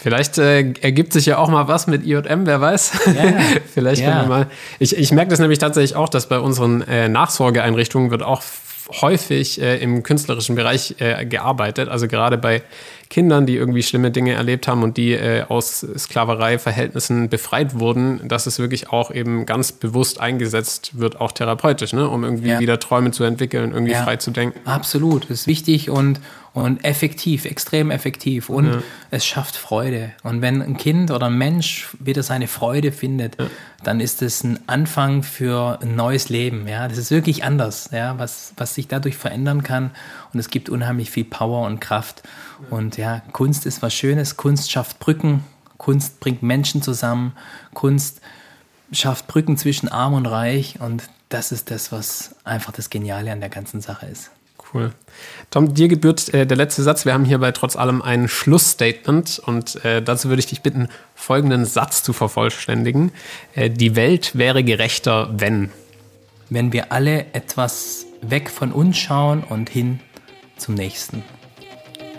Vielleicht 0.00 0.38
äh, 0.38 0.74
ergibt 0.80 1.12
sich 1.12 1.26
ja 1.26 1.38
auch 1.38 1.48
mal 1.48 1.66
was 1.66 1.88
mit 1.88 2.06
IJM, 2.06 2.46
wer 2.46 2.60
weiß. 2.60 2.92
Ja, 3.06 3.34
Vielleicht 3.74 4.02
ja. 4.02 4.22
wir 4.22 4.28
mal. 4.28 4.46
Ich, 4.78 4.96
ich 4.96 5.10
merke 5.10 5.30
das 5.30 5.40
nämlich 5.40 5.58
tatsächlich 5.58 5.96
auch, 5.96 6.08
dass 6.08 6.28
bei 6.28 6.38
unseren 6.38 6.82
äh, 6.82 7.08
Nachsorgeeinrichtungen 7.08 8.12
wird 8.12 8.22
auch 8.22 8.42
häufig 9.02 9.60
äh, 9.60 9.78
im 9.78 10.04
künstlerischen 10.04 10.54
Bereich 10.54 10.94
äh, 11.00 11.26
gearbeitet. 11.26 11.88
Also 11.88 12.06
gerade 12.06 12.38
bei 12.38 12.62
Kindern, 13.10 13.46
die 13.46 13.56
irgendwie 13.56 13.82
schlimme 13.82 14.10
Dinge 14.10 14.34
erlebt 14.34 14.68
haben 14.68 14.82
und 14.82 14.96
die 14.96 15.12
äh, 15.12 15.44
aus 15.48 15.80
Sklavereiverhältnissen 15.80 17.28
befreit 17.28 17.78
wurden, 17.78 18.26
dass 18.28 18.46
es 18.46 18.58
wirklich 18.58 18.90
auch 18.90 19.10
eben 19.10 19.46
ganz 19.46 19.72
bewusst 19.72 20.20
eingesetzt 20.20 20.98
wird, 20.98 21.20
auch 21.20 21.32
therapeutisch, 21.32 21.94
ne? 21.94 22.08
um 22.08 22.22
irgendwie 22.22 22.50
ja. 22.50 22.60
wieder 22.60 22.78
Träume 22.78 23.10
zu 23.10 23.24
entwickeln, 23.24 23.72
irgendwie 23.72 23.92
ja. 23.92 24.02
frei 24.02 24.16
zu 24.16 24.30
denken. 24.30 24.60
Absolut, 24.68 25.24
das 25.24 25.40
ist 25.40 25.46
wichtig 25.46 25.88
und, 25.88 26.20
und 26.52 26.84
effektiv, 26.84 27.46
extrem 27.46 27.90
effektiv 27.90 28.50
und 28.50 28.66
ja. 28.66 28.82
es 29.10 29.24
schafft 29.24 29.56
Freude. 29.56 30.10
Und 30.22 30.42
wenn 30.42 30.60
ein 30.60 30.76
Kind 30.76 31.10
oder 31.10 31.26
ein 31.26 31.38
Mensch 31.38 31.88
wieder 31.98 32.22
seine 32.22 32.46
Freude 32.46 32.92
findet, 32.92 33.38
dann 33.84 34.00
ist 34.00 34.20
es 34.20 34.44
ein 34.44 34.58
Anfang 34.66 35.22
für 35.22 35.78
ein 35.80 35.96
neues 35.96 36.28
Leben. 36.28 36.68
Ja, 36.68 36.88
das 36.88 36.98
ist 36.98 37.10
wirklich 37.10 37.42
anders, 37.42 37.88
ja, 37.90 38.18
was, 38.18 38.52
was 38.58 38.74
sich 38.74 38.86
dadurch 38.86 39.16
verändern 39.16 39.62
kann. 39.62 39.92
Und 40.34 40.40
es 40.40 40.50
gibt 40.50 40.68
unheimlich 40.68 41.10
viel 41.10 41.24
Power 41.24 41.66
und 41.66 41.80
Kraft. 41.80 42.22
Und 42.70 42.96
ja, 42.96 43.22
Kunst 43.32 43.66
ist 43.66 43.82
was 43.82 43.94
Schönes. 43.94 44.36
Kunst 44.36 44.70
schafft 44.70 44.98
Brücken. 44.98 45.44
Kunst 45.76 46.20
bringt 46.20 46.42
Menschen 46.42 46.82
zusammen. 46.82 47.32
Kunst 47.74 48.20
schafft 48.92 49.26
Brücken 49.26 49.56
zwischen 49.56 49.88
Arm 49.88 50.14
und 50.14 50.26
Reich. 50.26 50.80
Und 50.80 51.04
das 51.28 51.52
ist 51.52 51.70
das, 51.70 51.92
was 51.92 52.34
einfach 52.44 52.72
das 52.72 52.90
Geniale 52.90 53.32
an 53.32 53.40
der 53.40 53.50
ganzen 53.50 53.80
Sache 53.80 54.06
ist. 54.06 54.30
Cool. 54.72 54.92
Tom, 55.50 55.72
dir 55.72 55.88
gebührt 55.88 56.32
äh, 56.34 56.46
der 56.46 56.56
letzte 56.56 56.82
Satz. 56.82 57.04
Wir 57.04 57.14
haben 57.14 57.24
hierbei 57.24 57.52
trotz 57.52 57.76
allem 57.76 58.02
ein 58.02 58.28
Schlussstatement 58.28 59.38
und 59.38 59.82
äh, 59.84 60.02
dazu 60.02 60.28
würde 60.28 60.40
ich 60.40 60.46
dich 60.46 60.60
bitten, 60.60 60.88
folgenden 61.14 61.64
Satz 61.64 62.02
zu 62.02 62.12
vervollständigen. 62.12 63.12
Äh, 63.54 63.70
die 63.70 63.96
Welt 63.96 64.36
wäre 64.36 64.62
gerechter, 64.64 65.30
wenn. 65.32 65.70
Wenn 66.50 66.72
wir 66.72 66.92
alle 66.92 67.32
etwas 67.32 68.06
weg 68.20 68.50
von 68.50 68.72
uns 68.72 68.98
schauen 68.98 69.42
und 69.42 69.70
hin 69.70 70.00
zum 70.56 70.74
nächsten. 70.74 71.22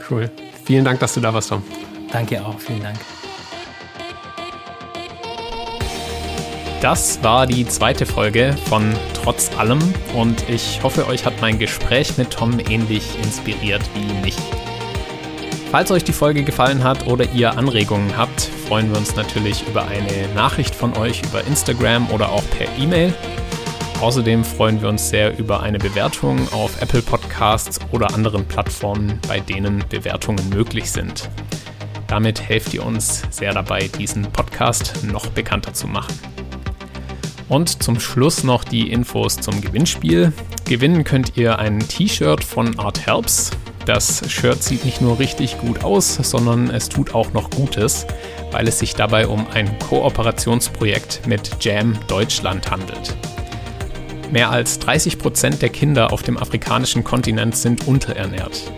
Cool. 0.10 0.30
Vielen 0.66 0.86
Dank, 0.86 1.00
dass 1.00 1.14
du 1.14 1.20
da 1.20 1.34
warst, 1.34 1.50
Tom. 1.50 1.64
Danke 2.12 2.44
auch. 2.44 2.60
Vielen 2.60 2.84
Dank. 2.84 2.98
Das 6.82 7.22
war 7.24 7.46
die 7.46 7.66
zweite 7.66 8.06
Folge 8.06 8.56
von 8.70 8.94
Trotz 9.14 9.52
allem 9.58 9.80
und 10.16 10.48
ich 10.50 10.82
hoffe, 10.82 11.08
euch 11.08 11.26
hat 11.26 11.34
mein 11.42 11.60
Gespräch 11.60 12.18
mit 12.18 12.32
Tom 12.32 12.58
ähnlich 12.70 13.04
inspiriert 13.22 13.82
wie 13.94 14.14
mich. 14.26 14.38
Falls 15.72 15.92
euch 15.92 16.06
die 16.06 16.14
Folge 16.14 16.44
gefallen 16.44 16.84
hat 16.84 17.06
oder 17.06 17.30
ihr 17.34 17.58
Anregungen 17.58 18.18
habt, 18.18 18.42
freuen 18.42 18.90
wir 18.92 18.98
uns 18.98 19.16
natürlich 19.16 19.68
über 19.68 19.88
eine 19.88 20.34
Nachricht 20.34 20.74
von 20.74 20.96
euch 20.98 21.22
über 21.22 21.44
Instagram 21.46 22.10
oder 22.12 22.30
auch 22.30 22.44
per 22.58 22.68
E-Mail. 22.82 23.14
Außerdem 24.02 24.46
freuen 24.46 24.82
wir 24.82 24.88
uns 24.88 25.10
sehr 25.10 25.38
über 25.38 25.62
eine 25.62 25.78
Bewertung 25.78 26.40
auf 26.54 26.82
Apple 26.82 27.02
Podcasts 27.02 27.80
oder 27.92 28.14
anderen 28.14 28.46
Plattformen, 28.46 29.20
bei 29.28 29.42
denen 29.42 29.84
Bewertungen 29.90 30.48
möglich 30.50 30.90
sind. 30.90 31.30
Damit 32.08 32.42
helft 32.42 32.74
ihr 32.74 32.86
uns 32.86 33.24
sehr 33.30 33.54
dabei, 33.54 33.90
diesen 33.90 34.24
Podcast 34.32 35.04
noch 35.04 35.28
bekannter 35.28 35.74
zu 35.74 35.88
machen. 35.88 36.18
Und 37.50 37.84
zum 37.84 38.00
Schluss 38.00 38.46
noch 38.46 38.64
die 38.64 38.90
Infos 38.90 39.36
zum 39.36 39.60
Gewinnspiel. 39.60 40.32
Gewinnen 40.64 41.04
könnt 41.04 41.36
ihr 41.36 41.60
ein 41.60 41.80
T-Shirt 41.80 42.42
von 42.42 42.80
Art 42.80 43.06
Helps. 43.06 43.52
Das 43.86 44.24
Shirt 44.32 44.64
sieht 44.64 44.86
nicht 44.86 45.02
nur 45.02 45.20
richtig 45.20 45.58
gut 45.58 45.84
aus, 45.84 46.16
sondern 46.16 46.70
es 46.70 46.88
tut 46.88 47.14
auch 47.14 47.34
noch 47.34 47.50
Gutes, 47.50 48.08
weil 48.52 48.68
es 48.68 48.80
sich 48.80 48.96
dabei 48.96 49.28
um 49.28 49.46
ein 49.54 49.78
Kooperationsprojekt 49.80 51.28
mit 51.28 51.58
Jam 51.60 51.98
Deutschland 52.08 52.72
handelt. 52.72 53.18
Mehr 54.32 54.52
als 54.52 54.78
30 54.78 55.18
Prozent 55.18 55.62
der 55.62 55.70
Kinder 55.70 56.14
auf 56.14 56.22
dem 56.22 56.38
afrikanischen 56.38 57.04
Kontinent 57.04 57.56
sind 57.56 57.88
unterernährt. 57.88 58.72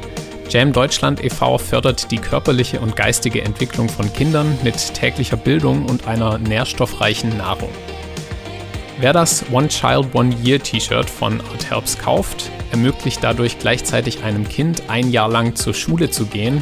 Jam 0.49 0.71
Deutschland 0.71 1.23
e.V. 1.23 1.57
fördert 1.57 2.09
die 2.11 2.17
körperliche 2.17 2.79
und 2.79 2.95
geistige 2.95 3.41
Entwicklung 3.41 3.89
von 3.89 4.11
Kindern 4.13 4.57
mit 4.63 4.93
täglicher 4.93 5.37
Bildung 5.37 5.85
und 5.85 6.07
einer 6.07 6.37
nährstoffreichen 6.37 7.37
Nahrung. 7.37 7.69
Wer 8.99 9.13
das 9.13 9.43
One 9.51 9.67
Child 9.67 10.13
One 10.13 10.35
Year 10.43 10.61
T-Shirt 10.61 11.09
von 11.09 11.41
Art 11.41 11.69
Helps 11.69 11.97
kauft, 11.97 12.49
ermöglicht 12.71 13.21
dadurch 13.21 13.59
gleichzeitig 13.59 14.23
einem 14.23 14.47
Kind 14.47 14.83
ein 14.89 15.11
Jahr 15.11 15.29
lang 15.29 15.55
zur 15.55 15.73
Schule 15.73 16.11
zu 16.11 16.27
gehen 16.27 16.61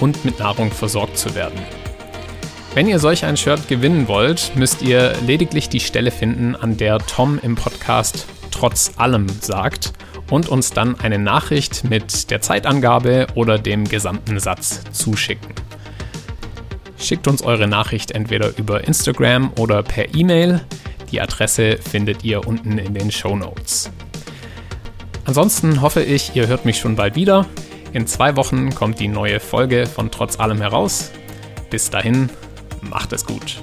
und 0.00 0.24
mit 0.24 0.40
Nahrung 0.40 0.72
versorgt 0.72 1.18
zu 1.18 1.34
werden. 1.34 1.58
Wenn 2.74 2.88
ihr 2.88 2.98
solch 2.98 3.24
ein 3.24 3.36
Shirt 3.36 3.68
gewinnen 3.68 4.08
wollt, 4.08 4.50
müsst 4.56 4.82
ihr 4.82 5.14
lediglich 5.24 5.68
die 5.68 5.78
Stelle 5.78 6.10
finden, 6.10 6.56
an 6.56 6.76
der 6.76 6.98
Tom 6.98 7.38
im 7.40 7.54
Podcast 7.54 8.26
trotz 8.50 8.94
allem 8.96 9.28
sagt 9.28 9.92
und 10.28 10.48
uns 10.48 10.70
dann 10.70 10.98
eine 10.98 11.20
Nachricht 11.20 11.84
mit 11.84 12.32
der 12.32 12.40
Zeitangabe 12.40 13.28
oder 13.36 13.60
dem 13.60 13.84
gesamten 13.84 14.40
Satz 14.40 14.82
zuschicken. 14.90 15.54
Schickt 16.98 17.28
uns 17.28 17.42
eure 17.42 17.68
Nachricht 17.68 18.10
entweder 18.10 18.56
über 18.56 18.82
Instagram 18.82 19.52
oder 19.56 19.84
per 19.84 20.12
E-Mail. 20.12 20.60
Die 21.12 21.20
Adresse 21.20 21.78
findet 21.78 22.24
ihr 22.24 22.44
unten 22.44 22.78
in 22.78 22.92
den 22.92 23.12
Show 23.12 23.36
Notes. 23.36 23.88
Ansonsten 25.26 25.80
hoffe 25.80 26.02
ich, 26.02 26.34
ihr 26.34 26.48
hört 26.48 26.64
mich 26.64 26.78
schon 26.78 26.96
bald 26.96 27.14
wieder. 27.14 27.46
In 27.92 28.08
zwei 28.08 28.34
Wochen 28.34 28.74
kommt 28.74 28.98
die 28.98 29.06
neue 29.06 29.38
Folge 29.38 29.86
von 29.86 30.10
Trotz 30.10 30.40
allem 30.40 30.60
heraus. 30.60 31.12
Bis 31.70 31.90
dahin, 31.90 32.30
macht 32.88 33.12
es 33.12 33.24
gut. 33.24 33.62